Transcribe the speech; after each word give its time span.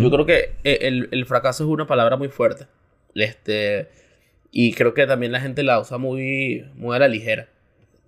Yo 0.00 0.10
creo 0.10 0.26
que 0.26 0.52
eh, 0.62 0.78
el, 0.82 1.08
el 1.10 1.24
fracaso 1.24 1.64
es 1.64 1.70
una 1.70 1.86
palabra 1.86 2.16
muy 2.16 2.28
fuerte. 2.28 2.66
Este, 3.14 3.88
y 4.52 4.72
creo 4.74 4.92
que 4.92 5.06
también 5.06 5.32
la 5.32 5.40
gente 5.40 5.62
la 5.62 5.80
usa 5.80 5.96
muy, 5.96 6.64
muy 6.74 6.94
a 6.94 6.98
la 6.98 7.08
ligera. 7.08 7.48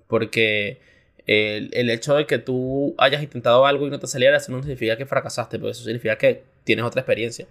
Porque 0.06 0.80
el, 1.26 1.70
el 1.72 1.90
hecho 1.90 2.14
de 2.14 2.26
que 2.26 2.38
tú 2.38 2.94
hayas 2.98 3.22
intentado 3.22 3.66
algo 3.66 3.86
y 3.86 3.90
no 3.90 3.98
te 3.98 4.06
saliera, 4.06 4.36
eso 4.36 4.52
no 4.52 4.60
significa 4.60 4.96
que 4.96 5.06
fracasaste, 5.06 5.58
pero 5.58 5.70
eso 5.70 5.82
significa 5.82 6.16
que 6.16 6.42
tienes 6.64 6.84
otra 6.84 7.00
experiencia. 7.00 7.46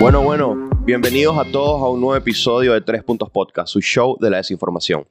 Bueno, 0.00 0.22
bueno, 0.22 0.70
bienvenidos 0.84 1.36
a 1.36 1.44
todos 1.52 1.82
a 1.82 1.88
un 1.88 2.00
nuevo 2.00 2.16
episodio 2.16 2.72
de 2.72 2.80
Tres 2.80 3.02
Puntos 3.02 3.28
Podcast, 3.30 3.68
su 3.72 3.80
show 3.80 4.16
de 4.20 4.30
la 4.30 4.38
desinformación. 4.38 5.06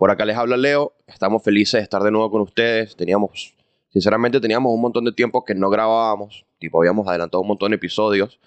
Por 0.00 0.10
acá 0.10 0.24
les 0.24 0.34
habla 0.34 0.56
Leo, 0.56 0.94
estamos 1.06 1.42
felices 1.42 1.78
de 1.78 1.82
estar 1.82 2.02
de 2.02 2.10
nuevo 2.10 2.30
con 2.30 2.40
ustedes. 2.40 2.96
Teníamos, 2.96 3.54
sinceramente, 3.90 4.40
teníamos 4.40 4.72
un 4.72 4.80
montón 4.80 5.04
de 5.04 5.12
tiempo 5.12 5.44
que 5.44 5.54
no 5.54 5.68
grabábamos, 5.68 6.46
tipo, 6.58 6.80
habíamos 6.80 7.06
adelantado 7.06 7.42
un 7.42 7.48
montón 7.48 7.72
de 7.72 7.76
episodios. 7.76 8.40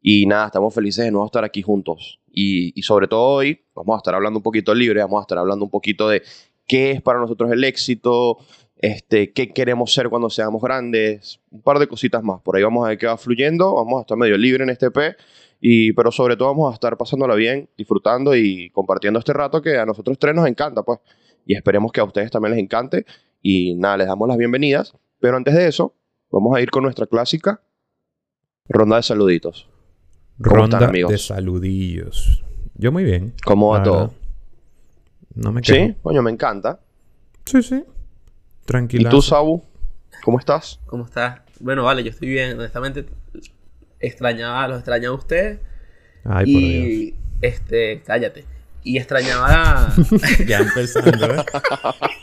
Y 0.00 0.24
nada, 0.24 0.46
estamos 0.46 0.72
felices 0.72 1.04
de 1.04 1.10
nuevo 1.10 1.26
estar 1.26 1.44
aquí 1.44 1.60
juntos. 1.60 2.20
Y, 2.32 2.80
sobre 2.80 3.06
todo 3.06 3.20
hoy 3.20 3.60
vamos 3.74 3.96
a 3.96 3.98
estar 3.98 4.14
hablando 4.14 4.38
un 4.38 4.42
poquito 4.42 4.74
libre, 4.74 5.02
vamos 5.02 5.18
a 5.18 5.24
estar 5.24 5.36
hablando 5.36 5.66
un 5.66 5.70
poquito 5.70 6.08
de 6.08 6.22
qué 6.66 6.92
es 6.92 7.02
para 7.02 7.18
nosotros 7.18 7.52
el 7.52 7.64
éxito, 7.64 8.38
este, 8.78 9.34
qué 9.34 9.52
queremos 9.52 9.92
ser 9.92 10.08
cuando 10.08 10.30
seamos 10.30 10.62
grandes, 10.62 11.38
un 11.50 11.60
par 11.60 11.80
de 11.80 11.86
cositas 11.86 12.22
más. 12.22 12.40
Por 12.40 12.56
ahí 12.56 12.62
vamos 12.62 12.82
a 12.82 12.88
ver 12.88 12.96
qué 12.96 13.06
va 13.08 13.18
fluyendo, 13.18 13.74
vamos 13.74 13.98
a 13.98 14.00
estar 14.00 14.16
medio 14.16 14.38
libre 14.38 14.64
en 14.64 14.70
este 14.70 14.90
P, 14.90 15.16
y, 15.66 15.94
pero 15.94 16.12
sobre 16.12 16.36
todo 16.36 16.48
vamos 16.48 16.70
a 16.70 16.74
estar 16.74 16.94
pasándola 16.98 17.34
bien, 17.34 17.70
disfrutando 17.78 18.36
y 18.36 18.68
compartiendo 18.68 19.18
este 19.18 19.32
rato 19.32 19.62
que 19.62 19.78
a 19.78 19.86
nosotros 19.86 20.18
tres 20.18 20.34
nos 20.34 20.46
encanta, 20.46 20.82
pues. 20.82 20.98
Y 21.46 21.54
esperemos 21.54 21.90
que 21.90 22.02
a 22.02 22.04
ustedes 22.04 22.30
también 22.30 22.52
les 22.54 22.62
encante. 22.62 23.06
Y 23.40 23.74
nada, 23.74 23.96
les 23.96 24.06
damos 24.06 24.28
las 24.28 24.36
bienvenidas. 24.36 24.94
Pero 25.20 25.38
antes 25.38 25.54
de 25.54 25.66
eso, 25.66 25.94
vamos 26.30 26.54
a 26.54 26.60
ir 26.60 26.70
con 26.70 26.82
nuestra 26.82 27.06
clásica 27.06 27.62
ronda 28.68 28.96
de 28.96 29.04
saluditos. 29.04 29.66
¿Cómo 30.36 30.56
Ronda 30.56 30.76
están, 30.76 30.90
amigos? 30.90 31.10
de 31.12 31.16
saludillos. 31.16 32.44
Yo 32.74 32.92
muy 32.92 33.04
bien. 33.04 33.32
¿Cómo 33.46 33.70
va 33.70 33.82
todo? 33.82 34.12
No 35.34 35.50
me 35.50 35.62
quejo. 35.62 35.78
Sí, 35.78 35.96
coño, 36.02 36.20
me 36.20 36.30
encanta. 36.30 36.78
Sí, 37.46 37.62
sí. 37.62 37.76
¿Y 37.76 38.66
Tranquila. 38.66 39.08
tú, 39.08 39.22
Sabu? 39.22 39.62
¿Cómo 40.22 40.38
estás? 40.38 40.78
¿Cómo 40.84 41.06
estás? 41.06 41.40
Bueno, 41.58 41.84
vale, 41.84 42.04
yo 42.04 42.10
estoy 42.10 42.28
bien. 42.28 42.58
Honestamente, 42.58 43.06
extrañaba, 44.06 44.68
los 44.68 44.78
extrañaba 44.78 45.14
a 45.14 45.18
ustedes. 45.18 45.58
Ay, 46.24 46.52
por 46.52 46.62
Dios. 46.62 46.84
y, 46.86 47.14
este, 47.42 48.02
cállate. 48.06 48.44
Y 48.82 48.98
extrañaba... 48.98 49.92
Ya 50.46 50.58
empezando, 50.58 51.26
¿eh? 51.34 51.44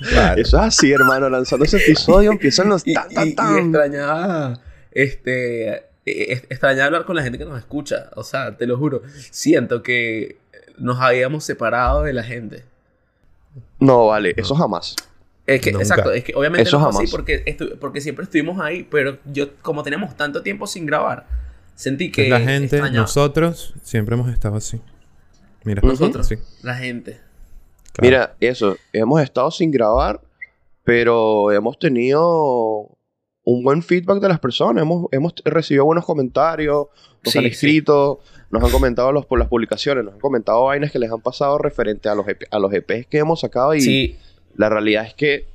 Claro. 0.10 0.42
Eso 0.42 0.58
es 0.58 0.64
así, 0.64 0.92
hermano. 0.92 1.30
Lanzando 1.30 1.66
ese 1.66 1.78
episodio 1.78 2.32
empiezan 2.32 2.70
los 2.70 2.84
y, 2.86 2.94
tan, 2.94 3.12
y- 3.12 3.16
tan, 3.16 3.28
y 3.28 3.34
tan. 3.36 3.58
extrañaba... 3.58 4.60
Este... 4.92 5.70
eh, 5.74 5.84
eh, 6.06 6.42
Extrañaba 6.50 6.86
hablar 6.88 7.06
con 7.06 7.16
la 7.16 7.24
gente 7.24 7.38
que 7.38 7.46
nos 7.46 7.58
escucha. 7.58 8.10
O 8.16 8.24
sea, 8.24 8.58
te 8.58 8.68
lo 8.68 8.78
juro. 8.78 9.02
Siento 9.32 9.82
que 9.84 10.38
nos 10.78 11.00
habíamos 11.00 11.44
separado 11.44 12.04
de 12.04 12.14
la 12.14 12.24
gente. 12.24 12.64
No, 13.80 14.08
vale, 14.08 14.34
eso 14.38 14.56
jamás. 14.56 14.96
Es 15.48 15.60
que, 15.62 15.72
Nunca. 15.72 15.84
exacto, 15.84 16.12
es 16.12 16.24
que 16.24 16.34
obviamente 16.36 16.68
Eso 16.70 16.78
no 16.78 16.86
fue 16.86 16.92
jamás. 16.94 17.04
así 17.04 17.12
porque, 17.12 17.76
porque 17.80 18.00
siempre 18.02 18.24
estuvimos 18.24 18.62
ahí, 18.62 18.88
pero 18.90 19.18
yo, 19.26 19.56
como 19.62 19.82
teníamos 19.84 20.16
tanto 20.16 20.42
tiempo 20.44 20.68
sin 20.68 20.86
grabar, 20.86 21.26
sentí 21.76 22.12
que 22.12 22.30
la 22.30 22.40
gente, 22.40 22.78
extrañaba 22.78 23.02
nosotros, 23.02 23.74
siempre 23.84 24.16
hemos 24.16 24.32
estado 24.32 24.56
así. 24.56 24.80
Mira. 25.64 25.82
Nosotros. 25.84 26.28
Sí, 26.28 26.36
la 26.64 26.76
gente. 26.76 27.20
claro. 27.94 28.02
Mira, 28.02 28.36
eso, 28.40 28.78
hemos 28.94 29.22
estado 29.22 29.52
sin 29.52 29.72
grabar, 29.72 30.22
pero 30.84 31.52
hemos 31.52 31.78
tenido 31.78 32.90
un 33.44 33.64
buen 33.64 33.82
feedback 33.84 34.20
de 34.22 34.30
las 34.30 34.40
personas. 34.40 34.82
Hemos, 34.84 35.08
hemos 35.12 35.34
recibido 35.46 35.86
buenos 35.86 36.06
comentarios, 36.06 36.88
nos 37.24 37.32
Sí, 37.34 37.38
han 37.40 37.46
sí. 37.46 37.50
escrito, 37.52 38.20
nos 38.50 38.64
han 38.64 38.72
comentado 38.72 39.12
los, 39.12 39.26
por 39.26 39.40
las 39.40 39.48
publicaciones, 39.48 40.04
nos 40.04 40.16
han 40.16 40.20
comentado 40.20 40.66
vainas 40.66 40.92
que 40.92 41.00
les 41.00 41.12
han 41.12 41.22
pasado 41.22 41.58
referente 41.58 42.10
a 42.10 42.16
los, 42.16 42.28
EP, 42.28 42.44
a 42.52 42.60
los 42.60 42.74
EPs 42.74 43.08
que 43.08 43.18
hemos 43.20 43.40
sacado. 43.42 43.74
Y 43.76 43.82
Sí, 43.82 44.18
la 44.58 44.70
realidad 44.70 45.06
es 45.06 45.14
que, 45.14 45.48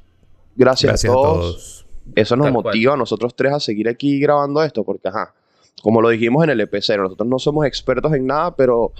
gracias, 0.57 0.91
Gracias 0.91 1.11
a, 1.11 1.15
todos, 1.15 1.87
eso 2.15 2.37
nos 2.37 2.47
Tal 2.47 2.53
cual. 2.55 2.65
motiva 2.65 2.95
a 2.95 2.97
nosotros 2.97 3.35
tres 3.35 3.53
a 3.53 3.61
seguir 3.61 3.89
aquí 3.89 4.21
grabando 4.21 4.63
esto, 4.63 4.85
porque, 4.85 5.09
ajá, 5.09 5.35
como 5.83 6.01
lo 6.03 6.09
dijimos 6.09 6.43
en 6.45 6.51
el 6.51 6.61
EP0, 6.61 7.03
nosotros 7.03 7.29
no 7.29 7.39
somos 7.39 7.67
expertos 7.67 8.13
en 8.15 8.27
nada, 8.27 8.57
pero 8.57 8.93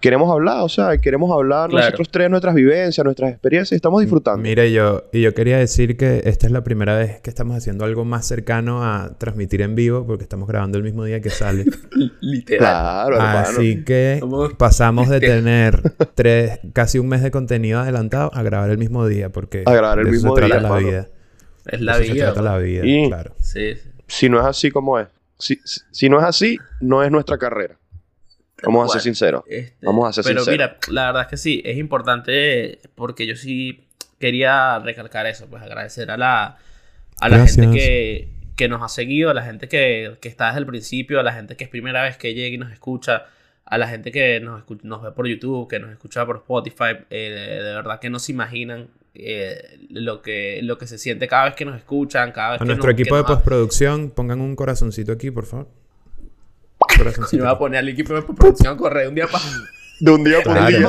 queremos 0.00 0.28
hablar, 0.32 0.62
o 0.62 0.68
sea, 0.68 0.98
queremos 0.98 1.30
hablar 1.30 1.70
Claro. 1.70 1.84
nosotros 1.86 2.08
tres, 2.10 2.28
nuestras 2.28 2.56
vivencias, 2.56 3.04
nuestras 3.04 3.30
experiencias, 3.30 3.70
y 3.72 3.76
estamos 3.76 4.00
disfrutando. 4.00 4.42
Mira, 4.42 4.66
yo, 4.66 5.04
y 5.12 5.20
yo 5.22 5.32
quería 5.32 5.58
decir 5.58 5.96
que 5.96 6.22
esta 6.24 6.46
es 6.46 6.52
la 6.52 6.64
primera 6.64 6.96
vez 6.98 7.20
que 7.20 7.30
estamos 7.30 7.56
haciendo 7.56 7.84
algo 7.84 8.04
más 8.04 8.26
cercano 8.26 8.82
a 8.84 9.16
transmitir 9.16 9.62
en 9.62 9.76
vivo, 9.76 10.04
porque 10.04 10.24
estamos 10.24 10.48
grabando 10.48 10.76
el 10.76 10.82
mismo 10.82 11.04
día 11.04 11.20
que 11.20 11.30
sale. 11.30 11.64
literal. 12.20 12.58
Claro, 12.58 13.14
hermano. 13.16 13.38
Así 13.38 13.84
que 13.84 14.16
Somos- 14.18 14.54
pasamos 14.54 15.08
de 15.08 15.20
tener 15.20 15.80
tres, 16.16 16.58
casi 16.72 16.98
un 16.98 17.06
mes 17.06 17.22
de 17.22 17.30
contenido 17.30 17.78
adelantado 17.78 18.32
a 18.34 18.42
grabar 18.42 18.70
el 18.70 18.78
mismo 18.78 19.06
día, 19.06 19.28
porque 19.30 19.62
A 19.66 19.72
grabar 19.72 20.00
el 20.00 20.06
de 20.06 20.10
eso 20.10 20.16
mismo 20.16 20.34
se 20.34 20.40
trata 20.40 20.54
día, 20.58 20.62
la 20.62 20.68
hermano. 20.68 20.88
vida. 20.88 21.08
Es 21.64 21.80
la 21.80 21.92
eso 21.92 22.04
se 22.06 22.12
vida. 22.14 22.24
trata 22.32 22.42
la 22.42 22.58
vida, 22.58 22.82
Y- 22.84 23.06
claro. 23.08 23.34
Sí, 23.38 23.76
sí. 23.76 23.88
Si 24.08 24.28
no 24.28 24.40
es 24.40 24.46
así 24.46 24.72
como 24.72 24.98
es, 24.98 25.06
si, 25.42 25.60
si- 25.90 26.08
no 26.08 26.18
es 26.18 26.24
así, 26.24 26.58
no 26.80 27.02
es 27.02 27.10
nuestra 27.10 27.38
carrera. 27.38 27.76
Vamos 28.64 28.88
a 28.88 28.92
ser 28.92 29.02
sinceros. 29.02 29.42
Este, 29.48 29.84
Vamos 29.84 30.08
a 30.08 30.12
ser 30.12 30.24
Pero 30.24 30.44
sinceros. 30.44 30.70
mira, 30.70 30.78
la 30.94 31.06
verdad 31.06 31.22
es 31.22 31.28
que 31.28 31.36
sí, 31.36 31.62
es 31.64 31.76
importante 31.78 32.78
porque 32.94 33.26
yo 33.26 33.34
sí 33.34 33.88
quería 34.20 34.78
recalcar 34.78 35.26
eso, 35.26 35.48
pues 35.48 35.62
agradecer 35.62 36.10
a 36.12 36.16
la, 36.16 36.58
a 37.20 37.28
la 37.28 37.38
Gracias. 37.38 37.56
gente 37.56 37.76
que, 37.76 38.28
que 38.54 38.68
nos 38.68 38.80
ha 38.82 38.88
seguido, 38.88 39.30
a 39.30 39.34
la 39.34 39.42
gente 39.42 39.68
que, 39.68 40.16
que 40.20 40.28
está 40.28 40.46
desde 40.46 40.60
el 40.60 40.66
principio, 40.66 41.18
a 41.18 41.24
la 41.24 41.32
gente 41.32 41.56
que 41.56 41.64
es 41.64 41.70
primera 41.70 42.02
vez 42.04 42.16
que 42.16 42.34
llega 42.34 42.54
y 42.54 42.58
nos 42.58 42.70
escucha, 42.72 43.24
a 43.64 43.78
la 43.78 43.88
gente 43.88 44.12
que 44.12 44.38
nos, 44.38 44.62
escu- 44.64 44.82
nos 44.84 45.02
ve 45.02 45.10
por 45.10 45.26
YouTube, 45.26 45.68
que 45.68 45.80
nos 45.80 45.90
escucha 45.90 46.24
por 46.24 46.36
Spotify, 46.36 46.98
eh, 47.10 47.60
de 47.64 47.74
verdad 47.74 47.98
que 47.98 48.10
no 48.10 48.20
se 48.20 48.30
imaginan 48.30 48.88
eh, 49.14 49.78
lo, 49.90 50.22
que, 50.22 50.60
lo 50.62 50.78
que 50.78 50.86
se 50.86 50.98
siente 50.98 51.28
cada 51.28 51.44
vez 51.46 51.54
que 51.54 51.64
nos 51.64 51.76
escuchan, 51.76 52.32
cada 52.32 52.52
vez 52.52 52.60
A 52.60 52.64
que 52.64 52.66
nuestro 52.66 52.90
nos- 52.90 52.94
equipo 53.00 53.14
que 53.14 53.16
de 53.16 53.22
nos 53.22 53.30
postproducción, 53.32 54.10
pongan 54.10 54.40
un 54.40 54.56
corazoncito 54.56 55.12
aquí, 55.12 55.30
por 55.30 55.46
favor. 55.46 55.68
Un 56.18 56.28
Yo 56.90 56.98
corazoncito. 57.04 57.36
me 57.42 57.48
voy 57.48 57.54
a 57.54 57.58
poner 57.58 57.78
al 57.80 57.88
equipo 57.88 58.14
de 58.14 58.22
producción 58.22 58.74
a 58.74 58.76
correr 58.76 59.08
un 59.08 59.14
día 59.14 59.26
para... 59.28 59.44
De 60.00 60.10
un 60.10 60.24
día 60.24 60.40
por 60.42 60.52
Claro. 60.56 60.68
día. 60.78 60.88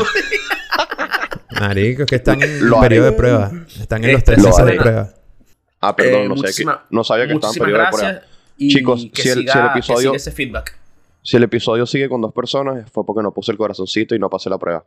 Maricos, 1.60 2.06
que 2.08 2.16
están 2.16 2.42
en 2.42 2.68
Lo 2.70 2.80
periodo 2.82 3.06
haré. 3.08 3.12
de 3.12 3.18
prueba. 3.18 3.52
Están 3.80 4.04
en 4.04 4.12
los 4.14 4.20
Este, 4.20 4.32
tres 4.34 4.44
lo 4.44 4.50
meses 4.50 4.66
de 4.66 4.74
prueba. 4.76 5.14
Ah, 5.82 5.96
perdón, 5.96 6.22
Eh, 6.24 6.30
no, 6.30 6.38
sé 6.38 6.64
que, 6.64 6.70
no 6.90 7.04
sabía 7.04 7.28
que 7.28 7.34
estaban 7.34 7.56
en 7.56 7.60
periodo 7.62 7.82
de 7.84 7.88
prueba. 7.92 8.22
Y 8.58 8.70
Chicos, 8.70 9.08
que 9.14 9.22
si 9.22 9.30
el- 9.30 9.36
si 9.36 9.42
siga- 9.42 9.62
el 9.66 9.70
episodio- 9.72 10.12
que 10.14 10.20
siga 10.20 10.30
ese 10.30 10.32
feedback. 10.32 10.78
Si 11.22 11.38
el 11.38 11.44
episodio 11.44 11.86
sigue 11.86 12.10
con 12.10 12.22
dos 12.22 12.34
personas, 12.34 12.90
fue 12.92 13.06
porque 13.06 13.22
no 13.22 13.32
puse 13.34 13.52
el 13.52 13.58
corazoncito 13.58 14.16
y 14.16 14.20
no 14.20 14.30
pasé 14.30 14.50
la 14.50 14.58
prueba. 14.58 14.84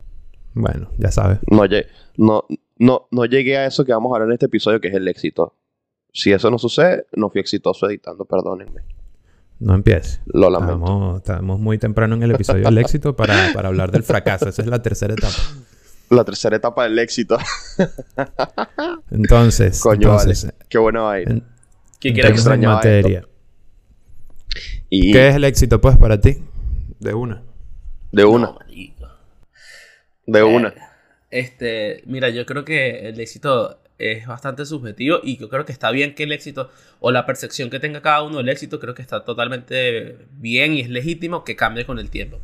Bueno, 0.59 0.89
ya 0.97 1.11
sabes. 1.13 1.39
No, 1.51 1.65
no, 2.17 2.45
no, 2.79 3.09
no 3.11 3.25
llegué 3.27 3.59
a 3.59 3.67
eso 3.67 3.85
que 3.85 3.93
vamos 3.93 4.11
a 4.11 4.17
hablar 4.17 4.29
en 4.31 4.33
este 4.33 4.47
episodio, 4.47 4.81
que 4.81 4.89
es 4.89 4.95
el 4.95 5.07
éxito. 5.07 5.55
Si 6.13 6.33
eso 6.33 6.51
no 6.51 6.59
sucede, 6.59 7.07
no 7.13 7.29
fui 7.29 7.43
exitoso 7.43 7.87
editando, 7.89 8.25
perdónenme. 8.25 8.81
No 9.61 9.75
empieces. 9.75 10.21
Lo 10.27 10.49
lamento. 10.49 10.75
Estamos, 10.75 11.17
estamos 11.19 11.61
muy 11.61 11.77
temprano 11.79 12.15
en 12.15 12.23
el 12.23 12.31
episodio 12.31 12.65
del 12.65 12.79
éxito 12.79 13.15
para, 13.15 13.53
para 13.53 13.69
hablar 13.69 13.91
del 13.91 14.03
fracaso. 14.03 14.49
Esa 14.49 14.63
es 14.63 14.69
la 14.69 14.81
tercera 14.83 15.13
etapa. 15.13 15.35
La 16.09 16.25
tercera 16.25 16.57
etapa 16.57 16.85
del 16.85 16.99
éxito. 16.99 17.37
Entonces, 19.11 19.81
Coño, 19.81 19.95
entonces 20.09 20.45
vale. 20.45 20.57
Qué 20.69 20.79
buena 20.79 21.03
vaina. 21.03 21.31
en- 21.33 21.45
¿Quién 21.99 22.15
quiere 22.15 22.29
entremos 22.29 22.47
en 22.47 22.53
extrañaba 22.53 22.75
materia. 22.77 23.27
Y 24.89 25.13
¿Qué 25.13 25.29
es 25.29 25.35
el 25.37 25.45
éxito, 25.45 25.81
pues, 25.81 25.97
para 25.97 26.21
ti? 26.21 26.39
De 27.01 27.15
una. 27.15 27.43
de 28.13 28.25
una, 28.25 28.47
No. 28.47 28.59
De 30.27 30.43
una. 30.43 30.75
Este, 31.31 32.03
mira, 32.07 32.29
yo 32.29 32.47
creo 32.47 32.65
que 32.65 33.09
el 33.09 33.21
éxito 33.21 33.81
es 33.99 34.27
bastante 34.27 34.67
subjetivo 34.67 35.21
y 35.23 35.39
yo 35.39 35.49
creo 35.49 35.65
que 35.65 35.73
está 35.73 35.91
bien 35.91 36.15
que 36.15 36.25
el 36.25 36.33
éxito 36.33 36.71
o 37.01 37.11
la 37.11 37.25
percepción 37.25 37.71
que 37.71 37.81
tenga 37.81 38.03
cada 38.03 38.23
uno 38.23 38.39
del 38.39 38.49
éxito 38.49 38.79
creo 38.79 38.95
que 38.95 39.03
está 39.03 39.25
totalmente 39.25 40.19
bien 40.33 40.75
y 40.75 40.81
es 40.81 40.91
legítimo 40.91 41.45
que 41.45 41.57
cambie 41.57 41.87
con 41.87 41.99
el 41.99 42.11
tiempo. 42.11 42.39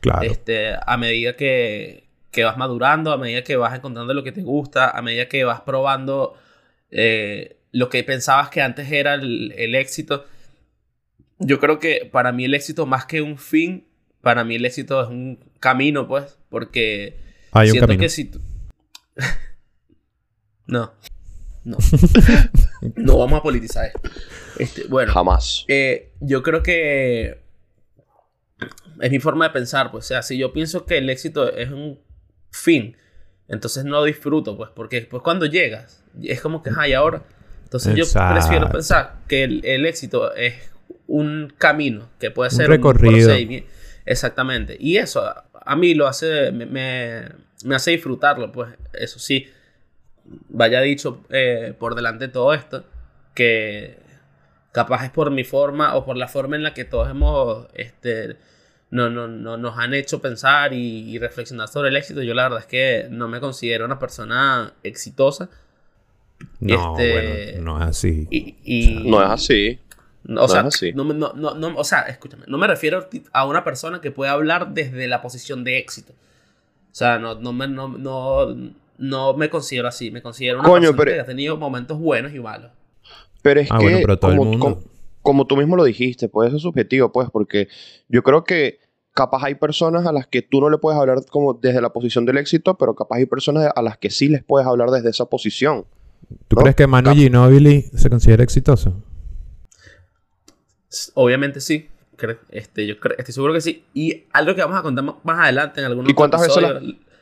Claro. 0.00 0.22
Este, 0.22 0.72
a 0.84 0.96
medida 0.96 1.36
que, 1.36 2.04
que 2.30 2.44
vas 2.44 2.56
madurando, 2.56 3.12
a 3.12 3.18
medida 3.18 3.44
que 3.44 3.56
vas 3.56 3.76
encontrando 3.76 4.14
lo 4.14 4.24
que 4.24 4.32
te 4.32 4.42
gusta, 4.42 4.90
a 4.90 5.02
medida 5.02 5.28
que 5.28 5.44
vas 5.44 5.60
probando 5.60 6.34
eh, 6.90 7.56
lo 7.72 7.88
que 7.88 8.02
pensabas 8.02 8.50
que 8.50 8.62
antes 8.62 8.90
era 8.90 9.14
el, 9.14 9.52
el 9.56 9.74
éxito. 9.74 10.26
Yo 11.38 11.60
creo 11.60 11.78
que 11.78 12.08
para 12.10 12.32
mí 12.32 12.44
el 12.44 12.54
éxito 12.54 12.86
más 12.86 13.06
que 13.06 13.22
un 13.22 13.38
fin, 13.38 13.86
para 14.22 14.44
mí 14.44 14.56
el 14.56 14.64
éxito 14.64 15.02
es 15.02 15.08
un 15.08 15.38
camino, 15.60 16.06
pues, 16.08 16.38
porque 16.48 17.18
Hay 17.52 17.68
un 17.68 17.72
siento 17.72 17.86
camino. 17.88 18.00
que 18.02 18.08
si 18.08 18.24
tú- 18.26 18.40
no, 20.66 20.92
no, 21.64 21.76
no 22.96 23.18
vamos 23.18 23.40
a 23.40 23.42
politizar 23.42 23.86
esto. 23.86 24.00
Este, 24.58 24.84
bueno, 24.88 25.12
Jamás. 25.12 25.64
eh, 25.68 26.12
yo 26.20 26.42
creo 26.42 26.62
que 26.62 27.40
es 29.00 29.10
mi 29.10 29.18
forma 29.20 29.46
de 29.48 29.50
pensar, 29.52 29.90
pues, 29.90 30.04
o 30.04 30.08
sea, 30.08 30.22
si 30.22 30.36
yo 30.38 30.52
pienso 30.52 30.84
que 30.86 30.98
el 30.98 31.08
éxito 31.10 31.52
es 31.54 31.70
un 31.70 31.98
fin, 32.50 32.96
Entonces 33.48 33.84
no 33.84 34.04
disfruto, 34.04 34.56
pues, 34.56 34.70
porque 34.76 34.96
después 35.00 35.22
cuando 35.24 35.44
llegas, 35.44 36.04
es 36.22 36.40
como 36.40 36.62
que, 36.62 36.70
ay, 36.76 36.92
ahora. 36.92 37.24
Entonces 37.64 37.96
Exacto. 37.98 38.34
yo 38.34 38.40
prefiero 38.40 38.70
pensar 38.70 39.16
que 39.26 39.42
el, 39.42 39.64
el 39.64 39.86
éxito 39.86 40.32
es 40.36 40.54
un 41.08 41.52
camino, 41.58 42.08
que 42.20 42.30
puede 42.30 42.50
Un 42.50 42.56
ser 42.56 42.68
recorrido. 42.68 43.26
procedimiento. 43.26 43.68
Exactamente. 44.10 44.76
Y 44.80 44.96
eso 44.96 45.24
a, 45.24 45.44
a 45.64 45.76
mí 45.76 45.94
lo 45.94 46.06
hace, 46.08 46.50
me, 46.52 46.66
me, 46.66 47.22
me 47.64 47.74
hace 47.76 47.92
disfrutarlo, 47.92 48.50
pues, 48.52 48.70
eso 48.92 49.18
sí. 49.18 49.46
Vaya 50.48 50.80
dicho 50.80 51.24
eh, 51.30 51.74
por 51.78 51.94
delante 51.94 52.26
de 52.26 52.32
todo 52.32 52.52
esto, 52.54 52.84
que 53.34 53.98
capaz 54.72 55.04
es 55.04 55.10
por 55.10 55.30
mi 55.30 55.44
forma 55.44 55.94
o 55.96 56.04
por 56.04 56.16
la 56.16 56.28
forma 56.28 56.56
en 56.56 56.62
la 56.62 56.74
que 56.74 56.84
todos 56.84 57.08
hemos, 57.10 57.66
este, 57.74 58.36
no, 58.90 59.10
no, 59.10 59.26
no, 59.28 59.56
nos 59.56 59.78
han 59.78 59.94
hecho 59.94 60.20
pensar 60.20 60.72
y, 60.72 61.10
y 61.10 61.18
reflexionar 61.18 61.68
sobre 61.68 61.88
el 61.88 61.96
éxito. 61.96 62.22
Yo 62.22 62.34
la 62.34 62.44
verdad 62.44 62.60
es 62.60 62.66
que 62.66 63.06
no 63.10 63.28
me 63.28 63.40
considero 63.40 63.84
una 63.84 63.98
persona 63.98 64.74
exitosa. 64.82 65.48
No, 66.60 66.96
Este- 66.98 67.12
bueno, 67.12 67.62
no 67.64 67.82
es 67.82 67.88
así. 67.88 68.26
Y, 68.30 68.56
y- 68.64 69.10
No 69.10 69.22
es 69.22 69.30
así. 69.30 69.78
No, 70.30 70.44
o 70.44 70.48
sea, 70.48 70.62
No 70.62 70.68
así. 70.68 70.92
no 70.92 71.04
me- 71.04 71.14
no- 71.14 71.32
no- 71.34 71.54
no- 71.54 71.76
o 71.76 71.84
sea, 71.84 72.02
escúchame, 72.02 72.44
no 72.46 72.56
me 72.56 72.66
refiero 72.66 73.08
a 73.32 73.46
una 73.46 73.64
persona 73.64 74.00
que 74.00 74.10
puede 74.10 74.30
hablar 74.30 74.72
desde 74.74 75.08
la 75.08 75.20
posición 75.22 75.64
de 75.64 75.78
éxito. 75.78 76.12
O 76.12 76.94
sea, 76.94 77.18
no, 77.18 77.34
no, 77.34 77.52
me, 77.52 77.66
no, 77.68 77.88
no, 77.88 78.46
no 78.98 79.34
me 79.34 79.50
considero 79.50 79.88
así. 79.88 80.10
Me 80.10 80.22
considero 80.22 80.60
una 80.60 80.68
Coño, 80.68 80.80
persona 80.90 80.96
pero- 80.98 81.12
que 81.16 81.20
ha 81.20 81.24
tenido 81.26 81.56
momentos 81.56 81.98
buenos 81.98 82.32
y 82.34 82.40
malos. 82.40 82.70
Pero 83.42 83.60
es 83.60 83.70
Ah, 83.70 83.78
que, 83.78 83.84
bueno, 83.84 83.98
pero 84.02 84.18
todo 84.18 84.30
el 84.32 84.36
como, 84.38 84.50
mundo. 84.50 84.64
como- 84.66 84.82
como 85.22 85.46
tú 85.46 85.56
mismo 85.56 85.76
lo 85.76 85.84
dijiste, 85.84 86.28
pues 86.28 86.48
eso 86.48 86.56
es 86.56 86.62
subjetivo, 86.62 87.10
pues, 87.12 87.28
porque 87.30 87.68
yo 88.08 88.22
creo 88.22 88.44
que 88.44 88.78
capaz 89.14 89.44
hay 89.44 89.54
personas 89.56 90.06
a 90.06 90.12
las 90.12 90.26
que 90.26 90.42
tú 90.42 90.60
no 90.60 90.70
le 90.70 90.78
puedes 90.78 90.98
hablar 90.98 91.18
como 91.30 91.54
desde 91.54 91.80
la 91.82 91.90
posición 91.92 92.24
del 92.24 92.38
éxito, 92.38 92.78
pero 92.78 92.94
capaz 92.94 93.16
hay 93.16 93.26
personas 93.26 93.70
a 93.74 93.82
las 93.82 93.98
que 93.98 94.10
sí 94.10 94.28
les 94.28 94.42
puedes 94.44 94.66
hablar 94.66 94.90
desde 94.90 95.10
esa 95.10 95.24
posición. 95.26 95.84
¿Tú 96.48 96.56
¿no? 96.56 96.62
crees 96.62 96.76
que 96.76 96.86
Manu 96.86 97.12
Ginóbili 97.14 97.82
se 97.94 98.08
considera 98.08 98.42
exitoso? 98.44 99.02
Obviamente 101.14 101.60
sí. 101.60 101.88
Cre- 102.16 102.38
Este, 102.50 102.86
yo 102.86 102.94
estoy 103.16 103.32
seguro 103.34 103.52
que 103.54 103.60
sí. 103.60 103.84
Y 103.94 104.24
algo 104.32 104.54
que 104.54 104.60
vamos 104.60 104.78
a 104.78 104.82
contar 104.82 105.04
más 105.04 105.38
adelante 105.38 105.80
en 105.80 105.86
algún 105.86 106.04
¿Y 106.04 106.12
otro 106.12 106.16
cuántas 106.16 106.40
veces 106.42 106.64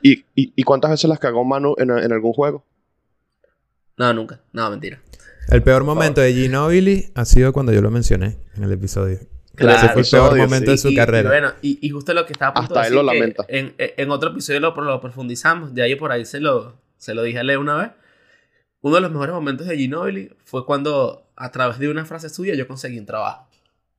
¿Y, 0.02 0.24
y, 0.34 0.52
y 0.56 0.62
cuántas 0.62 0.90
veces 0.90 1.08
las 1.08 1.18
cagó 1.18 1.44
Manu 1.44 1.74
en, 1.78 1.90
en 1.90 2.12
algún 2.12 2.32
juego? 2.32 2.64
No, 3.96 4.12
nunca. 4.12 4.40
No, 4.52 4.70
mentira. 4.70 5.00
El 5.50 5.62
peor 5.62 5.82
momento 5.84 6.20
de 6.20 6.32
Ginóbili 6.32 7.10
ha 7.14 7.24
sido 7.24 7.52
cuando 7.52 7.72
yo 7.72 7.80
lo 7.80 7.90
mencioné 7.90 8.38
en 8.54 8.64
el 8.64 8.72
episodio. 8.72 9.18
Claro. 9.54 9.78
Ese 9.78 9.88
fue 9.88 10.02
el 10.02 10.08
peor 10.08 10.36
momento 10.36 10.66
sí. 10.66 10.70
de 10.70 10.78
su 10.78 10.88
y, 10.90 10.94
carrera. 10.94 11.28
Y, 11.28 11.32
bueno, 11.32 11.52
y, 11.62 11.78
y 11.84 11.90
justo 11.90 12.14
lo 12.14 12.26
que 12.26 12.32
estaba 12.32 12.52
a 12.52 12.54
punto 12.54 12.74
Hasta 12.74 12.82
de 12.82 12.88
él 12.88 12.94
lo 12.94 13.02
lamenta. 13.02 13.44
En, 13.48 13.74
en 13.78 14.10
otro 14.10 14.30
episodio 14.30 14.60
lo, 14.60 14.72
lo 14.80 15.00
profundizamos. 15.00 15.74
De 15.74 15.82
ahí 15.82 15.96
por 15.96 16.12
ahí 16.12 16.24
se 16.24 16.38
lo, 16.38 16.80
se 16.96 17.12
lo 17.14 17.22
dije 17.24 17.40
a 17.40 17.42
Leo 17.42 17.60
una 17.60 17.76
vez. 17.76 17.90
Uno 18.82 18.94
de 18.94 19.00
los 19.00 19.10
mejores 19.10 19.34
momentos 19.34 19.66
de 19.66 19.76
Ginobili 19.76 20.30
fue 20.44 20.64
cuando, 20.64 21.28
a 21.34 21.50
través 21.50 21.80
de 21.80 21.88
una 21.88 22.04
frase 22.04 22.28
suya, 22.28 22.54
yo 22.54 22.68
conseguí 22.68 22.98
un 23.00 23.06
trabajo. 23.06 23.47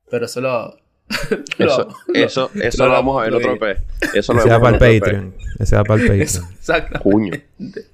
Pero 0.10 0.26
eso 0.26 0.42
lo. 0.42 0.78
lo- 1.58 1.66
Eso, 1.66 1.88
lo- 2.08 2.14
eso, 2.14 2.52
eso 2.56 2.84
lo 2.84 2.90
lo 2.90 2.94
vamos 2.96 3.20
a 3.20 3.26
ver 3.26 3.34
en 3.34 3.36
otro. 3.52 3.54
EP. 3.68 3.78
Eso 4.14 4.34
lo 4.34 4.40
Ese 4.42 4.50
va 4.50 4.60
para 4.60 4.78
el. 4.78 5.00
Patreon. 5.00 5.34
Ese 5.60 5.76
va 5.76 5.84
para 5.84 6.02
el 6.02 6.08
Patreon. 6.08 6.22
Eso, 6.24 6.44
exacto. 6.56 7.00
Coño. 7.02 7.34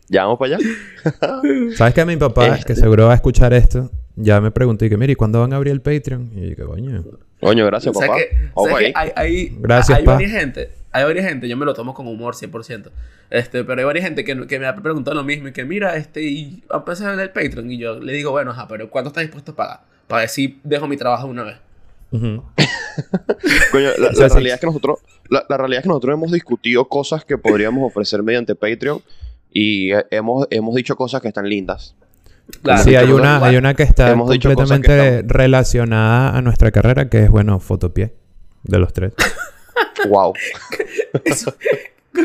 ¿Ya 0.10 0.24
vamos 0.26 0.40
para 0.40 0.56
allá? 0.58 0.66
¿Sabes 1.76 1.94
que 1.94 2.06
mi 2.06 2.18
papá, 2.18 2.48
Este. 2.48 2.66
que 2.74 2.76
seguro 2.80 3.06
va 3.08 3.14
a 3.14 3.16
escuchar 3.16 3.54
esto, 3.54 3.90
ya 4.16 4.40
me 4.42 4.52
preguntó 4.52 4.86
y 4.86 4.90
que, 4.90 4.98
mire, 4.98 5.14
¿y 5.14 5.16
cuándo 5.16 5.40
van 5.42 5.54
a 5.54 5.56
abrir 5.56 5.72
el 5.74 5.82
Patreon? 5.82 6.32
Y 6.36 6.42
yo 6.42 6.50
dije, 6.50 6.64
coño. 6.64 7.04
Coño, 7.42 7.66
gracias, 7.66 7.96
O 7.96 8.00
sea 8.00 8.08
papá. 8.08 8.20
que, 8.20 8.36
Vamos 8.36 8.52
o 8.56 8.64
sea 8.66 8.74
para 8.74 8.80
que 8.80 8.86
ahí. 8.88 8.94
hay, 8.96 9.12
hay, 9.16 9.58
Gracias, 9.60 9.98
hay 9.98 10.06
pa. 10.06 10.14
varias 10.14 10.32
gente, 10.32 10.70
hay 10.92 11.04
varias 11.04 11.26
gente, 11.28 11.48
yo 11.48 11.58
me 11.58 11.66
lo 11.66 11.74
tomo 11.74 11.94
con 11.94 12.08
humor 12.08 12.34
100%, 12.36 12.90
este, 13.30 13.64
pero 13.64 13.80
hay 13.82 13.86
varias 13.86 14.06
gente 14.06 14.24
que, 14.24 14.48
que 14.48 14.60
me 14.60 14.66
ha 14.68 14.76
preguntado 14.76 15.16
lo 15.16 15.24
mismo 15.24 15.48
y 15.50 15.52
que 15.52 15.64
mira, 15.66 15.96
este, 15.96 16.22
y 16.24 16.64
va 16.72 16.78
a 16.78 16.80
empezar 16.80 17.20
el 17.20 17.30
Patreon 17.30 17.70
y 17.72 17.78
yo 17.78 18.00
le 18.00 18.14
digo, 18.14 18.32
bueno, 18.32 18.52
ajá, 18.52 18.68
pero 18.68 18.90
¿cuánto 18.90 19.10
estás 19.10 19.24
dispuesto 19.24 19.52
a 19.52 19.56
pagar? 19.56 19.80
Para 20.08 20.22
ver 20.22 20.30
si 20.30 20.60
dejo 20.64 20.88
mi 20.88 20.98
trabajo 20.98 21.28
una 21.28 21.44
vez. 21.44 21.58
Coño, 23.72 23.90
la, 23.98 24.28
realidad 24.30 24.56
es 24.56 24.60
que 24.62 24.66
nosotros, 24.68 25.00
la, 25.30 25.46
la 25.50 25.58
realidad 25.58 25.80
es 25.80 25.84
que 25.84 25.90
nosotros 25.90 26.14
hemos 26.14 26.32
discutido 26.32 26.88
cosas 26.88 27.26
que 27.26 27.38
podríamos 27.38 27.84
ofrecer 27.86 28.24
mediante 28.24 28.56
Patreon 28.56 29.02
y 29.52 29.92
eh, 29.94 30.06
hemos, 30.12 30.48
hemos 30.50 30.76
dicho 30.76 30.96
cosas 30.96 31.22
que 31.22 31.28
están 31.28 31.48
lindas. 31.50 31.96
Claro, 32.62 32.84
sí, 32.84 32.96
hay 32.96 33.12
una, 33.12 33.44
hay 33.44 33.58
una 33.58 33.74
que 33.74 33.84
está 33.84 34.12
hemos 34.12 34.30
que 34.30 34.40
completamente 34.40 35.16
están- 35.18 35.30
relacionada 35.30 36.38
a 36.38 36.42
nuestra 36.42 36.72
carrera, 36.72 37.10
que 37.10 37.24
es, 37.24 37.30
bueno, 37.30 37.60
fotopié 37.60 38.14
de 38.64 38.80
los 38.80 38.94
tres. 38.94 39.14
Wow. 40.08 40.34
Eso- 41.26 41.54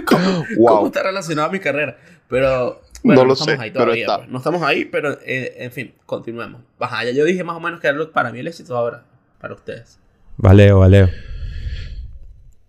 ¿Cómo, 0.07 0.45
Wow. 0.57 0.75
cómo 0.77 0.87
está 0.87 1.03
relacionado 1.03 1.49
a 1.49 1.53
mi 1.53 1.59
carrera? 1.59 1.97
Pero 2.29 2.81
No 3.03 3.15
bueno, 3.15 3.23
no, 3.23 3.27
lo 3.29 3.33
estamos 3.33 3.55
sé, 3.57 3.61
ahí 3.63 3.71
pero 3.71 3.85
todavía. 3.87 4.05
está. 4.05 4.17
pues. 4.19 4.29
No 4.29 4.39
estamos 4.39 4.63
ahí, 4.63 4.85
pero 4.85 5.19
eh, 5.25 5.55
en 5.59 5.73
fin, 5.73 5.95
continuemos. 6.07 6.63
Ajá, 6.79 7.05
ya 7.05 7.11
yo 7.11 7.25
dije 7.25 7.43
más 7.43 7.57
o 7.57 7.61
menos 7.61 7.81
que 7.81 7.89
era 7.89 7.97
lo- 7.97 8.13
para 8.13 8.31
mí 8.31 8.39
el 8.39 8.47
éxito 8.47 8.77
ahora, 8.77 9.05
para 9.41 9.55
ustedes. 9.55 9.99
Valeo, 10.37 10.79
valeo. 10.81 11.09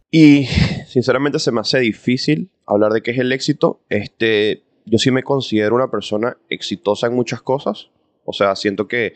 Y 0.09 0.45
sinceramente 0.88 1.39
se 1.39 1.51
me 1.51 1.62
hace 1.62 1.79
difícil 1.79 2.50
hablar 2.65 2.91
de 2.91 3.01
qué 3.01 3.12
es 3.12 3.19
el 3.19 3.31
éxito. 3.31 3.79
Este, 3.89 4.63
yo 4.85 4.97
sí 4.97 5.09
me 5.12 5.23
considero 5.23 5.75
una 5.75 5.89
persona 5.89 6.38
exitosa 6.50 7.07
en 7.07 7.13
muchas 7.13 7.41
cosas. 7.41 7.89
O 8.25 8.33
sea, 8.33 8.56
siento 8.56 8.88
que 8.88 9.13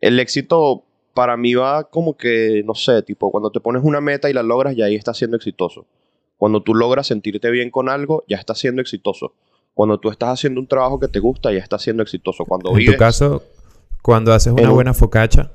el 0.00 0.18
éxito 0.18 0.84
para 1.14 1.36
mí 1.36 1.54
va 1.54 1.84
como 1.84 2.16
que, 2.16 2.62
no 2.64 2.74
sé, 2.74 3.02
tipo, 3.02 3.30
cuando 3.30 3.50
te 3.50 3.60
pones 3.60 3.82
una 3.84 4.00
meta 4.00 4.28
y 4.28 4.32
la 4.32 4.42
logras, 4.42 4.76
ya 4.76 4.86
ahí 4.86 4.96
estás 4.96 5.16
siendo 5.18 5.36
exitoso. 5.36 5.86
Cuando 6.36 6.62
tú 6.62 6.74
logras 6.74 7.06
sentirte 7.08 7.50
bien 7.50 7.70
con 7.70 7.88
algo, 7.88 8.24
ya 8.28 8.36
estás 8.36 8.58
siendo 8.58 8.80
exitoso. 8.82 9.34
Cuando 9.74 9.98
tú 9.98 10.10
estás 10.10 10.30
haciendo 10.30 10.60
un 10.60 10.66
trabajo 10.68 10.98
que 11.00 11.08
te 11.08 11.18
gusta, 11.20 11.52
ya 11.52 11.58
estás 11.60 11.82
siendo 11.82 12.02
exitoso. 12.02 12.44
Cuando 12.44 12.70
En 12.70 12.76
vives, 12.76 12.94
tu 12.94 12.98
caso, 12.98 13.42
cuando 14.02 14.32
haces 14.32 14.52
una 14.52 14.68
un- 14.68 14.74
buena 14.74 14.94
focacha, 14.94 15.50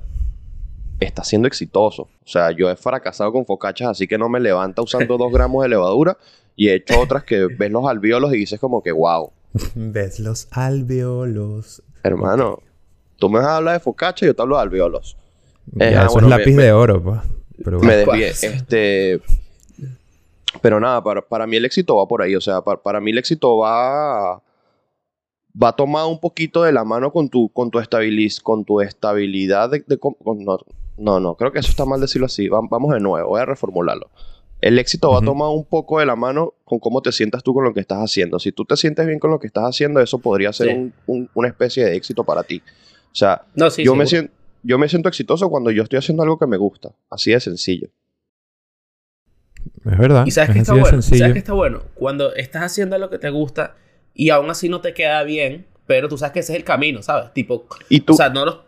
estás 1.00 1.28
siendo 1.28 1.48
exitoso. 1.48 2.02
O 2.02 2.26
sea, 2.28 2.50
yo 2.52 2.70
he 2.70 2.76
fracasado 2.76 3.32
con 3.32 3.44
focachas, 3.46 3.88
así 3.88 4.06
que 4.06 4.16
no 4.18 4.28
me 4.28 4.40
levanta 4.40 4.82
usando 4.82 5.16
dos 5.18 5.32
gramos 5.32 5.62
de 5.62 5.68
levadura 5.68 6.16
y 6.56 6.68
he 6.68 6.74
hecho 6.74 6.98
otras 7.00 7.24
que 7.24 7.46
ves 7.58 7.70
los 7.70 7.86
alvéolos 7.86 8.32
y 8.34 8.38
dices 8.38 8.60
como 8.60 8.82
que, 8.82 8.92
wow, 8.92 9.30
ves 9.74 10.20
los 10.20 10.48
alveolos. 10.52 11.82
hermano, 12.02 12.60
tú 13.16 13.28
me 13.28 13.38
vas 13.38 13.48
a 13.48 13.56
hablar 13.56 13.74
de 13.74 13.80
focacha 13.80 14.24
y 14.24 14.28
yo 14.28 14.34
te 14.34 14.42
hablo 14.42 14.56
de 14.56 14.62
alvéolos. 14.62 15.16
Ya, 15.72 15.86
Eh, 15.86 15.90
eso 15.92 16.00
ah, 16.00 16.08
bueno, 16.12 16.28
es 16.28 16.38
lápiz 16.38 16.54
me- 16.54 16.62
de 16.64 16.72
oro. 16.72 17.22
Pero 17.64 17.78
bueno. 17.78 17.92
Me 17.92 17.96
desvié. 17.98 18.28
Este. 18.28 19.20
Pero 20.60 20.78
nada, 20.80 21.02
para, 21.02 21.20
para 21.22 21.46
mí 21.46 21.56
el 21.56 21.64
éxito 21.64 21.96
va 21.96 22.06
por 22.06 22.22
ahí. 22.22 22.34
O 22.36 22.40
sea, 22.40 22.60
para, 22.62 22.80
para 22.82 23.00
mí 23.00 23.10
el 23.10 23.18
éxito 23.18 23.56
va. 23.58 24.42
Va 25.62 25.72
tomado 25.76 26.08
un 26.08 26.18
poquito 26.20 26.62
de 26.64 26.72
la 26.72 26.84
mano 26.84 27.12
con 27.12 27.28
tu, 27.28 27.48
con 27.48 27.70
tu, 27.70 27.78
estabiliz, 27.78 28.40
con 28.40 28.64
tu 28.64 28.80
estabilidad 28.80 29.70
de. 29.70 29.84
de 29.86 29.98
com- 29.98 30.14
con- 30.22 30.44
no, 30.44 30.58
no, 30.96 31.20
no, 31.20 31.34
creo 31.34 31.52
que 31.52 31.58
eso 31.58 31.70
está 31.70 31.84
mal 31.84 32.00
decirlo 32.00 32.26
así. 32.26 32.48
Va- 32.48 32.60
vamos 32.70 32.92
de 32.94 33.00
nuevo, 33.00 33.28
voy 33.28 33.40
a 33.40 33.44
reformularlo. 33.46 34.10
El 34.60 34.78
éxito 34.78 35.10
va 35.10 35.18
Ujú. 35.18 35.26
tomado 35.26 35.50
un 35.50 35.64
poco 35.64 35.98
de 36.00 36.06
la 36.06 36.16
mano 36.16 36.54
con 36.64 36.78
cómo 36.78 37.02
te 37.02 37.12
sientas 37.12 37.42
tú 37.42 37.52
con 37.52 37.64
lo 37.64 37.74
que 37.74 37.80
estás 37.80 37.98
haciendo. 37.98 38.38
Si 38.38 38.50
tú 38.52 38.64
te 38.64 38.76
sientes 38.76 39.06
bien 39.06 39.18
con 39.18 39.30
lo 39.30 39.38
que 39.38 39.46
estás 39.46 39.64
haciendo, 39.64 40.00
eso 40.00 40.18
podría 40.20 40.52
ser 40.52 40.68
Sí. 40.68 40.74
un- 40.74 40.94
un- 41.06 41.30
una 41.34 41.48
especie 41.48 41.84
de 41.84 41.96
éxito 41.96 42.24
para 42.24 42.42
ti. 42.44 42.62
O 43.12 43.14
sea, 43.14 43.42
No, 43.54 43.68
sí, 43.70 43.84
yo, 43.84 43.94
me 43.94 44.06
siento, 44.06 44.32
yo 44.62 44.78
me 44.78 44.88
siento 44.88 45.08
exitoso 45.08 45.50
cuando 45.50 45.70
yo 45.70 45.82
estoy 45.82 45.98
haciendo 45.98 46.22
algo 46.22 46.38
que 46.38 46.46
me 46.46 46.56
gusta. 46.56 46.92
Así 47.10 47.32
de 47.32 47.40
sencillo. 47.40 47.88
Es 49.84 49.98
verdad. 49.98 50.24
Y 50.26 50.30
sabes 50.30 50.50
es 50.50 50.54
que 50.54 50.60
está 50.60 50.72
bueno. 50.72 50.88
sencillo. 50.88 51.18
¿Sabes 51.18 51.32
que 51.34 51.38
está 51.38 51.52
bueno? 51.52 51.82
Cuando 51.94 52.34
estás 52.34 52.62
haciendo 52.62 52.96
lo 52.98 53.10
que 53.10 53.18
te 53.18 53.30
gusta 53.30 53.76
y 54.14 54.30
aún 54.30 54.48
así 54.50 54.68
no 54.68 54.80
te 54.80 54.94
queda 54.94 55.22
bien, 55.24 55.66
pero 55.86 56.08
tú 56.08 56.16
sabes 56.16 56.32
que 56.32 56.40
ese 56.40 56.52
es 56.52 56.58
el 56.58 56.64
camino, 56.64 57.02
¿sabes? 57.02 57.32
Tipo, 57.34 57.66
Y 57.90 58.00
tú, 58.00 58.14
o 58.14 58.16
sea, 58.16 58.30
no 58.30 58.44
lo... 58.46 58.64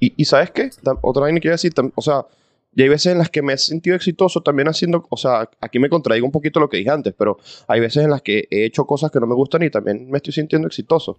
y, 0.00 0.14
y 0.16 0.24
¿sabes 0.24 0.50
qué? 0.50 0.70
Otra 1.02 1.22
vaina 1.22 1.36
que 1.36 1.42
quiero 1.42 1.54
decir, 1.54 1.72
o 1.94 2.02
sea, 2.02 2.26
y 2.74 2.82
hay 2.82 2.88
veces 2.88 3.12
en 3.12 3.18
las 3.18 3.30
que 3.30 3.42
me 3.42 3.54
he 3.54 3.58
sentido 3.58 3.96
exitoso 3.96 4.42
también 4.42 4.68
haciendo, 4.68 5.06
o 5.10 5.16
sea, 5.16 5.48
aquí 5.60 5.78
me 5.78 5.88
contradigo 5.88 6.26
un 6.26 6.32
poquito 6.32 6.60
lo 6.60 6.68
que 6.68 6.76
dije 6.76 6.90
antes, 6.90 7.14
pero 7.16 7.38
hay 7.66 7.80
veces 7.80 8.04
en 8.04 8.10
las 8.10 8.22
que 8.22 8.46
he 8.50 8.64
hecho 8.66 8.84
cosas 8.84 9.10
que 9.10 9.18
no 9.18 9.26
me 9.26 9.34
gustan 9.34 9.62
y 9.62 9.70
también 9.70 10.08
me 10.10 10.18
estoy 10.18 10.32
sintiendo 10.34 10.68
exitoso. 10.68 11.12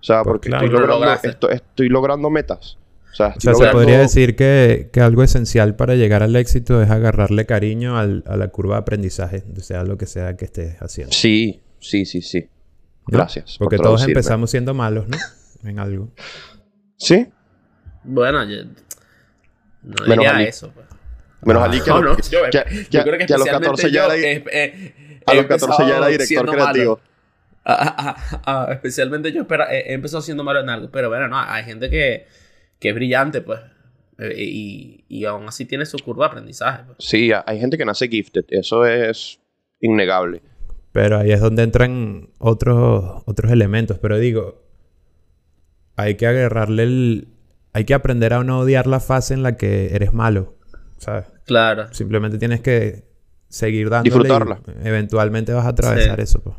O 0.00 0.02
sea, 0.02 0.22
Pues 0.22 0.32
porque 0.34 0.48
claro. 0.50 0.66
estoy, 0.66 0.80
Lo 0.80 0.86
logrando, 0.86 1.48
estoy 1.50 1.88
logrando 1.88 2.30
metas. 2.30 2.76
O 3.12 3.14
sea, 3.18 3.34
O 3.36 3.40
se 3.54 3.66
podría 3.70 3.98
decir 3.98 4.36
que, 4.36 4.90
que 4.92 5.00
algo 5.00 5.22
esencial 5.24 5.74
para 5.76 5.94
llegar 5.94 6.22
al 6.22 6.36
éxito 6.36 6.80
es 6.82 6.90
agarrarle 6.90 7.46
cariño 7.46 7.96
al- 7.98 8.22
a 8.26 8.36
la 8.36 8.48
curva 8.48 8.74
de 8.76 8.80
aprendizaje, 8.82 9.42
sea 9.60 9.82
lo 9.84 9.96
que 9.98 10.06
sea 10.06 10.36
que 10.36 10.44
estés 10.44 10.76
haciendo. 10.80 11.12
Sí, 11.12 11.62
sí, 11.80 12.04
sí, 12.04 12.22
sí. 12.22 12.42
¿no? 13.08 13.18
Gracias. 13.18 13.56
por 13.58 13.64
Porque 13.66 13.78
todos 13.78 14.04
empezamos 14.04 14.50
siendo 14.50 14.74
malos, 14.74 15.08
¿no? 15.08 15.16
En 15.68 15.78
algo. 15.80 16.10
Sí, 16.96 17.26
Bueno, 18.08 18.44
yo... 18.44 18.64
No 18.64 19.94
Menos 20.02 20.08
diría 20.08 20.30
Ali. 20.36 20.44
eso. 20.44 20.70
pues. 20.74 20.86
menos 21.42 21.62
Ah. 21.62 21.66
Ali 21.66 21.80
que, 21.80 21.90
No, 21.90 21.96
a 21.96 22.00
los- 22.02 22.16
no, 22.18 22.22
yo, 22.30 22.42
que- 22.50 22.58
yo 22.74 22.84
que- 22.90 23.02
creo 23.02 23.18
que 23.18 23.26
que 23.26 23.34
a 23.34 23.38
los 23.38 23.46
especialmente 23.46 23.82
14 23.82 23.90
ya 23.92 24.04
era, 24.06 24.16
eh, 24.16 24.44
eh, 24.52 25.20
a 25.26 25.34
los 25.34 25.46
14 25.46 25.86
ya 25.86 25.96
era 25.98 26.06
director 26.08 26.50
creativo. 26.50 27.00
Ah, 27.64 27.94
ah, 27.98 28.16
ah, 28.32 28.42
ah, 28.46 28.72
especialmente 28.72 29.30
yo 29.30 29.42
espera, 29.42 29.66
he, 29.74 29.90
he 29.90 29.92
empezado 29.92 30.22
siendo 30.22 30.42
malo 30.42 30.60
en 30.60 30.68
algo. 30.70 30.90
Pero 30.90 31.08
bueno, 31.10 31.28
no, 31.28 31.38
hay 31.38 31.64
gente 31.64 31.90
que, 31.90 32.26
que 32.80 32.88
es 32.88 32.94
brillante, 32.94 33.40
pues. 33.42 33.60
eh, 34.18 34.34
y, 34.36 35.04
y 35.08 35.24
aún 35.26 35.46
así 35.48 35.64
tiene 35.66 35.84
su 35.86 35.98
curva 35.98 36.26
de 36.26 36.30
aprendizaje. 36.32 36.82
pues. 36.86 36.96
Sí, 37.00 37.30
hay 37.46 37.60
gente 37.60 37.76
que 37.78 37.84
nace 37.84 38.08
gifted, 38.08 38.46
eso 38.48 38.84
es 38.86 39.38
innegable. 39.80 40.42
Pero 40.92 41.18
ahí 41.18 41.30
es 41.30 41.40
donde 41.40 41.62
entran 41.62 42.30
otros, 42.38 43.22
otros 43.26 43.52
elementos. 43.52 43.98
Pero 44.00 44.18
digo, 44.18 44.64
hay 45.96 46.16
que 46.16 46.26
agarrarle 46.26 46.82
el... 46.82 47.28
Hay 47.78 47.84
que 47.84 47.94
aprender 47.94 48.32
a 48.34 48.42
no 48.42 48.58
odiar 48.58 48.88
la 48.88 48.98
fase 48.98 49.34
en 49.34 49.44
la 49.44 49.56
que 49.56 49.94
eres 49.94 50.12
malo, 50.12 50.56
¿sabes? 50.96 51.26
Claro. 51.46 51.86
Simplemente 51.94 52.36
tienes 52.36 52.60
que 52.60 53.04
seguir 53.48 53.88
dándole. 53.88 54.08
y 54.08 54.18
Disfrutarla. 54.18 54.60
eventualmente 54.82 55.52
vas 55.52 55.64
a 55.64 55.68
atravesar 55.68 56.16
Sí. 56.16 56.22
eso, 56.22 56.40
pues. 56.42 56.56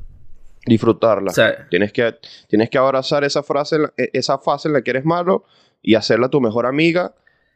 Disfrutarla. 0.65 1.31
Sea, 1.33 1.67
Tienes 1.69 1.91
que, 1.91 2.15
tienes 2.47 2.69
que 2.69 2.77
abrazar 2.77 3.25
esa, 3.25 3.43
frase, 3.43 3.77
e- 3.97 4.09
esa 4.13 4.37
fase 4.37 4.69
en 4.69 4.73
la 4.75 4.81
que 4.81 4.91
eres 4.91 5.03
malo 5.03 5.43
y 5.81 5.95
hacerla 5.95 6.29
tu 6.29 6.39
mejor 6.39 6.65
amiga 6.65 7.13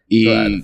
y, 0.09 0.25
Claro. 0.25 0.55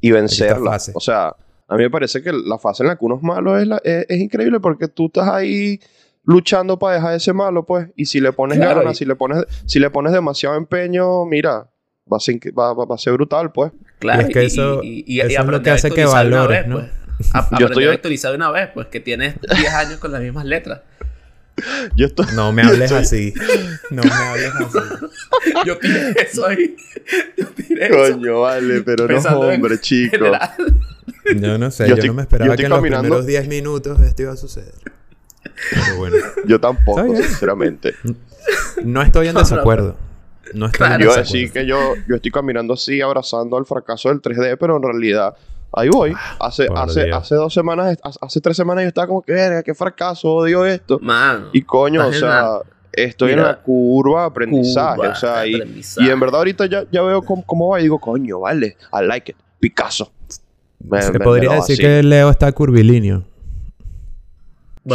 y 0.00 0.10
vencerla. 0.12 0.70
fase. 0.70 0.92
O 0.94 1.00
sea, 1.00 1.34
a 1.68 1.76
mí 1.76 1.82
me 1.82 1.90
parece 1.90 2.22
que 2.22 2.32
la 2.32 2.58
fase 2.58 2.84
en 2.84 2.88
la 2.90 2.96
que 2.96 3.04
uno 3.04 3.16
es 3.16 3.22
malo 3.22 3.58
es, 3.58 3.66
la- 3.66 3.80
es, 3.82 4.06
es 4.08 4.18
increíble 4.20 4.60
porque 4.60 4.86
tú 4.86 5.06
estás 5.06 5.28
ahí 5.28 5.80
luchando 6.24 6.78
para 6.78 6.94
dejar 6.94 7.14
ese 7.14 7.32
malo, 7.32 7.66
pues. 7.66 7.88
Y 7.96 8.04
si 8.06 8.20
le 8.20 8.32
pones 8.32 8.58
Claro, 8.58 8.80
ganas, 8.80 8.94
y- 8.94 8.98
si 8.98 9.04
le 9.04 9.16
pones, 9.16 9.44
si 9.66 9.80
le 9.80 9.90
pones 9.90 10.12
demasiado 10.12 10.54
empeño, 10.56 11.24
mira, 11.26 11.70
va 12.10 12.16
a 12.16 12.20
ser, 12.20 12.36
va, 12.58 12.72
va- 12.72 12.84
va 12.86 12.94
a 12.94 12.98
ser 12.98 13.12
brutal, 13.14 13.52
pues. 13.52 13.72
Claro, 13.98 14.22
Y 14.22 14.24
es 14.24 14.30
que 14.32 14.44
eso- 14.46 14.80
y, 14.82 15.04
y, 15.06 15.16
y, 15.16 15.20
eso 15.20 15.40
es 15.42 15.46
lo 15.46 15.62
que 15.62 15.70
a 15.70 15.74
hace 15.74 15.90
que 15.90 16.04
valores, 16.04 16.60
vez, 16.60 16.68
¿no? 16.68 16.76
pues. 16.78 16.90
A- 17.34 17.48
Yo 17.58 17.66
estoy- 17.66 17.84
a 17.86 17.92
actualizar 17.92 18.30
de 18.32 18.36
una 18.36 18.50
vez, 18.50 18.68
pues, 18.74 18.86
que 18.88 19.00
tienes 19.00 19.36
10 19.40 19.72
años 19.74 19.98
con 19.98 20.12
las 20.12 20.20
mismas 20.22 20.44
letras. 20.44 20.80
Yo 21.96 22.06
estoy... 22.06 22.26
No 22.34 22.52
me 22.52 22.62
hables 22.62 22.90
así. 22.92 23.34
No 23.90 24.02
me 24.02 24.10
hables 24.10 24.52
así. 24.54 24.78
Yo 25.66 25.76
tiré 25.78 26.14
eso 26.22 26.46
ahí. 26.46 26.74
Yo 27.36 27.46
tiré 27.48 27.86
eso. 27.86 28.12
Coño, 28.14 28.40
vale, 28.40 28.80
pero 28.82 29.02
no, 29.04 29.08
Pensando 29.08 29.40
hombre, 29.40 29.78
chico. 29.78 30.16
general. 30.16 30.50
Yo 31.38 31.58
no 31.58 31.70
sé, 31.70 31.84
Yo 31.84 31.88
yo, 31.90 31.94
estoy- 31.96 32.08
no 32.08 32.14
me 32.14 32.22
esperaba 32.22 32.56
que 32.56 32.62
en 32.62 32.70
los 32.70 32.78
caminando- 32.78 33.02
primeros 33.02 33.26
10 33.26 33.48
minutos 33.48 34.00
esto 34.00 34.22
iba 34.22 34.32
a 34.32 34.36
suceder. 34.36 34.72
Pero 35.70 35.96
bueno, 35.98 36.16
Yo 36.46 36.58
tampoco, 36.60 37.14
sinceramente. 37.16 37.94
no 38.82 39.02
estoy 39.02 39.28
en 39.28 39.34
desacuerdo. 39.34 39.96
No 40.54 40.66
estoy 40.66 40.78
Claro. 40.78 40.94
en 41.04 41.08
Yo 41.10 41.16
decir 41.16 41.52
que 41.52 41.66
yo, 41.66 41.94
yo 42.08 42.16
estoy 42.16 42.30
caminando 42.30 42.74
así, 42.74 43.00
abrazando 43.00 43.56
al 43.56 43.66
fracaso 43.66 44.08
del 44.08 44.20
3D, 44.20 44.56
pero 44.58 44.76
en 44.76 44.82
realidad 44.82 45.34
ahí 45.72 45.88
voy. 45.88 46.12
Hace, 46.40 46.66
por 46.66 46.78
hace, 46.78 47.04
Dios. 47.04 47.16
hace 47.18 47.34
dos 47.36 47.52
semanas, 47.54 47.96
hace, 48.02 48.18
hace 48.22 48.40
tres 48.40 48.56
semanas 48.56 48.82
yo 48.84 48.88
estaba 48.88 49.06
como 49.06 49.22
que, 49.22 49.32
verga, 49.32 49.62
qué 49.62 49.74
fracaso, 49.74 50.28
odio 50.34 50.64
esto. 50.66 50.98
Mano. 51.00 51.48
Y 51.52 51.62
coño, 51.62 52.04
o 52.04 52.08
en 52.08 52.14
sea, 52.14 52.28
la 52.28 52.60
estoy 52.92 53.30
en 53.32 53.36
Mira, 53.38 53.48
la 53.50 53.62
curva 53.62 54.22
de 54.22 54.26
aprendizaje. 54.26 54.96
curva 54.96 55.12
o 55.12 55.14
sea, 55.14 55.46
y, 55.46 55.54
aprendizaje. 55.54 56.06
y 56.08 56.10
en 56.10 56.18
verdad 56.20 56.38
ahorita 56.38 56.66
ya, 56.66 56.84
ya 56.90 57.02
veo 57.02 57.22
cómo, 57.22 57.44
cómo 57.46 57.68
va 57.68 57.78
y 57.80 57.84
digo, 57.84 57.98
coño, 58.00 58.40
vale, 58.40 58.76
I 58.92 59.04
like 59.06 59.30
it, 59.32 59.36
Picasso. 59.60 60.12
Me- 60.82 61.00
Se 61.02 61.12
me- 61.12 61.18
me 61.18 61.24
podría 61.24 61.50
lo 61.50 61.56
decir 61.56 61.76
vacilo. 61.76 61.88
que 61.88 62.02
Leo 62.02 62.30
está 62.30 62.50
curvilíneo. 62.52 63.22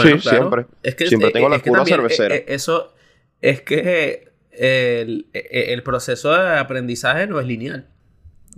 Sí, 0.01 0.19
siempre. 0.19 0.65
Es 0.83 0.95
que, 0.95 1.07
Siempre 1.07 1.29
eh, 1.29 1.31
tengo 1.31 1.47
la 1.47 1.59
curva 1.59 1.77
también, 1.77 1.97
cervecera. 1.97 2.35
eh, 2.35 2.39
eh, 2.39 2.45
eso 2.55 2.91
es 3.39 3.61
que 3.61 4.29
el, 4.57 5.27
eh, 5.33 5.73
el 5.73 5.83
proceso 5.83 6.31
de 6.33 6.57
aprendizaje 6.59 7.27
no 7.27 7.39
es 7.39 7.47
lineal. 7.47 7.87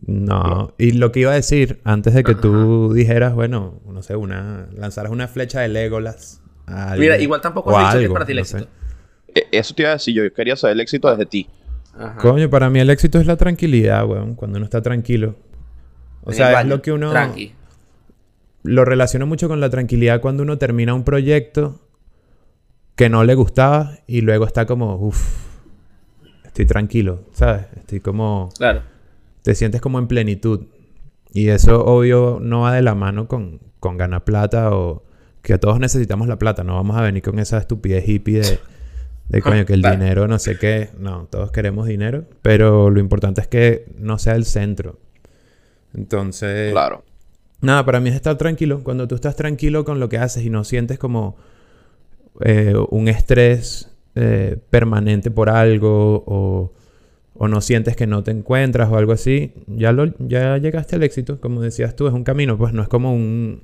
No. 0.06 0.74
Y 0.78 0.92
lo 0.92 1.12
que 1.12 1.22
iba 1.22 1.32
a 1.32 1.36
decir 1.36 1.80
antes 1.84 2.14
de 2.14 2.24
que 2.24 2.36
tú 2.36 2.94
dijeras, 2.94 3.34
bueno, 3.34 3.82
no 3.86 4.02
sé, 4.04 4.16
una 4.16 4.68
lanzaras 4.76 5.12
una 5.12 5.28
flecha 5.28 5.62
de 5.62 5.70
Legolas. 5.70 6.42
a 6.68 6.92
alguien, 6.92 7.12
Mira, 7.12 7.22
igual 7.22 7.42
tampoco 7.42 7.76
has 7.78 7.94
dicho 7.94 8.00
que 8.00 8.06
es 8.06 8.12
para 8.12 8.26
ti 8.26 8.32
el 8.34 8.38
no 8.38 8.42
éxito. 8.42 8.68
Eh, 9.34 9.48
Eso 9.52 9.74
te 9.74 9.82
iba 9.84 9.90
a 9.92 9.94
decir, 9.94 10.14
yo 10.14 10.34
quería 10.34 10.56
saber 10.56 10.76
el 10.76 10.82
éxito 10.82 11.10
desde 11.10 11.26
ti. 11.26 11.50
Ajá. 11.98 12.18
Coño, 12.18 12.50
para 12.50 12.70
mí 12.70 12.80
el 12.80 12.90
éxito 12.92 13.20
es 13.20 13.26
la 13.26 13.38
tranquilidad, 13.38 14.06
weón. 14.06 14.36
Cuando 14.36 14.58
uno 14.58 14.66
está 14.66 14.82
tranquilo. 14.82 15.36
O 16.24 16.30
En 16.30 16.36
sea, 16.38 16.62
es 16.62 16.68
lo 16.68 16.82
que 16.82 16.92
uno... 16.92 17.10
Tranqui. 17.12 17.54
Lo 18.64 18.86
relaciono 18.86 19.26
mucho 19.26 19.48
con 19.48 19.60
la 19.62 19.70
tranquilidad 19.70 20.20
cuando 20.22 20.44
uno 20.44 20.58
termina 20.58 20.94
un 20.94 21.04
proyecto 21.04 21.80
que 22.96 23.10
no 23.10 23.24
le 23.24 23.34
gustaba 23.36 24.00
y 24.08 24.22
luego 24.22 24.46
está 24.46 24.66
como, 24.66 24.96
uff, 24.96 25.47
estoy 26.58 26.66
tranquilo, 26.66 27.20
¿sabes? 27.34 27.66
Estoy 27.78 28.00
como... 28.00 28.50
Claro. 28.58 28.82
te 29.44 29.54
sientes 29.54 29.80
como 29.80 30.00
en 30.00 30.08
plenitud. 30.08 30.66
Y 31.34 31.50
eso, 31.50 31.86
obvio, 31.86 32.40
no 32.42 32.62
va 32.62 32.74
de 32.74 32.82
la 32.82 32.96
mano 32.96 33.28
con, 33.28 33.60
con 33.80 33.96
ganar 33.98 34.24
plata 34.24 34.72
o 34.76 35.04
que 35.44 35.60
todos 35.60 35.80
necesitamos 35.80 36.28
la 36.28 36.40
plata. 36.40 36.64
No 36.64 36.74
vamos 36.76 36.98
a 36.98 37.02
venir 37.02 37.22
con 37.22 37.38
esa 37.38 37.60
estupidez 37.60 38.10
hippie 38.10 38.40
de, 38.42 38.60
de 39.30 39.42
coño, 39.44 39.66
que 39.66 39.74
el 39.74 39.82
Claro. 39.82 39.98
dinero 40.00 40.28
no 40.28 40.40
sé 40.40 40.58
qué. 40.58 40.90
No, 40.98 41.28
todos 41.30 41.52
queremos 41.52 41.86
dinero, 41.86 42.26
pero 42.42 42.90
lo 42.90 43.00
importante 43.00 43.40
es 43.42 43.48
que 43.48 43.86
no 44.00 44.18
sea 44.18 44.34
el 44.36 44.46
centro. 44.46 45.00
Entonces, 45.94 46.72
Claro. 46.72 47.04
nada, 47.62 47.86
para 47.86 48.00
mí 48.00 48.10
es 48.10 48.16
estar 48.16 48.36
tranquilo. 48.38 48.84
Cuando 48.84 49.08
tú 49.08 49.14
estás 49.16 49.36
tranquilo 49.36 49.86
con 49.86 50.00
lo 50.00 50.10
que 50.10 50.18
haces 50.18 50.44
y 50.44 50.50
no 50.50 50.64
sientes 50.64 50.98
como 50.98 51.38
eh, 52.42 52.74
un 52.90 53.08
estrés 53.08 53.92
eh, 54.20 54.58
permanente 54.70 55.30
por 55.32 55.50
algo 55.50 56.24
o, 56.26 56.74
o 57.36 57.48
no 57.48 57.62
sientes 57.62 57.96
que 57.96 58.08
no 58.08 58.24
te 58.24 58.32
encuentras 58.32 58.90
o 58.90 58.98
algo 58.98 59.12
así, 59.12 59.54
ya, 59.68 59.92
lo, 59.92 60.06
ya 60.20 60.58
llegaste 60.58 60.96
al 60.96 61.04
éxito. 61.04 61.40
Como 61.40 61.62
decías 61.62 61.96
tú, 61.96 62.08
es 62.08 62.14
un 62.14 62.24
camino, 62.24 62.58
pues 62.58 62.74
no 62.74 62.82
es 62.82 62.88
como 62.88 63.14
un... 63.14 63.64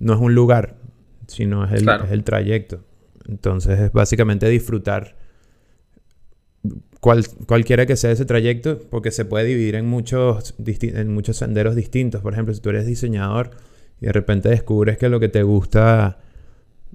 No 0.00 0.12
es 0.14 0.20
un 0.20 0.34
lugar, 0.34 0.76
sino 1.26 1.64
es 1.64 1.72
el, 1.72 1.82
Claro. 1.82 2.04
es 2.04 2.12
el 2.12 2.22
trayecto. 2.22 2.84
Entonces 3.28 3.78
es 3.80 3.92
básicamente 3.92 4.48
disfrutar 4.48 5.16
cual- 7.00 7.26
cualquiera 7.46 7.86
que 7.86 7.96
sea 7.96 8.10
ese 8.12 8.24
trayecto, 8.24 8.78
porque 8.90 9.10
se 9.10 9.24
puede 9.24 9.44
dividir 9.46 9.74
en 9.74 9.86
muchos, 9.86 10.54
en 10.66 11.12
muchos 11.14 11.36
senderos 11.36 11.74
distintos. 11.74 12.22
Por 12.22 12.32
ejemplo, 12.32 12.54
si 12.54 12.60
tú 12.60 12.70
eres 12.70 12.86
diseñador 12.86 13.50
y 14.00 14.06
de 14.06 14.12
repente 14.12 14.48
descubres 14.48 14.98
que 14.98 15.08
lo 15.08 15.18
que 15.20 15.28
te 15.28 15.42
gusta 15.42 16.18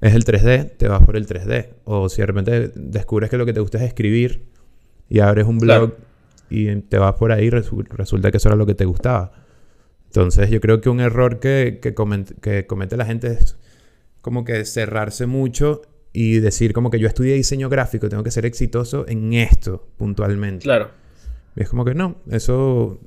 es 0.04 0.14
el 0.16 0.24
3D, 0.26 0.78
te 0.78 0.88
vas 0.88 1.04
por 1.04 1.16
el 1.16 1.26
3D. 1.26 1.70
O 1.86 2.10
si 2.10 2.22
de 2.22 2.26
repente 2.28 2.72
descubres 2.76 3.30
que 3.30 3.38
lo 3.38 3.46
que 3.46 3.54
te 3.54 3.60
gusta 3.60 3.78
es 3.80 3.84
escribir 3.86 4.46
y 5.10 5.20
abres 5.20 5.46
un 5.46 5.58
blog 5.60 5.92
Claro. 5.96 5.98
y 6.50 6.76
te 6.82 6.98
vas 6.98 7.14
por 7.16 7.32
ahí, 7.32 7.50
resu- 7.50 7.86
resulta 7.90 8.30
que 8.32 8.38
eso 8.38 8.50
era 8.50 8.56
lo 8.56 8.66
que 8.66 8.76
te 8.76 8.86
gustaba. 8.86 9.32
Entonces 10.08 10.50
yo 10.50 10.60
creo 10.62 10.80
que 10.82 10.90
un 10.90 11.00
error 11.00 11.40
que, 11.40 11.80
que, 11.82 11.96
que 12.42 12.66
comete 12.68 12.98
la 12.98 13.06
gente 13.06 13.28
es 13.34 13.58
como 14.22 14.44
que 14.46 14.64
cerrarse 14.66 15.26
mucho 15.26 15.82
y 16.14 16.40
decir 16.40 16.74
como 16.74 16.92
que 16.92 17.00
yo 17.00 17.08
estudié 17.08 17.34
diseño 17.34 17.70
gráfico, 17.70 18.08
tengo 18.10 18.22
que 18.24 18.30
ser 18.32 18.46
exitoso 18.46 19.06
en 19.08 19.34
esto 19.34 19.88
puntualmente. 19.98 20.64
Claro. 20.64 20.90
Y 21.56 21.64
es 21.64 21.70
como 21.70 21.84
que 21.86 21.96
no, 21.96 22.18
eso 22.30 23.00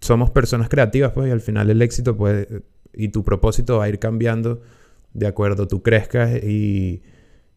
somos 0.00 0.30
personas 0.30 0.68
creativas, 0.68 1.12
pues, 1.12 1.28
y 1.28 1.30
al 1.30 1.40
final 1.40 1.68
el 1.70 1.82
éxito 1.82 2.16
puede, 2.16 2.62
y 2.94 3.08
tu 3.08 3.22
propósito 3.24 3.78
va 3.78 3.84
a 3.84 3.88
ir 3.88 3.98
cambiando 3.98 4.62
de 5.18 5.26
acuerdo 5.26 5.66
tú 5.68 5.82
crezcas 5.82 6.42
y, 6.42 7.02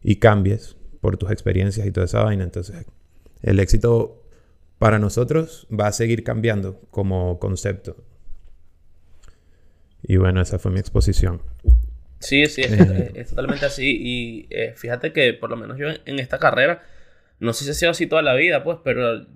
y 0.02 0.16
cambies 0.16 0.76
por 1.00 1.16
tus 1.16 1.30
experiencias 1.30 1.86
y 1.86 1.92
toda 1.92 2.06
esa 2.06 2.22
vaina. 2.24 2.44
Entonces, 2.44 2.86
el 3.42 3.58
éxito 3.60 4.22
para 4.78 4.98
nosotros 4.98 5.66
va 5.70 5.86
a 5.88 5.92
seguir 5.92 6.24
cambiando 6.24 6.80
como 6.90 7.38
concepto. 7.38 7.96
Y 10.02 10.16
bueno, 10.16 10.40
esa 10.40 10.58
fue 10.58 10.70
mi 10.70 10.80
exposición. 10.80 11.42
Sí, 12.18 12.46
sí, 12.46 12.62
es, 12.62 12.72
Eh. 12.72 13.10
es- 13.14 13.16
es 13.16 13.28
totalmente 13.30 13.66
así. 13.66 13.98
Y 14.00 14.46
eh, 14.50 14.72
fíjate 14.76 15.12
que 15.12 15.32
por 15.34 15.50
lo 15.50 15.56
menos 15.56 15.78
yo 15.78 15.88
en, 15.88 15.98
en 16.06 16.18
esta 16.18 16.38
carrera, 16.38 16.82
no 17.38 17.52
sé 17.52 17.64
si 17.64 17.70
ha 17.70 17.74
sido 17.74 17.90
así 17.90 18.06
toda 18.06 18.22
la 18.22 18.34
vida, 18.34 18.62
pues, 18.64 18.78
pero 18.84 19.26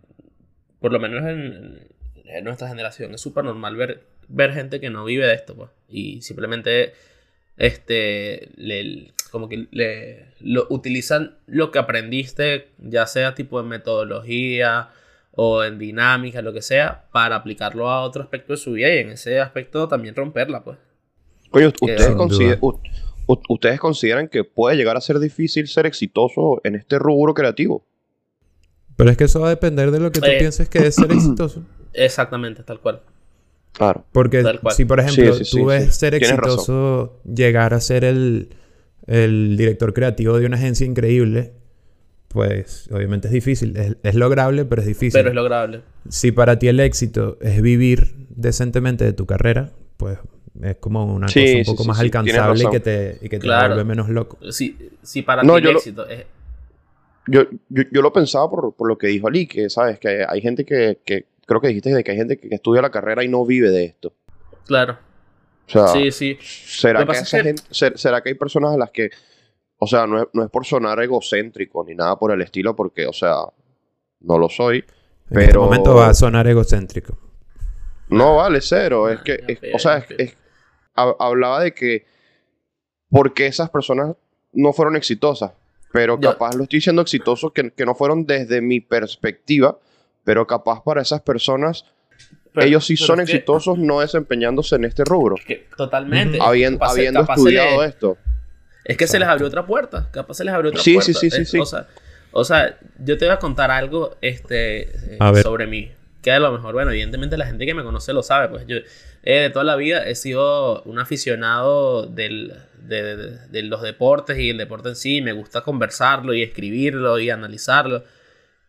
por 0.80 0.92
lo 0.92 1.00
menos 1.00 1.22
en, 1.24 1.88
en 2.24 2.44
nuestra 2.44 2.68
generación 2.68 3.14
es 3.14 3.20
súper 3.20 3.44
normal 3.44 3.76
ver, 3.76 4.06
ver 4.28 4.52
gente 4.52 4.80
que 4.80 4.90
no 4.90 5.04
vive 5.04 5.26
de 5.26 5.34
esto, 5.34 5.54
pues. 5.54 5.70
Y 5.88 6.20
simplemente, 6.22 6.92
este, 7.56 8.50
le, 8.56 9.12
como 9.30 9.49
que 9.49 9.66
le, 9.70 10.26
lo, 10.40 10.66
utilizan 10.70 11.37
lo 11.46 11.70
que 11.70 11.78
aprendiste, 11.78 12.68
ya 12.78 13.06
sea 13.06 13.34
tipo 13.34 13.61
en 13.61 13.68
metodología 13.68 14.90
o 15.32 15.64
en 15.64 15.78
dinámica, 15.78 16.42
lo 16.42 16.52
que 16.52 16.62
sea, 16.62 17.04
para 17.12 17.37
aplicarlo 17.37 17.88
a 17.90 18.02
otro 18.02 18.23
aspecto 18.23 18.52
de 18.52 18.56
su 18.56 18.73
vida 18.73 18.92
y 18.94 18.99
en 18.99 19.11
ese 19.11 19.40
aspecto 19.40 19.88
también 19.88 20.14
romperla, 20.14 20.62
pues. 20.62 20.78
Coño, 21.50 21.68
¿ustedes, 21.68 22.11
consider- 22.14 22.58
¿ustedes 23.49 23.80
consideran 23.80 24.28
que 24.28 24.44
puede 24.44 24.76
llegar 24.76 24.96
a 24.96 25.00
ser 25.00 25.18
difícil 25.18 25.66
ser 25.68 25.87
exitoso 25.87 26.61
en 26.64 26.75
este 26.75 26.99
rubro 26.99 27.34
creativo? 27.34 27.84
Pero 28.96 29.11
es 29.11 29.16
que 29.16 29.25
eso 29.25 29.40
va 29.40 29.46
a 29.49 29.50
depender 29.50 29.90
de 29.90 29.99
lo 30.00 30.12
que 30.12 30.20
tú 30.20 30.26
Eh. 30.26 30.37
pienses 30.38 30.68
que 30.68 30.78
es 30.87 30.94
ser 30.94 31.11
exitoso. 31.11 31.64
Exactamente, 31.92 32.62
tal 32.62 32.78
cual. 32.80 33.00
Claro. 33.74 34.04
Porque 34.12 34.42
si, 34.70 34.84
por 34.84 35.00
ejemplo, 35.00 35.32
Sí, 35.34 35.44
sí, 35.44 35.50
tú 35.50 35.56
sí, 35.58 35.64
ves 35.64 35.84
sí. 35.86 36.00
ser 36.00 36.14
exitoso 36.14 37.20
llegar 37.24 37.74
a 37.74 37.80
ser 37.80 38.04
el, 38.04 38.50
el 39.06 39.56
director 39.56 39.92
creativo 39.92 40.38
de 40.38 40.46
una 40.46 40.56
agencia 40.56 40.86
increíble, 40.86 41.52
pues 42.28 42.88
obviamente 42.92 43.28
es 43.28 43.34
difícil. 43.34 43.76
Es, 43.76 43.96
es 44.02 44.14
lograble, 44.14 44.64
pero 44.64 44.80
es 44.82 44.86
difícil. 44.88 45.18
Pero 45.18 45.28
es 45.30 45.34
lograble. 45.34 45.82
Si 46.08 46.32
para 46.32 46.58
ti 46.58 46.68
el 46.68 46.80
éxito 46.80 47.36
es 47.40 47.60
vivir 47.62 48.14
decentemente 48.30 49.04
de 49.04 49.12
tu 49.12 49.26
carrera, 49.26 49.72
pues 49.96 50.18
es 50.62 50.76
como 50.76 51.04
una 51.12 51.28
Sí, 51.28 51.40
cosa 51.40 51.58
un 51.58 51.64
sí, 51.64 51.70
poco 51.70 51.82
sí, 51.82 51.88
más 51.88 51.98
alcanzable 52.00 52.64
y 52.64 52.70
que 52.70 52.80
te, 52.80 53.18
y 53.22 53.28
que 53.28 53.38
te 53.38 53.46
Claro. 53.46 53.68
vuelve 53.74 53.84
menos 53.84 54.08
loco. 54.08 54.38
Si, 54.52 54.76
si 55.02 55.22
para 55.22 55.42
No, 55.42 55.54
ti 55.54 55.58
el 55.58 55.64
yo 55.64 55.72
lo- 55.72 55.78
éxito 55.78 56.06
es... 56.08 56.24
Yo, 57.26 57.42
yo, 57.70 57.82
yo 57.90 58.02
lo 58.02 58.12
pensaba 58.12 58.50
por, 58.50 58.74
por 58.74 58.86
lo 58.86 58.98
que 58.98 59.06
dijo 59.06 59.28
Ali, 59.28 59.46
que 59.46 59.70
sabes, 59.70 59.98
que 59.98 60.24
hay 60.28 60.40
gente 60.42 60.64
que, 60.66 60.98
que 61.06 61.24
creo 61.46 61.60
que 61.60 61.68
dijiste 61.68 61.90
de 61.94 62.02
que 62.04 62.10
hay 62.12 62.16
gente 62.16 62.36
que, 62.38 62.48
que 62.48 62.54
estudia 62.54 62.82
la 62.82 62.90
carrera 62.90 63.22
y 63.24 63.28
no 63.28 63.44
vive 63.44 63.70
de 63.70 63.84
esto. 63.84 64.12
Claro. 64.66 64.98
O 65.66 65.70
sea, 65.70 65.88
Sí, 65.88 66.10
sí. 66.10 66.38
¿será 66.42 67.04
que 67.06 67.12
es 67.12 67.30
gente- 67.30 67.62
ser- 67.70 67.98
¿será 67.98 68.22
que 68.22 68.28
hay 68.30 68.34
personas 68.34 68.74
a 68.74 68.76
las 68.78 68.90
que, 68.90 69.10
o 69.78 69.86
sea, 69.86 70.06
no 70.06 70.22
es, 70.22 70.28
no 70.32 70.44
es 70.44 70.50
por 70.50 70.64
sonar 70.66 71.00
egocéntrico 71.02 71.84
ni 71.86 71.94
nada 71.94 72.18
por 72.18 72.32
el 72.32 72.40
estilo, 72.42 72.74
porque, 72.76 73.06
o 73.06 73.12
sea, 73.12 73.34
no 74.20 74.38
lo 74.38 74.48
soy. 74.48 74.78
En 74.78 74.84
Pero... 75.34 75.44
este 75.46 75.58
momento 75.58 75.94
va 75.94 76.08
a 76.08 76.14
sonar 76.14 76.46
egocéntrico. 76.46 77.18
No, 78.08 78.36
vale, 78.36 78.60
cero. 78.60 79.08
Es 79.08 79.20
Ah, 79.20 79.22
que, 79.24 79.38
ya 79.48 79.54
es- 79.68 79.74
o 79.74 79.78
sea, 79.78 79.98
ya 80.06 80.14
es- 80.18 80.20
es- 80.30 80.36
hab- 80.94 81.16
hablaba 81.18 81.62
de 81.62 81.72
que 81.72 82.04
porque 83.10 83.46
esas 83.46 83.70
personas 83.70 84.14
no 84.52 84.72
fueron 84.72 84.96
exitosas, 84.96 85.52
pero 85.92 86.18
Ya. 86.20 86.32
capaz 86.32 86.54
lo 86.56 86.64
estoy 86.64 86.78
diciendo 86.78 87.02
exitosos 87.02 87.52
que, 87.52 87.70
que 87.70 87.86
no 87.86 87.94
fueron 87.94 88.26
desde 88.26 88.60
mi 88.60 88.80
perspectiva, 88.80 89.78
pero 90.24 90.46
capaz 90.46 90.82
para 90.82 91.02
esas 91.02 91.20
personas 91.20 91.84
Pero- 92.52 92.66
ellos 92.66 92.86
sí 92.86 92.96
son 92.96 93.20
es 93.20 93.26
que- 93.26 93.36
exitosos 93.36 93.78
no 93.78 94.00
desempeñando 94.00 94.62
en 94.72 94.84
este 94.84 95.04
rubro, 95.04 95.36
que 95.46 95.66
totalmente. 95.76 96.38
Habien- 96.40 96.74
Capaz 96.74 96.92
habiendo 96.92 97.20
capaz 97.20 97.34
estudiado 97.36 97.82
le- 97.82 97.88
esto. 97.88 98.18
Es 98.84 98.96
que 98.96 99.06
se 99.06 99.18
les 99.18 99.26
abrió 99.28 99.46
otra 99.46 99.64
puerta. 99.66 100.08
Capaz 100.12 100.34
se 100.34 100.44
les 100.44 100.52
abrió 100.54 100.70
otra 100.70 100.82
Sí, 100.82 100.94
puerta. 100.94 101.06
sí, 101.06 101.14
sí, 101.14 101.30
sí, 101.30 101.42
Es- 101.42 101.50
sí. 101.50 101.58
O 101.58 101.64
sea, 101.66 101.86
o 102.32 102.44
sea, 102.44 102.78
yo 102.98 103.16
te 103.16 103.24
voy 103.24 103.34
a 103.34 103.38
contar 103.38 103.70
algo 103.70 104.16
este, 104.20 104.82
eh, 105.14 105.16
A 105.20 105.34
sobre 105.36 105.66
mí. 105.66 105.90
Que 106.22 106.32
a 106.32 106.38
lo 106.40 106.52
mejor, 106.52 106.72
bueno, 106.74 106.90
evidentemente 106.90 107.36
la 107.36 107.46
gente 107.46 107.66
que 107.66 107.74
me 107.74 107.82
conoce 107.82 108.12
lo 108.12 108.22
sabe. 108.22 108.48
Pues 108.48 108.66
yo 108.66 108.76
eh, 109.26 109.40
de 109.40 109.50
toda 109.50 109.64
la 109.64 109.76
vida 109.76 110.06
he 110.06 110.14
sido 110.14 110.82
un 110.82 110.98
aficionado 110.98 112.06
del, 112.06 112.52
de, 112.78 113.16
de- 113.16 113.38
de 113.48 113.62
los 113.62 113.80
deportes 113.82 114.38
y 114.38 114.50
el 114.50 114.58
deporte 114.58 114.90
en 114.90 114.96
sí. 114.96 115.22
Me 115.22 115.32
gusta 115.32 115.62
conversarlo 115.62 116.34
y 116.34 116.42
escribirlo 116.42 117.18
y 117.18 117.30
analizarlo. 117.30 118.04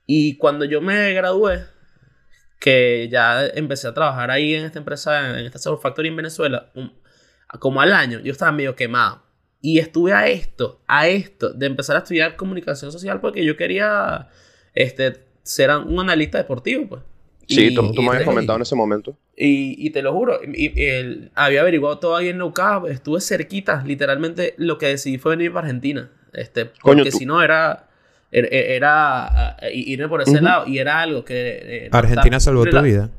Y 0.06 0.38
cuando 0.38 0.66
yo 0.66 0.82
me 0.82 1.14
gradué, 1.14 1.64
que 2.60 3.08
ya 3.12 3.46
empecé 3.48 3.88
a 3.88 3.94
trabajar 3.94 4.32
ahí 4.32 4.56
en 4.56 4.66
esta 4.66 4.80
empresa, 4.80 5.40
en 5.40 5.46
esta 5.46 5.60
Sour 5.60 5.80
Factory 5.80 6.08
en 6.10 6.16
Venezuela, 6.16 6.72
un- 6.76 6.94
como 7.60 7.82
al 7.82 7.94
año, 7.94 8.20
yo 8.20 8.32
estaba 8.32 8.52
medio 8.52 8.76
quemado. 8.76 9.24
Y 9.62 9.80
estuve 9.80 10.14
a 10.14 10.28
esto, 10.28 10.82
a 10.88 11.08
esto, 11.08 11.52
de 11.54 11.66
empezar 11.66 11.96
a 11.96 12.00
estudiar 12.00 12.36
comunicación 12.36 12.92
social 12.92 13.20
porque 13.22 13.44
yo 13.44 13.58
quería 13.58 14.30
este, 14.74 15.24
ser 15.44 15.70
un 15.72 16.00
analista 16.00 16.38
deportivo, 16.38 16.88
pues. 16.88 17.02
Sí, 17.48 17.68
Y- 17.68 17.76
tú, 17.76 17.92
tú 17.94 18.02
y 18.02 18.04
me 18.06 18.10
habías 18.12 18.24
comentado 18.26 18.58
en 18.58 18.64
ese 18.64 18.76
momento. 18.76 19.18
y, 19.38 19.76
y 19.86 19.90
te 19.92 20.02
lo 20.02 20.12
juro, 20.14 20.40
el- 20.42 21.32
había 21.36 21.62
averiguado 21.62 22.00
todo 22.00 22.16
ahí 22.16 22.30
en 22.30 22.38
Leucab, 22.40 22.88
estuve 22.88 23.22
cerquita, 23.22 23.84
literalmente 23.86 24.56
lo 24.58 24.78
que 24.78 24.88
decidí 24.88 25.18
fue 25.18 25.36
venir 25.36 25.52
para 25.54 25.68
Argentina. 25.68 26.12
Este, 26.34 26.72
Coño, 26.82 26.98
porque 27.04 27.12
tú- 27.12 27.18
si 27.20 27.26
no 27.26 27.42
era, 27.42 27.88
era, 28.32 28.48
era, 28.50 29.26
ah, 29.56 29.58
irme 29.74 30.08
por 30.08 30.22
ese 30.22 30.32
Ujú. 30.36 30.44
lado 30.44 30.68
y 30.68 30.80
era 30.80 31.00
algo 31.02 31.24
que... 31.24 31.86
eh, 31.86 31.90
Argentina 31.92 32.40
salvó 32.40 32.66
tu 32.66 32.82
vida. 32.82 33.10